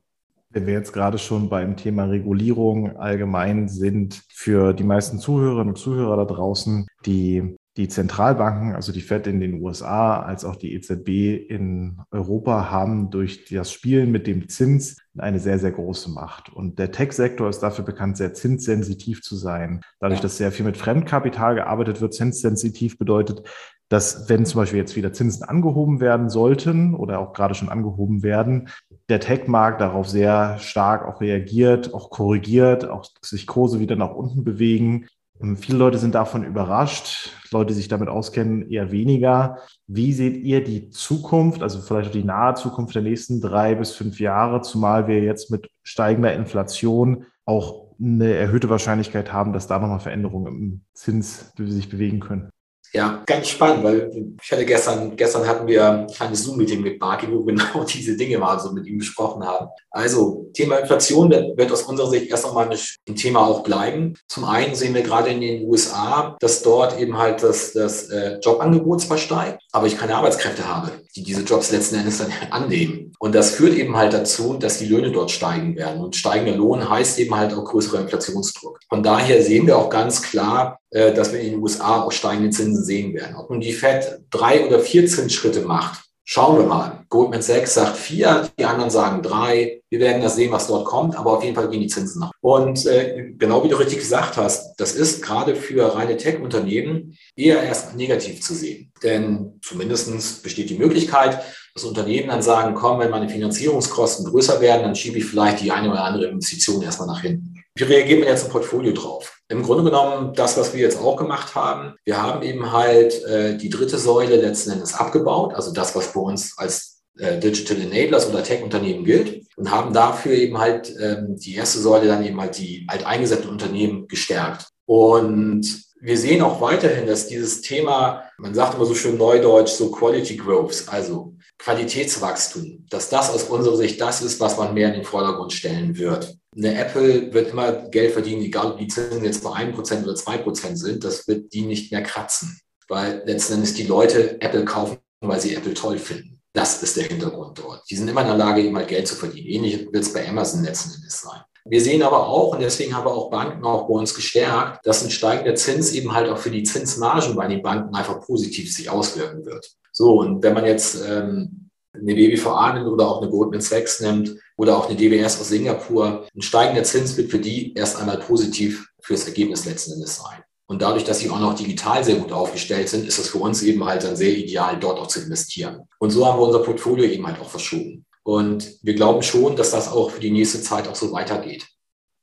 Wenn 0.49 0.67
wir 0.67 0.73
jetzt 0.73 0.91
gerade 0.91 1.17
schon 1.17 1.49
beim 1.49 1.77
Thema 1.77 2.05
Regulierung 2.05 2.97
allgemein 2.97 3.69
sind, 3.69 4.21
für 4.29 4.73
die 4.73 4.83
meisten 4.83 5.19
Zuhörerinnen 5.19 5.69
und 5.69 5.77
Zuhörer 5.77 6.17
da 6.17 6.25
draußen, 6.25 6.87
die 7.05 7.55
die 7.75 7.87
Zentralbanken, 7.87 8.75
also 8.75 8.91
die 8.91 9.01
Fed 9.01 9.25
in 9.25 9.39
den 9.39 9.63
USA 9.63 10.21
als 10.21 10.45
auch 10.45 10.55
die 10.55 10.75
EZB 10.75 11.49
in 11.49 11.97
Europa, 12.11 12.69
haben 12.69 13.09
durch 13.09 13.45
das 13.45 13.71
Spielen 13.71 14.11
mit 14.11 14.27
dem 14.27 14.47
Zins 14.47 14.97
eine 15.17 15.39
sehr, 15.39 15.57
sehr 15.57 15.71
große 15.71 16.11
Macht. 16.11 16.53
Und 16.53 16.77
der 16.77 16.91
Tech-Sektor 16.91 17.49
ist 17.49 17.61
dafür 17.61 17.83
bekannt, 17.83 18.17
sehr 18.17 18.35
zinssensitiv 18.35 19.23
zu 19.23 19.35
sein. 19.35 19.81
Dadurch, 19.99 20.21
dass 20.21 20.37
sehr 20.37 20.51
viel 20.51 20.65
mit 20.65 20.77
Fremdkapital 20.77 21.55
gearbeitet 21.55 21.99
wird, 21.99 22.13
zinssensitiv 22.13 22.99
bedeutet, 22.99 23.41
dass 23.89 24.29
wenn 24.29 24.45
zum 24.45 24.61
Beispiel 24.61 24.79
jetzt 24.79 24.95
wieder 24.95 25.13
Zinsen 25.13 25.43
angehoben 25.43 25.99
werden 25.99 26.29
sollten 26.29 26.95
oder 26.95 27.19
auch 27.19 27.33
gerade 27.33 27.53
schon 27.53 27.69
angehoben 27.69 28.23
werden, 28.23 28.69
der 29.09 29.19
Tech-Markt 29.19 29.81
darauf 29.81 30.09
sehr 30.09 30.57
stark 30.59 31.05
auch 31.05 31.21
reagiert, 31.21 31.93
auch 31.93 32.09
korrigiert, 32.09 32.89
auch 32.89 33.05
sich 33.21 33.45
Kurse 33.47 33.79
wieder 33.79 33.95
nach 33.95 34.11
unten 34.11 34.43
bewegen. 34.43 35.07
Und 35.39 35.57
viele 35.57 35.77
Leute 35.77 35.97
sind 35.97 36.15
davon 36.15 36.43
überrascht, 36.43 37.31
Leute, 37.51 37.69
die 37.69 37.73
sich 37.73 37.87
damit 37.87 38.07
auskennen, 38.07 38.69
eher 38.69 38.91
weniger. 38.91 39.57
Wie 39.87 40.13
seht 40.13 40.37
ihr 40.37 40.63
die 40.63 40.89
Zukunft, 40.89 41.61
also 41.61 41.81
vielleicht 41.81 42.09
auch 42.09 42.13
die 42.13 42.23
nahe 42.23 42.53
Zukunft 42.53 42.95
der 42.95 43.01
nächsten 43.01 43.41
drei 43.41 43.75
bis 43.75 43.91
fünf 43.91 44.19
Jahre, 44.19 44.61
zumal 44.61 45.07
wir 45.07 45.21
jetzt 45.21 45.51
mit 45.51 45.69
steigender 45.83 46.33
Inflation 46.33 47.25
auch 47.45 47.93
eine 47.99 48.33
erhöhte 48.33 48.69
Wahrscheinlichkeit 48.69 49.33
haben, 49.33 49.53
dass 49.53 49.67
da 49.67 49.79
nochmal 49.79 49.99
Veränderungen 49.99 50.47
im 50.47 50.81
Zins 50.93 51.51
sich 51.57 51.89
bewegen 51.89 52.19
können? 52.19 52.49
Ja, 52.95 53.23
ganz 53.25 53.47
spannend, 53.47 53.83
weil 53.83 54.11
ich 54.39 54.51
hatte 54.51 54.65
gestern, 54.65 55.15
gestern 55.15 55.47
hatten 55.47 55.65
wir 55.65 55.89
ein 55.89 56.07
kleines 56.07 56.43
Zoom-Meeting 56.43 56.79
mit 56.79 57.01
Marki, 57.01 57.27
wo 57.31 57.43
genau 57.43 57.83
diese 57.91 58.15
Dinge 58.15 58.37
mal 58.37 58.59
so 58.59 58.71
mit 58.71 58.85
ihm 58.85 58.99
besprochen 58.99 59.43
haben. 59.43 59.69
Also, 59.89 60.51
Thema 60.53 60.77
Inflation 60.77 61.31
wird, 61.31 61.71
aus 61.71 61.81
unserer 61.83 62.11
Sicht 62.11 62.29
erst 62.29 62.45
nochmal 62.45 62.69
ein 62.69 63.15
Thema 63.15 63.47
auch 63.47 63.63
bleiben. 63.63 64.13
Zum 64.27 64.45
einen 64.45 64.75
sehen 64.75 64.93
wir 64.93 65.01
gerade 65.01 65.29
in 65.29 65.41
den 65.41 65.67
USA, 65.67 66.37
dass 66.39 66.61
dort 66.61 66.99
eben 66.99 67.17
halt 67.17 67.41
das, 67.41 67.73
das 67.73 68.09
äh, 68.09 68.37
Jobangebot 68.39 69.01
zwar 69.01 69.17
steigt, 69.17 69.62
aber 69.73 69.87
ich 69.87 69.97
keine 69.97 70.15
Arbeitskräfte 70.15 70.67
habe, 70.67 70.91
die 71.15 71.23
diese 71.23 71.41
Jobs 71.41 71.71
letzten 71.71 71.95
Endes 71.95 72.19
dann 72.19 72.31
annehmen. 72.51 73.11
Und 73.17 73.33
das 73.33 73.51
führt 73.55 73.73
eben 73.73 73.97
halt 73.97 74.13
dazu, 74.13 74.53
dass 74.53 74.77
die 74.77 74.85
Löhne 74.85 75.11
dort 75.11 75.31
steigen 75.31 75.75
werden. 75.75 75.99
Und 75.99 76.15
steigender 76.15 76.55
Lohn 76.55 76.87
heißt 76.87 77.17
eben 77.17 77.35
halt 77.35 77.53
auch 77.53 77.65
größerer 77.65 78.01
Inflationsdruck. 78.01 78.79
Von 78.87 79.01
daher 79.01 79.41
sehen 79.41 79.65
wir 79.65 79.77
auch 79.77 79.89
ganz 79.89 80.21
klar, 80.21 80.79
äh, 80.91 81.11
dass 81.11 81.33
wir 81.33 81.39
in 81.39 81.53
den 81.53 81.61
USA 81.61 82.03
auch 82.03 82.11
steigende 82.11 82.51
Zinsen 82.51 82.83
sehen 82.83 83.15
werden. 83.15 83.35
Ob 83.35 83.49
nun 83.49 83.61
die 83.61 83.73
Fed 83.73 84.21
drei 84.29 84.67
oder 84.67 84.79
vier 84.79 85.07
Zinsschritte 85.07 85.61
macht, 85.61 86.03
schauen 86.23 86.57
wir 86.57 86.65
mal. 86.65 87.05
Goldman 87.09 87.41
Sachs 87.41 87.75
sagt 87.75 87.97
vier, 87.97 88.49
die 88.57 88.65
anderen 88.65 88.89
sagen 88.89 89.21
drei. 89.21 89.81
Wir 89.89 89.99
werden 89.99 90.21
das 90.21 90.35
sehen, 90.35 90.51
was 90.51 90.67
dort 90.67 90.85
kommt, 90.85 91.15
aber 91.15 91.37
auf 91.37 91.43
jeden 91.43 91.55
Fall 91.55 91.69
gehen 91.69 91.81
die 91.81 91.87
Zinsen 91.87 92.21
nach. 92.21 92.31
Und 92.41 92.85
äh, 92.85 93.33
genau 93.37 93.63
wie 93.63 93.69
du 93.69 93.75
richtig 93.75 93.99
gesagt 93.99 94.37
hast, 94.37 94.75
das 94.79 94.93
ist 94.93 95.21
gerade 95.21 95.55
für 95.55 95.95
reine 95.95 96.17
Tech-Unternehmen 96.17 97.17
eher 97.35 97.61
erst 97.61 97.95
negativ 97.95 98.41
zu 98.41 98.53
sehen. 98.55 98.91
Denn 99.03 99.59
zumindest 99.61 100.41
besteht 100.43 100.69
die 100.69 100.77
Möglichkeit, 100.77 101.39
dass 101.73 101.83
Unternehmen 101.83 102.29
dann 102.29 102.41
sagen, 102.41 102.75
komm, 102.75 102.99
wenn 102.99 103.09
meine 103.09 103.29
Finanzierungskosten 103.29 104.25
größer 104.25 104.61
werden, 104.61 104.83
dann 104.83 104.95
schiebe 104.95 105.17
ich 105.17 105.25
vielleicht 105.25 105.61
die 105.61 105.71
eine 105.71 105.91
oder 105.91 106.03
andere 106.03 106.27
Investition 106.27 106.81
erstmal 106.81 107.07
nach 107.07 107.21
hinten. 107.21 107.62
Wie 107.75 107.83
reagiert 107.85 108.19
man 108.19 108.29
jetzt 108.29 108.45
im 108.45 108.51
Portfolio 108.51 108.93
drauf? 108.93 109.39
Im 109.47 109.63
Grunde 109.63 109.83
genommen 109.83 110.33
das, 110.35 110.57
was 110.57 110.73
wir 110.73 110.81
jetzt 110.81 110.99
auch 110.99 111.15
gemacht 111.15 111.55
haben. 111.55 111.95
Wir 112.05 112.21
haben 112.21 112.43
eben 112.43 112.71
halt 112.71 113.23
äh, 113.23 113.57
die 113.57 113.69
dritte 113.69 113.97
Säule 113.97 114.35
letzten 114.35 114.71
Endes 114.71 114.93
abgebaut, 114.93 115.55
also 115.55 115.73
das, 115.73 115.95
was 115.95 116.13
bei 116.13 116.19
uns 116.19 116.55
als 116.57 117.01
äh, 117.17 117.39
Digital 117.39 117.81
Enablers 117.81 118.29
oder 118.29 118.43
Tech-Unternehmen 118.43 119.05
gilt 119.05 119.45
und 119.55 119.71
haben 119.71 119.91
dafür 119.91 120.33
eben 120.33 120.59
halt 120.59 120.93
ähm, 120.99 121.35
die 121.35 121.55
erste 121.55 121.79
Säule 121.79 122.07
dann 122.07 122.23
eben 122.23 122.39
halt 122.39 122.57
die 122.59 122.85
alteingesetzten 122.87 123.49
Unternehmen 123.49 124.07
gestärkt. 124.07 124.67
Und 124.85 125.65
wir 125.99 126.17
sehen 126.17 126.43
auch 126.43 126.61
weiterhin, 126.61 127.07
dass 127.07 127.27
dieses 127.27 127.61
Thema, 127.61 128.23
man 128.37 128.53
sagt 128.53 128.75
immer 128.75 128.85
so 128.85 128.93
schön 128.93 129.17
neudeutsch, 129.17 129.71
so 129.71 129.89
Quality 129.89 130.37
Growth, 130.37 130.83
also 130.87 131.33
Qualitätswachstum, 131.57 132.85
dass 132.89 133.09
das 133.09 133.31
aus 133.31 133.43
unserer 133.43 133.77
Sicht 133.77 134.01
das 134.01 134.21
ist, 134.21 134.39
was 134.39 134.57
man 134.57 134.73
mehr 134.73 134.89
in 134.89 134.95
den 134.95 135.05
Vordergrund 135.05 135.53
stellen 135.53 135.97
wird. 135.97 136.35
Eine 136.55 136.77
Apple 136.77 137.33
wird 137.33 137.51
immer 137.51 137.71
Geld 137.89 138.11
verdienen, 138.11 138.43
egal 138.43 138.71
ob 138.71 138.77
die 138.77 138.87
Zinsen 138.87 139.23
jetzt 139.23 139.43
bei 139.43 139.49
1% 139.49 140.03
oder 140.03 140.13
2% 140.13 140.75
sind, 140.75 141.03
das 141.03 141.27
wird 141.27 141.53
die 141.53 141.61
nicht 141.61 141.91
mehr 141.91 142.03
kratzen, 142.03 142.59
weil 142.87 143.23
letzten 143.25 143.53
Endes 143.53 143.73
die 143.73 143.87
Leute 143.87 144.39
Apple 144.41 144.65
kaufen, 144.65 144.97
weil 145.21 145.39
sie 145.39 145.55
Apple 145.55 145.73
toll 145.73 145.97
finden. 145.97 146.39
Das 146.53 146.83
ist 146.83 146.95
der 146.97 147.05
Hintergrund 147.05 147.57
dort. 147.57 147.81
Die 147.89 147.95
sind 147.95 148.07
immer 148.07 148.21
in 148.21 148.27
der 148.27 148.37
Lage, 148.37 148.61
immer 148.61 148.83
Geld 148.83 149.07
zu 149.07 149.15
verdienen. 149.15 149.47
Ähnlich 149.47 149.91
wird 149.91 150.03
es 150.03 150.13
bei 150.13 150.27
Amazon 150.27 150.63
letzten 150.63 150.93
Endes 150.93 151.21
sein. 151.21 151.41
Wir 151.65 151.81
sehen 151.81 152.03
aber 152.03 152.27
auch, 152.27 152.53
und 152.53 152.61
deswegen 152.61 152.95
haben 152.95 153.05
wir 153.05 153.13
auch 153.13 153.29
Banken 153.31 153.63
auch 153.63 153.87
bei 153.87 153.93
uns 153.93 154.13
gestärkt, 154.13 154.85
dass 154.85 155.03
ein 155.03 155.09
steigender 155.09 155.55
Zins 155.55 155.93
eben 155.93 156.13
halt 156.13 156.29
auch 156.29 156.37
für 156.37 156.51
die 156.51 156.63
Zinsmargen 156.63 157.35
bei 157.35 157.47
den 157.47 157.61
Banken 157.61 157.95
einfach 157.95 158.19
positiv 158.19 158.71
sich 158.71 158.89
auswirken 158.89 159.45
wird. 159.45 159.71
So, 159.91 160.19
und 160.19 160.43
wenn 160.43 160.53
man 160.53 160.65
jetzt 160.65 161.01
ähm, 161.07 161.62
eine 161.93 162.15
BBVA 162.15 162.73
nimmt 162.73 162.87
oder 162.87 163.07
auch 163.07 163.21
eine 163.21 163.29
Goldman 163.29 163.61
Sachs 163.61 163.99
nimmt 163.99 164.35
oder 164.57 164.77
auch 164.77 164.89
eine 164.89 164.97
DWS 164.97 165.39
aus 165.39 165.49
Singapur, 165.49 166.27
ein 166.35 166.41
steigender 166.41 166.83
Zins 166.83 167.15
wird 167.17 167.31
für 167.31 167.39
die 167.39 167.73
erst 167.73 167.97
einmal 167.97 168.17
positiv 168.17 168.87
fürs 169.01 169.27
Ergebnis 169.27 169.65
letzten 169.65 169.93
Endes 169.93 170.17
sein. 170.17 170.43
Und 170.65 170.81
dadurch, 170.81 171.03
dass 171.03 171.19
sie 171.19 171.29
auch 171.29 171.39
noch 171.39 171.55
digital 171.55 172.03
sehr 172.03 172.15
gut 172.15 172.31
aufgestellt 172.31 172.89
sind, 172.89 173.05
ist 173.05 173.19
es 173.19 173.29
für 173.29 173.37
uns 173.37 173.61
eben 173.61 173.83
halt 173.85 174.03
dann 174.03 174.15
sehr 174.15 174.35
ideal, 174.35 174.79
dort 174.79 174.99
auch 174.99 175.07
zu 175.07 175.19
investieren. 175.19 175.81
Und 175.99 176.09
so 176.09 176.25
haben 176.25 176.39
wir 176.39 176.47
unser 176.47 176.63
Portfolio 176.63 177.05
eben 177.05 177.27
halt 177.27 177.39
auch 177.39 177.49
verschoben. 177.49 178.05
Und 178.23 178.79
wir 178.81 178.95
glauben 178.95 179.21
schon, 179.21 179.55
dass 179.55 179.71
das 179.71 179.91
auch 179.91 180.09
für 180.09 180.21
die 180.21 180.31
nächste 180.31 180.61
Zeit 180.61 180.87
auch 180.87 180.95
so 180.95 181.11
weitergeht. 181.11 181.67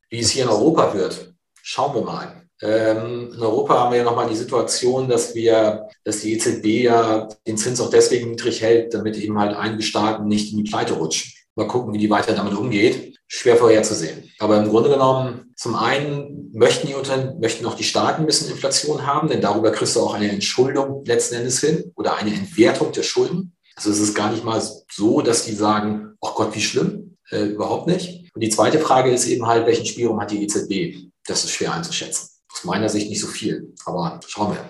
Wie 0.09 0.21
es 0.21 0.31
hier 0.31 0.45
in 0.45 0.49
Europa 0.49 0.95
wird, 0.95 1.35
schauen 1.63 1.95
wir 1.95 2.03
mal. 2.03 2.49
Ähm, 2.63 3.33
in 3.35 3.41
Europa 3.41 3.79
haben 3.79 3.93
wir 3.93 3.99
ja 3.99 4.05
nochmal 4.05 4.29
die 4.29 4.37
Situation, 4.37 5.09
dass 5.09 5.35
wir, 5.35 5.89
dass 6.05 6.21
die 6.21 6.35
EZB 6.35 6.85
ja 6.85 7.29
den 7.47 7.57
Zins 7.57 7.81
auch 7.81 7.91
deswegen 7.91 8.31
niedrig 8.31 8.61
hält, 8.61 8.93
damit 8.93 9.17
eben 9.17 9.39
halt 9.39 9.57
einige 9.57 9.83
Staaten 9.83 10.27
nicht 10.27 10.53
in 10.53 10.63
die 10.63 10.71
Pleite 10.71 10.95
rutschen. 10.95 11.33
Mal 11.55 11.67
gucken, 11.67 11.93
wie 11.95 11.99
die 11.99 12.11
weiter 12.11 12.35
damit 12.35 12.55
umgeht. 12.55 13.19
Schwer 13.27 13.57
vorherzusehen. 13.57 14.31
Aber 14.39 14.59
im 14.59 14.69
Grunde 14.69 14.91
genommen, 14.91 15.53
zum 15.57 15.77
einen 15.77 16.51
möchten 16.53 16.89
die 16.89 16.95
Unternehmen, 16.95 17.41
möchten 17.41 17.65
auch 17.65 17.75
die 17.75 17.85
Staaten 17.85 18.23
ein 18.23 18.27
bisschen 18.27 18.51
Inflation 18.51 19.07
haben, 19.07 19.29
denn 19.29 19.41
darüber 19.41 19.71
kriegst 19.71 19.95
du 19.97 20.01
auch 20.01 20.15
eine 20.15 20.31
Entschuldung 20.31 21.05
letzten 21.05 21.37
Endes 21.37 21.61
hin 21.61 21.93
oder 21.95 22.17
eine 22.17 22.35
Entwertung 22.35 22.93
der 22.93 23.03
Schulden. 23.03 23.57
Also 23.77 23.91
es 23.91 24.01
ist 24.01 24.15
gar 24.15 24.31
nicht 24.33 24.45
mal 24.45 24.61
so, 24.91 25.21
dass 25.21 25.45
die 25.45 25.55
sagen, 25.55 26.17
oh 26.21 26.33
Gott, 26.35 26.55
wie 26.55 26.61
schlimm. 26.61 27.17
Äh, 27.31 27.45
überhaupt 27.45 27.87
nicht. 27.87 28.29
Und 28.35 28.43
die 28.43 28.49
zweite 28.49 28.81
Frage 28.81 29.11
ist 29.11 29.27
eben 29.27 29.47
halt, 29.47 29.67
welchen 29.67 29.87
Spielraum 29.87 30.21
hat 30.21 30.33
die 30.33 30.43
EZB? 30.43 31.09
Das 31.27 31.45
ist 31.45 31.53
schwer 31.53 31.73
einzuschätzen. 31.73 32.30
Meiner 32.65 32.89
Sicht 32.89 33.09
nicht 33.09 33.21
so 33.21 33.27
viel, 33.27 33.73
aber 33.85 34.21
schauen 34.27 34.55
wir. 34.55 34.65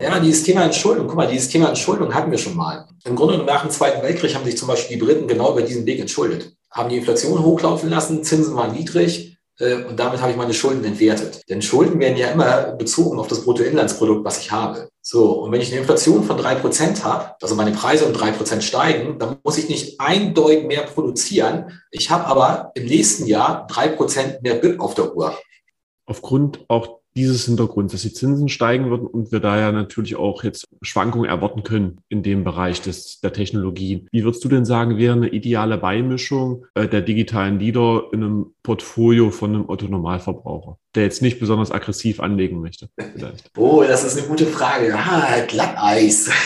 Ja, 0.00 0.20
dieses 0.20 0.44
Thema 0.44 0.64
Entschuldung, 0.64 1.08
guck 1.08 1.16
mal, 1.16 1.26
dieses 1.26 1.48
Thema 1.48 1.68
Entschuldung 1.68 2.14
hatten 2.14 2.30
wir 2.30 2.38
schon 2.38 2.56
mal. 2.56 2.86
Im 3.04 3.16
Grunde 3.16 3.32
genommen 3.32 3.48
nach 3.48 3.62
dem 3.62 3.70
Zweiten 3.70 4.00
Weltkrieg 4.02 4.34
haben 4.34 4.44
sich 4.44 4.56
zum 4.56 4.68
Beispiel 4.68 4.96
die 4.96 5.04
Briten 5.04 5.26
genau 5.26 5.52
über 5.52 5.62
diesen 5.62 5.86
Weg 5.86 5.98
entschuldet. 5.98 6.52
Haben 6.70 6.88
die 6.88 6.98
Inflation 6.98 7.42
hochlaufen 7.42 7.90
lassen, 7.90 8.22
Zinsen 8.22 8.54
waren 8.54 8.72
niedrig 8.72 9.38
äh, 9.58 9.82
und 9.84 9.98
damit 9.98 10.20
habe 10.20 10.30
ich 10.30 10.36
meine 10.36 10.54
Schulden 10.54 10.84
entwertet. 10.84 11.42
Denn 11.48 11.62
Schulden 11.62 11.98
werden 11.98 12.16
ja 12.16 12.28
immer 12.28 12.76
bezogen 12.76 13.18
auf 13.18 13.26
das 13.26 13.42
Bruttoinlandsprodukt, 13.42 14.24
was 14.24 14.38
ich 14.38 14.52
habe. 14.52 14.88
So, 15.02 15.32
und 15.32 15.50
wenn 15.50 15.60
ich 15.60 15.72
eine 15.72 15.80
Inflation 15.80 16.22
von 16.22 16.36
drei 16.36 16.54
Prozent 16.54 17.02
habe, 17.02 17.34
also 17.42 17.56
meine 17.56 17.72
Preise 17.72 18.04
um 18.04 18.12
drei 18.12 18.30
Prozent 18.30 18.62
steigen, 18.62 19.18
dann 19.18 19.38
muss 19.42 19.58
ich 19.58 19.68
nicht 19.68 20.00
eindeutig 20.00 20.64
mehr 20.64 20.82
produzieren. 20.82 21.80
Ich 21.90 22.08
habe 22.10 22.26
aber 22.26 22.70
im 22.74 22.84
nächsten 22.84 23.26
Jahr 23.26 23.66
drei 23.68 23.88
Prozent 23.88 24.42
mehr 24.42 24.54
BIP 24.54 24.78
auf 24.78 24.94
der 24.94 25.16
Uhr 25.16 25.34
aufgrund 26.08 26.64
auch 26.68 26.97
dieses 27.18 27.46
Hintergrunds, 27.46 27.92
dass 27.92 28.02
die 28.02 28.12
Zinsen 28.12 28.48
steigen 28.48 28.90
würden 28.90 29.06
und 29.06 29.32
wir 29.32 29.40
da 29.40 29.58
ja 29.58 29.72
natürlich 29.72 30.16
auch 30.16 30.44
jetzt 30.44 30.66
Schwankungen 30.82 31.28
erwarten 31.28 31.64
können 31.64 31.98
in 32.08 32.22
dem 32.22 32.44
Bereich 32.44 32.80
des, 32.80 33.20
der 33.20 33.32
Technologien. 33.32 34.08
Wie 34.12 34.24
würdest 34.24 34.44
du 34.44 34.48
denn 34.48 34.64
sagen, 34.64 34.98
wäre 34.98 35.14
eine 35.14 35.28
ideale 35.28 35.78
Beimischung 35.78 36.64
äh, 36.74 36.86
der 36.86 37.02
digitalen 37.02 37.58
Leader 37.58 38.04
in 38.12 38.22
einem 38.22 38.46
Portfolio 38.62 39.30
von 39.30 39.54
einem 39.54 39.68
Otto-Normalverbraucher, 39.68 40.78
der 40.94 41.04
jetzt 41.04 41.22
nicht 41.22 41.40
besonders 41.40 41.72
aggressiv 41.72 42.20
anlegen 42.20 42.60
möchte? 42.60 42.88
Vielleicht? 42.96 43.50
Oh, 43.56 43.82
das 43.82 44.04
ist 44.04 44.16
eine 44.16 44.28
gute 44.28 44.46
Frage. 44.46 44.94
Ah, 44.96 45.44
Glatteis. 45.46 46.30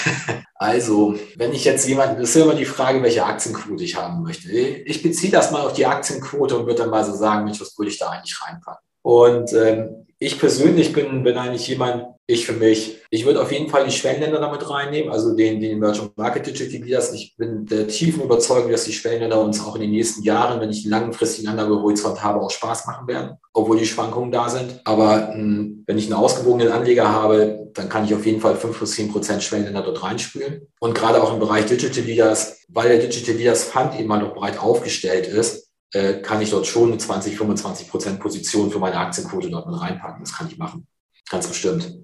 Also, 0.63 1.17
wenn 1.35 1.53
ich 1.53 1.65
jetzt 1.65 1.89
jemanden, 1.89 2.21
das 2.21 2.37
ist 2.37 2.37
immer 2.37 2.55
die 2.55 2.65
Frage, 2.65 3.03
welche 3.03 3.25
Aktienquote 3.25 3.83
ich 3.83 3.97
haben 3.97 4.23
möchte. 4.23 4.49
Ich 4.53 5.03
beziehe 5.03 5.33
das 5.33 5.51
mal 5.51 5.63
auf 5.63 5.73
die 5.73 5.87
Aktienquote 5.87 6.57
und 6.57 6.67
würde 6.67 6.83
dann 6.83 6.91
mal 6.91 7.05
so 7.05 7.13
sagen, 7.13 7.43
Mensch, 7.45 7.61
was 7.61 7.77
würde 7.77 7.91
ich 7.91 7.99
da 7.99 8.11
eigentlich 8.11 8.41
reinpacken? 8.41 8.87
Und 9.03 9.53
ähm, 9.55 10.07
ich 10.23 10.39
persönlich 10.39 10.93
bin, 10.93 11.25
bin 11.25 11.37
eigentlich 11.37 11.67
jemand, 11.67 12.07
ich 12.29 12.47
für 12.47 12.53
mich, 12.53 12.99
ich 13.11 13.27
würde 13.27 13.43
auf 13.43 13.51
jeden 13.51 13.69
Fall 13.69 13.85
die 13.85 13.91
Schwellenländer 13.91 14.39
damit 14.41 14.71
reinnehmen, 14.71 15.11
also 15.11 15.35
den, 15.35 15.61
den 15.61 15.73
Emerging 15.73 16.11
Market 16.15 16.47
Digital 16.47 16.81
Leaders. 16.81 17.13
Ich 17.13 17.37
bin 17.37 17.67
der 17.67 17.89
tiefen 17.89 18.23
Überzeugung, 18.23 18.71
dass 18.71 18.85
die 18.85 18.93
Schwellenländer 18.93 19.43
uns 19.43 19.65
auch 19.65 19.75
in 19.75 19.83
den 19.83 19.91
nächsten 19.91 20.23
Jahren, 20.23 20.61
wenn 20.61 20.71
ich 20.71 20.85
einen 20.85 20.93
langfristigen 20.93 21.49
Anlagehorizont 21.49 22.23
habe, 22.23 22.41
auch 22.41 22.51
Spaß 22.53 22.87
machen 22.87 23.09
werden, 23.09 23.33
obwohl 23.53 23.79
die 23.79 23.87
Schwankungen 23.87 24.31
da 24.31 24.49
sind. 24.49 24.81
Aber 24.85 25.17
mh, 25.17 25.35
hm, 25.35 25.85
wenn 25.87 25.99
ich 25.99 26.05
einen 26.05 26.15
ausgewogenen 26.15 26.71
Anleger 26.71 27.09
habe, 27.09 27.71
dann 27.75 27.89
kann 27.89 28.05
ich 28.05 28.15
auf 28.15 28.25
jeden 28.25 28.41
Fall 28.41 28.55
5 28.55 28.79
bis 28.79 28.93
10 28.93 29.11
Prozent 29.11 29.43
Schwellenländer 29.43 29.83
dort 29.83 30.05
reinspülen. 30.05 30.69
Und 30.79 30.95
gerade 30.95 31.21
auch 31.21 31.33
im 31.33 31.41
Bereich 31.41 31.67
Digital 31.67 32.05
Leaders, 32.05 32.65
weil 32.69 32.89
der 32.89 32.99
Digital 32.99 33.35
Leaders 33.35 33.65
Fund 33.65 33.99
eben 33.99 34.09
mal 34.09 34.21
noch 34.21 34.35
breit 34.35 34.61
aufgestellt 34.61 35.27
ist, 35.27 35.62
äh, 35.93 36.21
kann 36.23 36.41
ich 36.41 36.51
dort 36.51 36.67
schon 36.67 36.91
eine 36.91 36.99
20, 36.99 37.37
25 37.37 37.89
Prozent 37.89 38.21
Position 38.21 38.71
für 38.71 38.79
meine 38.79 38.97
Aktienquote 38.97 39.51
dort 39.51 39.67
mit 39.67 39.81
reinpacken. 39.81 40.25
Das 40.25 40.35
kann 40.35 40.49
ich 40.49 40.59
machen. 40.59 40.87
Ganz 41.31 41.47
bestimmt. 41.47 41.99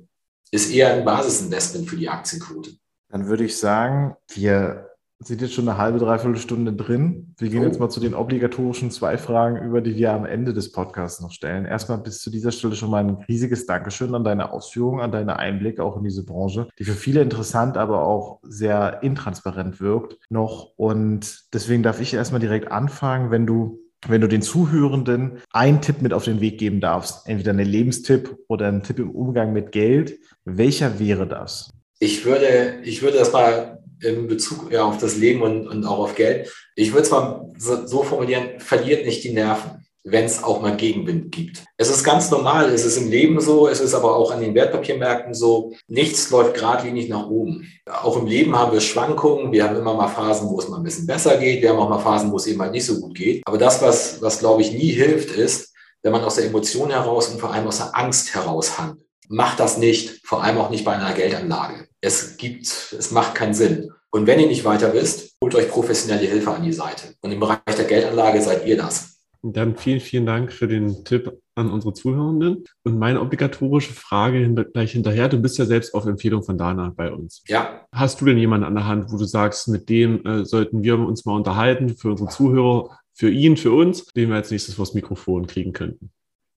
Ist 0.51 0.71
eher 0.71 0.95
ein 0.95 1.05
Basisinvestment 1.05 1.89
für 1.89 1.97
die 1.97 2.09
Aktienquote. 2.09 2.73
Dann 3.11 3.27
würde 3.27 3.45
ich 3.45 3.57
sagen, 3.57 4.17
wir 4.29 4.88
sind 5.21 5.43
jetzt 5.43 5.55
schon 5.55 5.69
eine 5.69 5.79
halbe, 5.79 5.99
dreiviertel 5.99 6.41
Stunde 6.41 6.73
drin. 6.73 7.35
Wir 7.39 7.49
gehen 7.49 7.63
oh. 7.63 7.67
jetzt 7.67 7.81
mal 7.81 7.89
zu 7.89 7.99
den 7.99 8.15
obligatorischen 8.15 8.91
zwei 8.93 9.19
Fragen 9.19 9.57
über, 9.67 9.81
die 9.81 9.97
wir 9.97 10.13
am 10.13 10.25
Ende 10.25 10.55
des 10.55 10.71
Podcasts 10.71 11.21
noch 11.21 11.33
stellen. 11.33 11.65
Erstmal 11.65 11.99
bis 11.99 12.21
zu 12.21 12.31
dieser 12.31 12.53
Stelle 12.53 12.77
schon 12.77 12.91
mal 12.91 13.03
ein 13.05 13.25
riesiges 13.29 13.67
Dankeschön 13.67 14.15
an 14.15 14.23
deine 14.23 14.53
Ausführungen, 14.53 15.01
an 15.01 15.11
deine 15.11 15.39
Einblicke 15.39 15.83
auch 15.83 15.97
in 15.97 16.05
diese 16.05 16.25
Branche, 16.25 16.69
die 16.79 16.85
für 16.85 16.93
viele 16.93 17.21
interessant, 17.21 17.77
aber 17.77 18.05
auch 18.05 18.39
sehr 18.43 19.03
intransparent 19.03 19.81
wirkt 19.81 20.19
noch. 20.31 20.73
Und 20.77 21.53
deswegen 21.53 21.83
darf 21.83 22.01
ich 22.01 22.15
erstmal 22.15 22.41
direkt 22.41 22.71
anfangen, 22.71 23.31
wenn 23.31 23.47
du 23.47 23.81
wenn 24.07 24.21
du 24.21 24.29
den 24.29 24.43
Zuhörenden 24.43 25.39
einen 25.51 25.81
Tipp 25.81 26.03
mit 26.03 26.13
auf 26.13 26.25
den 26.25 26.41
Weg 26.41 26.59
geben 26.59 26.81
darfst, 26.81 27.29
entweder 27.29 27.51
einen 27.51 27.67
Lebenstipp 27.67 28.37
oder 28.47 28.69
einen 28.69 28.85
Tipp 28.85 29.01
im 29.01 29.11
Umgang 29.11 29.53
mit 29.53 29.73
Geld, 29.73 30.21
welcher 30.45 31.01
wäre 31.01 31.27
das? 31.27 31.73
Ich 31.99 32.25
würde, 32.25 32.79
ich 32.85 33.03
würde 33.03 33.19
das 33.19 33.33
mal 33.33 33.78
in 34.03 34.27
Bezug 34.27 34.71
ja, 34.71 34.85
auf 34.85 34.99
das 34.99 35.17
Leben 35.17 35.43
und, 35.43 35.69
und 35.69 35.85
auch 35.85 35.99
auf 35.99 36.15
Geld. 36.15 36.53
Ich 36.77 36.93
würde 36.93 37.03
es 37.03 37.11
mal 37.11 37.53
so, 37.59 37.87
so 37.87 38.03
formulieren, 38.03 38.59
verliert 38.59 39.05
nicht 39.05 39.25
die 39.25 39.33
Nerven, 39.33 39.87
wenn 40.05 40.25
es 40.25 40.43
auch 40.43 40.61
mal 40.61 40.77
Gegenwind 40.77 41.33
gibt. 41.33 41.65
Es 41.77 41.91
ist 41.91 42.05
ganz 42.05 42.31
normal, 42.31 42.71
es 42.71 42.85
ist 42.85 42.97
im 42.97 43.11
Leben 43.11 43.41
so, 43.41 43.69
es 43.69 43.81
ist 43.81 43.95
aber 43.95 44.17
auch 44.17 44.31
an 44.31 44.41
den 44.41 44.55
Wertpapiermärkten 44.55 45.35
so, 45.35 45.73
nichts 45.89 46.31
läuft 46.31 46.55
geradlinig 46.55 47.09
nach 47.09 47.29
oben. 47.29 47.67
Auch 47.87 48.17
im 48.17 48.27
Leben 48.27 48.57
haben 48.57 48.73
wir 48.73 48.81
Schwankungen, 48.81 49.53
wir 49.53 49.65
haben 49.65 49.77
immer 49.77 49.95
mal 49.95 50.09
Phasen, 50.09 50.49
wo 50.49 50.59
es 50.59 50.69
mal 50.69 50.79
ein 50.79 50.85
bisschen 50.85 51.07
besser 51.07 51.37
geht, 51.37 51.63
wir 51.63 51.71
haben 51.71 51.79
auch 51.79 51.91
mal 51.91 51.99
Phasen, 51.99 52.31
wo 52.33 52.37
es 52.37 52.47
eben 52.47 52.61
halt 52.61 52.73
nicht 52.73 52.87
so 52.87 53.01
gut 53.01 53.15
geht. 53.15 53.43
Aber 53.47 53.59
das, 53.59 53.83
was, 53.83 54.23
was 54.23 54.39
glaube 54.39 54.63
ich 54.63 54.73
nie 54.73 54.93
hilft, 54.93 55.31
ist, 55.31 55.75
wenn 56.03 56.13
man 56.13 56.23
aus 56.23 56.37
der 56.37 56.47
Emotion 56.47 56.91
heraus 56.91 57.29
und 57.29 57.41
vor 57.41 57.53
allem 57.53 57.67
aus 57.67 57.79
der 57.79 57.97
Angst 57.97 58.35
heraus 58.35 58.79
handelt. 58.79 59.05
Macht 59.31 59.61
das 59.61 59.77
nicht, 59.77 60.27
vor 60.27 60.43
allem 60.43 60.57
auch 60.57 60.71
nicht 60.71 60.85
bei 60.85 60.93
einer 60.93 61.13
Geldanlage 61.13 61.88
es 62.01 62.37
gibt, 62.37 62.67
es 62.67 63.11
macht 63.11 63.35
keinen 63.35 63.55
Sinn. 63.55 63.91
Und 64.11 64.27
wenn 64.27 64.41
ihr 64.41 64.47
nicht 64.47 64.65
weiter 64.65 64.95
wisst, 64.95 65.37
holt 65.43 65.55
euch 65.55 65.69
professionelle 65.69 66.27
Hilfe 66.27 66.53
an 66.53 66.63
die 66.63 66.73
Seite. 66.73 67.15
Und 67.21 67.33
im 67.33 67.41
Bereich 67.41 67.59
der 67.67 67.85
Geldanlage 67.85 68.41
seid 68.41 68.67
ihr 68.67 68.77
das. 68.77 69.19
Dann 69.43 69.77
vielen, 69.77 70.01
vielen 70.01 70.27
Dank 70.27 70.53
für 70.53 70.67
den 70.67 71.05
Tipp 71.05 71.33
an 71.55 71.71
unsere 71.71 71.93
Zuhörenden. 71.93 72.65
Und 72.85 72.99
meine 72.99 73.21
obligatorische 73.21 73.93
Frage 73.93 74.67
gleich 74.73 74.93
hinterher. 74.93 75.29
Du 75.29 75.39
bist 75.39 75.59
ja 75.59 75.67
selbst 75.67 75.95
auf 75.95 76.07
Empfehlung 76.07 76.43
von 76.43 76.59
Dana 76.59 76.93
bei 76.97 77.13
uns. 77.13 77.43
Ja. 77.47 77.87
Hast 77.93 78.21
du 78.21 78.25
denn 78.25 78.39
jemanden 78.39 78.67
an 78.67 78.75
der 78.75 78.87
Hand, 78.87 79.13
wo 79.13 79.17
du 79.17 79.25
sagst, 79.25 79.69
mit 79.69 79.89
dem 79.89 80.25
äh, 80.27 80.45
sollten 80.45 80.83
wir 80.83 80.99
uns 80.99 81.25
mal 81.25 81.35
unterhalten 81.35 81.97
für 81.97 82.11
unsere 82.11 82.31
Zuhörer, 82.31 82.99
für 83.13 83.31
ihn, 83.31 83.57
für 83.57 83.73
uns, 83.73 84.07
den 84.07 84.31
wir 84.31 84.37
als 84.37 84.51
nächstes 84.51 84.75
vors 84.75 84.95
Mikrofon 84.95 85.47
kriegen 85.47 85.73
könnten? 85.73 86.11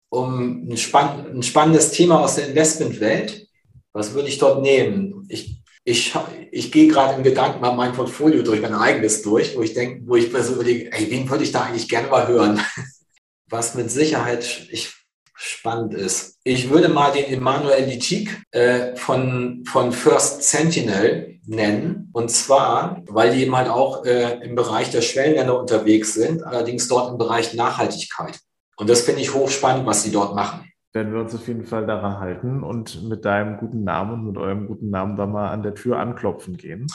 Um 0.09 0.69
ein, 0.69 0.77
spann 0.77 1.25
ein 1.35 1.43
spannendes 1.43 1.91
Thema 1.91 2.21
aus 2.21 2.35
der 2.35 2.49
Investmentwelt 2.49 3.47
was 3.93 4.13
würde 4.13 4.29
ich 4.29 4.37
dort 4.37 4.61
nehmen? 4.61 5.25
Ich, 5.29 5.61
ich, 5.83 6.13
ich 6.51 6.71
gehe 6.71 6.87
gerade 6.87 7.15
im 7.15 7.23
Gedanken 7.23 7.61
mal 7.61 7.73
mein 7.73 7.93
Portfolio 7.93 8.43
durch, 8.43 8.61
mein 8.61 8.73
eigenes 8.73 9.21
durch, 9.21 9.55
wo 9.55 9.61
ich 9.61 9.73
denke, 9.73 10.01
wo 10.05 10.15
ich 10.15 10.31
mir 10.31 10.43
so 10.43 10.53
überlege, 10.53 10.91
ey, 10.91 11.09
wen 11.09 11.29
würde 11.29 11.43
ich 11.43 11.51
da 11.51 11.63
eigentlich 11.63 11.89
gerne 11.89 12.07
mal 12.07 12.27
hören? 12.27 12.61
Was 13.49 13.75
mit 13.75 13.91
Sicherheit 13.91 14.67
ich, 14.71 14.93
spannend 15.35 15.93
ist. 15.93 16.37
Ich 16.43 16.69
würde 16.69 16.87
mal 16.87 17.11
den 17.11 17.25
Emmanuel 17.25 17.83
Lichik 17.83 18.43
äh, 18.51 18.95
von, 18.95 19.63
von 19.67 19.91
First 19.91 20.43
Sentinel 20.43 21.39
nennen. 21.45 22.09
Und 22.13 22.29
zwar, 22.29 23.01
weil 23.07 23.35
die 23.35 23.41
eben 23.41 23.55
halt 23.55 23.67
auch 23.67 24.05
äh, 24.05 24.39
im 24.45 24.55
Bereich 24.55 24.91
der 24.91 25.01
Schwellenländer 25.01 25.59
unterwegs 25.59 26.13
sind, 26.13 26.43
allerdings 26.43 26.87
dort 26.87 27.11
im 27.11 27.17
Bereich 27.17 27.53
Nachhaltigkeit. 27.55 28.39
Und 28.77 28.89
das 28.89 29.01
finde 29.01 29.21
ich 29.21 29.33
hochspannend, 29.33 29.85
was 29.85 30.03
sie 30.03 30.11
dort 30.11 30.35
machen 30.35 30.70
werden 30.93 31.13
wir 31.13 31.21
uns 31.21 31.33
auf 31.33 31.47
jeden 31.47 31.65
Fall 31.65 31.85
daran 31.85 32.19
halten 32.19 32.63
und 32.63 33.07
mit 33.07 33.25
deinem 33.25 33.57
guten 33.57 33.83
Namen 33.83 34.13
und 34.13 34.25
mit 34.27 34.37
eurem 34.37 34.67
guten 34.67 34.89
Namen 34.89 35.15
da 35.15 35.25
mal 35.25 35.49
an 35.49 35.63
der 35.63 35.73
Tür 35.73 35.97
anklopfen 35.97 36.57
gehen. 36.57 36.87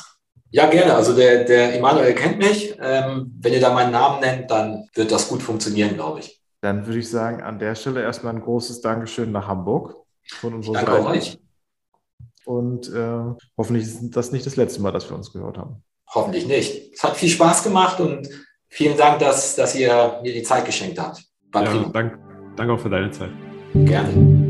Ja, 0.51 0.66
gerne. 0.68 0.94
Also 0.94 1.14
der, 1.14 1.44
der 1.44 1.76
Emanuel 1.76 2.14
kennt 2.14 2.38
mich. 2.38 2.76
Ähm, 2.80 3.32
wenn 3.40 3.53
ihr 3.53 3.61
da 3.61 3.72
meinen 3.72 3.92
Namen 3.92 4.20
nennt, 4.20 4.51
dann 4.51 4.86
wird 4.94 5.11
das 5.11 5.28
gut 5.28 5.42
funktionieren, 5.42 5.94
glaube 5.94 6.20
ich. 6.20 6.40
Dann 6.61 6.86
würde 6.86 6.99
ich 6.99 7.11
sagen, 7.11 7.42
an 7.42 7.59
der 7.59 7.74
Stelle 7.74 8.03
erstmal 8.03 8.34
ein 8.34 8.40
großes 8.40 8.80
Dankeschön 8.80 9.32
nach 9.32 9.47
Hamburg 9.47 9.97
von 10.28 10.55
unserer 10.55 10.74
Danke 10.74 10.92
Seite. 10.92 11.07
euch. 11.07 11.38
Und 12.44 12.88
äh, 12.92 13.34
hoffentlich 13.59 13.84
ist 13.84 14.11
das 14.11 14.30
nicht 14.30 14.47
das 14.47 14.57
letzte 14.57 14.80
Mal, 14.80 14.92
dass 14.92 15.11
wir 15.11 15.16
uns 15.16 15.32
gehört 15.32 15.59
haben. 15.59 15.82
Hoffentlich 16.14 16.47
nicht. 16.47 16.94
Es 16.94 17.03
hat 17.03 17.16
viel 17.16 17.28
Spaß 17.28 17.64
gemacht 17.64 18.01
und 18.01 18.28
vielen 18.68 18.97
Dank, 18.97 19.18
dass, 19.18 19.57
dass 19.57 19.74
ihr 19.74 20.20
mir 20.22 20.32
die 20.32 20.44
Zeit 20.44 20.64
geschenkt 20.64 20.99
habt. 20.99 21.24
War 21.51 21.64
ja, 21.64 21.88
Dank, 21.88 22.18
danke 22.57 22.72
auch 22.72 22.80
für 22.80 22.90
deine 22.90 23.11
Zeit. 23.11 23.30
Gerne. 23.84 24.46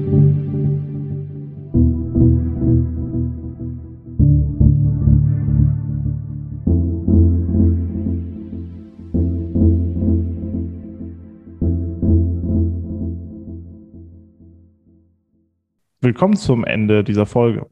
Willkommen 16.00 16.36
zum 16.36 16.64
Ende 16.64 17.02
dieser 17.02 17.26
Folge. 17.26 17.66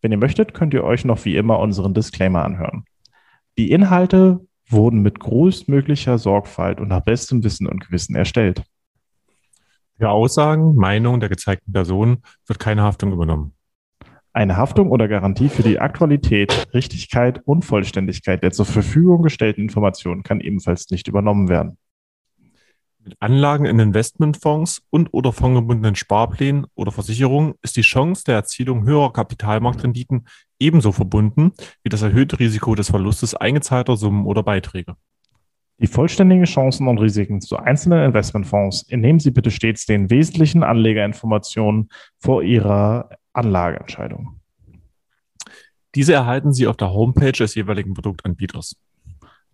Wenn 0.00 0.12
ihr 0.12 0.18
möchtet, 0.18 0.54
könnt 0.54 0.74
ihr 0.74 0.84
euch 0.84 1.04
noch 1.04 1.24
wie 1.24 1.34
immer 1.36 1.58
unseren 1.58 1.92
Disclaimer 1.92 2.44
anhören. 2.44 2.84
Die 3.58 3.72
Inhalte 3.72 4.46
wurden 4.68 5.02
mit 5.02 5.18
größtmöglicher 5.18 6.18
Sorgfalt 6.18 6.80
und 6.80 6.88
nach 6.88 7.00
bestem 7.00 7.42
Wissen 7.42 7.66
und 7.66 7.84
Gewissen 7.84 8.14
erstellt. 8.14 8.62
Für 9.98 10.10
Aussagen, 10.10 10.76
Meinungen 10.76 11.18
der 11.18 11.28
gezeigten 11.28 11.72
Personen 11.72 12.22
wird 12.46 12.60
keine 12.60 12.82
Haftung 12.82 13.12
übernommen. 13.12 13.52
Eine 14.32 14.56
Haftung 14.56 14.92
oder 14.92 15.08
Garantie 15.08 15.48
für 15.48 15.64
die 15.64 15.80
Aktualität, 15.80 16.68
Richtigkeit 16.72 17.42
und 17.44 17.64
Vollständigkeit 17.64 18.44
der 18.44 18.52
zur 18.52 18.66
Verfügung 18.66 19.22
gestellten 19.22 19.62
Informationen 19.62 20.22
kann 20.22 20.40
ebenfalls 20.40 20.88
nicht 20.90 21.08
übernommen 21.08 21.48
werden. 21.48 21.78
Mit 23.02 23.16
Anlagen 23.20 23.64
in 23.64 23.80
Investmentfonds 23.80 24.82
und 24.90 25.12
oder 25.12 25.32
fondgebundenen 25.32 25.96
Sparplänen 25.96 26.66
oder 26.76 26.92
Versicherungen 26.92 27.54
ist 27.62 27.76
die 27.76 27.82
Chance 27.82 28.22
der 28.24 28.36
Erzielung 28.36 28.84
höherer 28.84 29.12
Kapitalmarktrenditen 29.12 30.28
ebenso 30.60 30.92
verbunden 30.92 31.52
wie 31.82 31.88
das 31.88 32.02
erhöhte 32.02 32.38
Risiko 32.38 32.76
des 32.76 32.90
Verlustes 32.90 33.34
eingezahlter 33.34 33.96
Summen 33.96 34.26
oder 34.26 34.44
Beiträge. 34.44 34.94
Die 35.80 35.86
vollständigen 35.86 36.44
Chancen 36.44 36.88
und 36.88 36.98
Risiken 36.98 37.40
zu 37.40 37.56
einzelnen 37.56 38.04
Investmentfonds 38.04 38.82
entnehmen 38.88 39.20
Sie 39.20 39.30
bitte 39.30 39.52
stets 39.52 39.86
den 39.86 40.10
wesentlichen 40.10 40.64
Anlegerinformationen 40.64 41.88
vor 42.18 42.42
Ihrer 42.42 43.10
Anlageentscheidung. 43.32 44.40
Diese 45.94 46.14
erhalten 46.14 46.52
Sie 46.52 46.66
auf 46.66 46.76
der 46.76 46.92
Homepage 46.92 47.32
des 47.32 47.54
jeweiligen 47.54 47.94
Produktanbieters. 47.94 48.76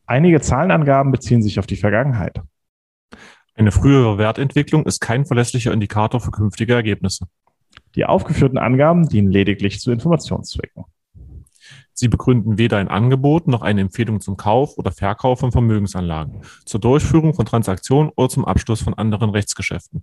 Einige 0.06 0.40
Zahlenangaben 0.40 1.12
beziehen 1.12 1.42
sich 1.42 1.58
auf 1.58 1.66
die 1.66 1.76
Vergangenheit. 1.76 2.40
Eine 3.54 3.70
frühere 3.70 4.18
Wertentwicklung 4.18 4.84
ist 4.86 5.00
kein 5.00 5.26
verlässlicher 5.26 5.72
Indikator 5.72 6.20
für 6.20 6.30
künftige 6.30 6.74
Ergebnisse. 6.74 7.26
Die 7.94 8.04
aufgeführten 8.04 8.58
Angaben 8.58 9.08
dienen 9.08 9.30
lediglich 9.30 9.78
zu 9.80 9.92
Informationszwecken. 9.92 10.84
Sie 11.94 12.08
begründen 12.08 12.58
weder 12.58 12.78
ein 12.78 12.88
Angebot 12.88 13.46
noch 13.46 13.62
eine 13.62 13.80
Empfehlung 13.80 14.20
zum 14.20 14.36
Kauf 14.36 14.76
oder 14.76 14.90
Verkauf 14.90 15.40
von 15.40 15.52
Vermögensanlagen, 15.52 16.42
zur 16.64 16.80
Durchführung 16.80 17.34
von 17.34 17.46
Transaktionen 17.46 18.10
oder 18.16 18.28
zum 18.28 18.44
Abschluss 18.44 18.82
von 18.82 18.94
anderen 18.94 19.30
Rechtsgeschäften. 19.30 20.02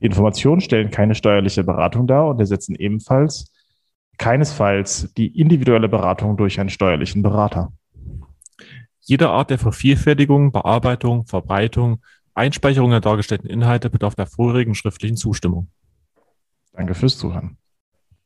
Die 0.00 0.06
Informationen 0.06 0.60
stellen 0.60 0.90
keine 0.90 1.14
steuerliche 1.14 1.62
Beratung 1.62 2.08
dar 2.08 2.26
und 2.26 2.40
ersetzen 2.40 2.74
ebenfalls 2.74 3.52
keinesfalls 4.18 5.12
die 5.16 5.38
individuelle 5.40 5.88
Beratung 5.88 6.36
durch 6.36 6.60
einen 6.60 6.70
steuerlichen 6.70 7.22
Berater. 7.22 7.72
Jede 9.00 9.30
Art 9.30 9.50
der 9.50 9.58
Vervielfältigung, 9.58 10.52
Bearbeitung, 10.52 11.26
Verbreitung, 11.26 12.02
Einspeicherung 12.34 12.90
der 12.90 13.00
dargestellten 13.00 13.48
Inhalte 13.48 13.90
bedarf 13.90 14.14
der 14.14 14.26
vorherigen 14.26 14.74
schriftlichen 14.74 15.16
Zustimmung. 15.16 15.68
Danke 16.72 16.94
fürs 16.94 17.18
Zuhören. 17.18 17.58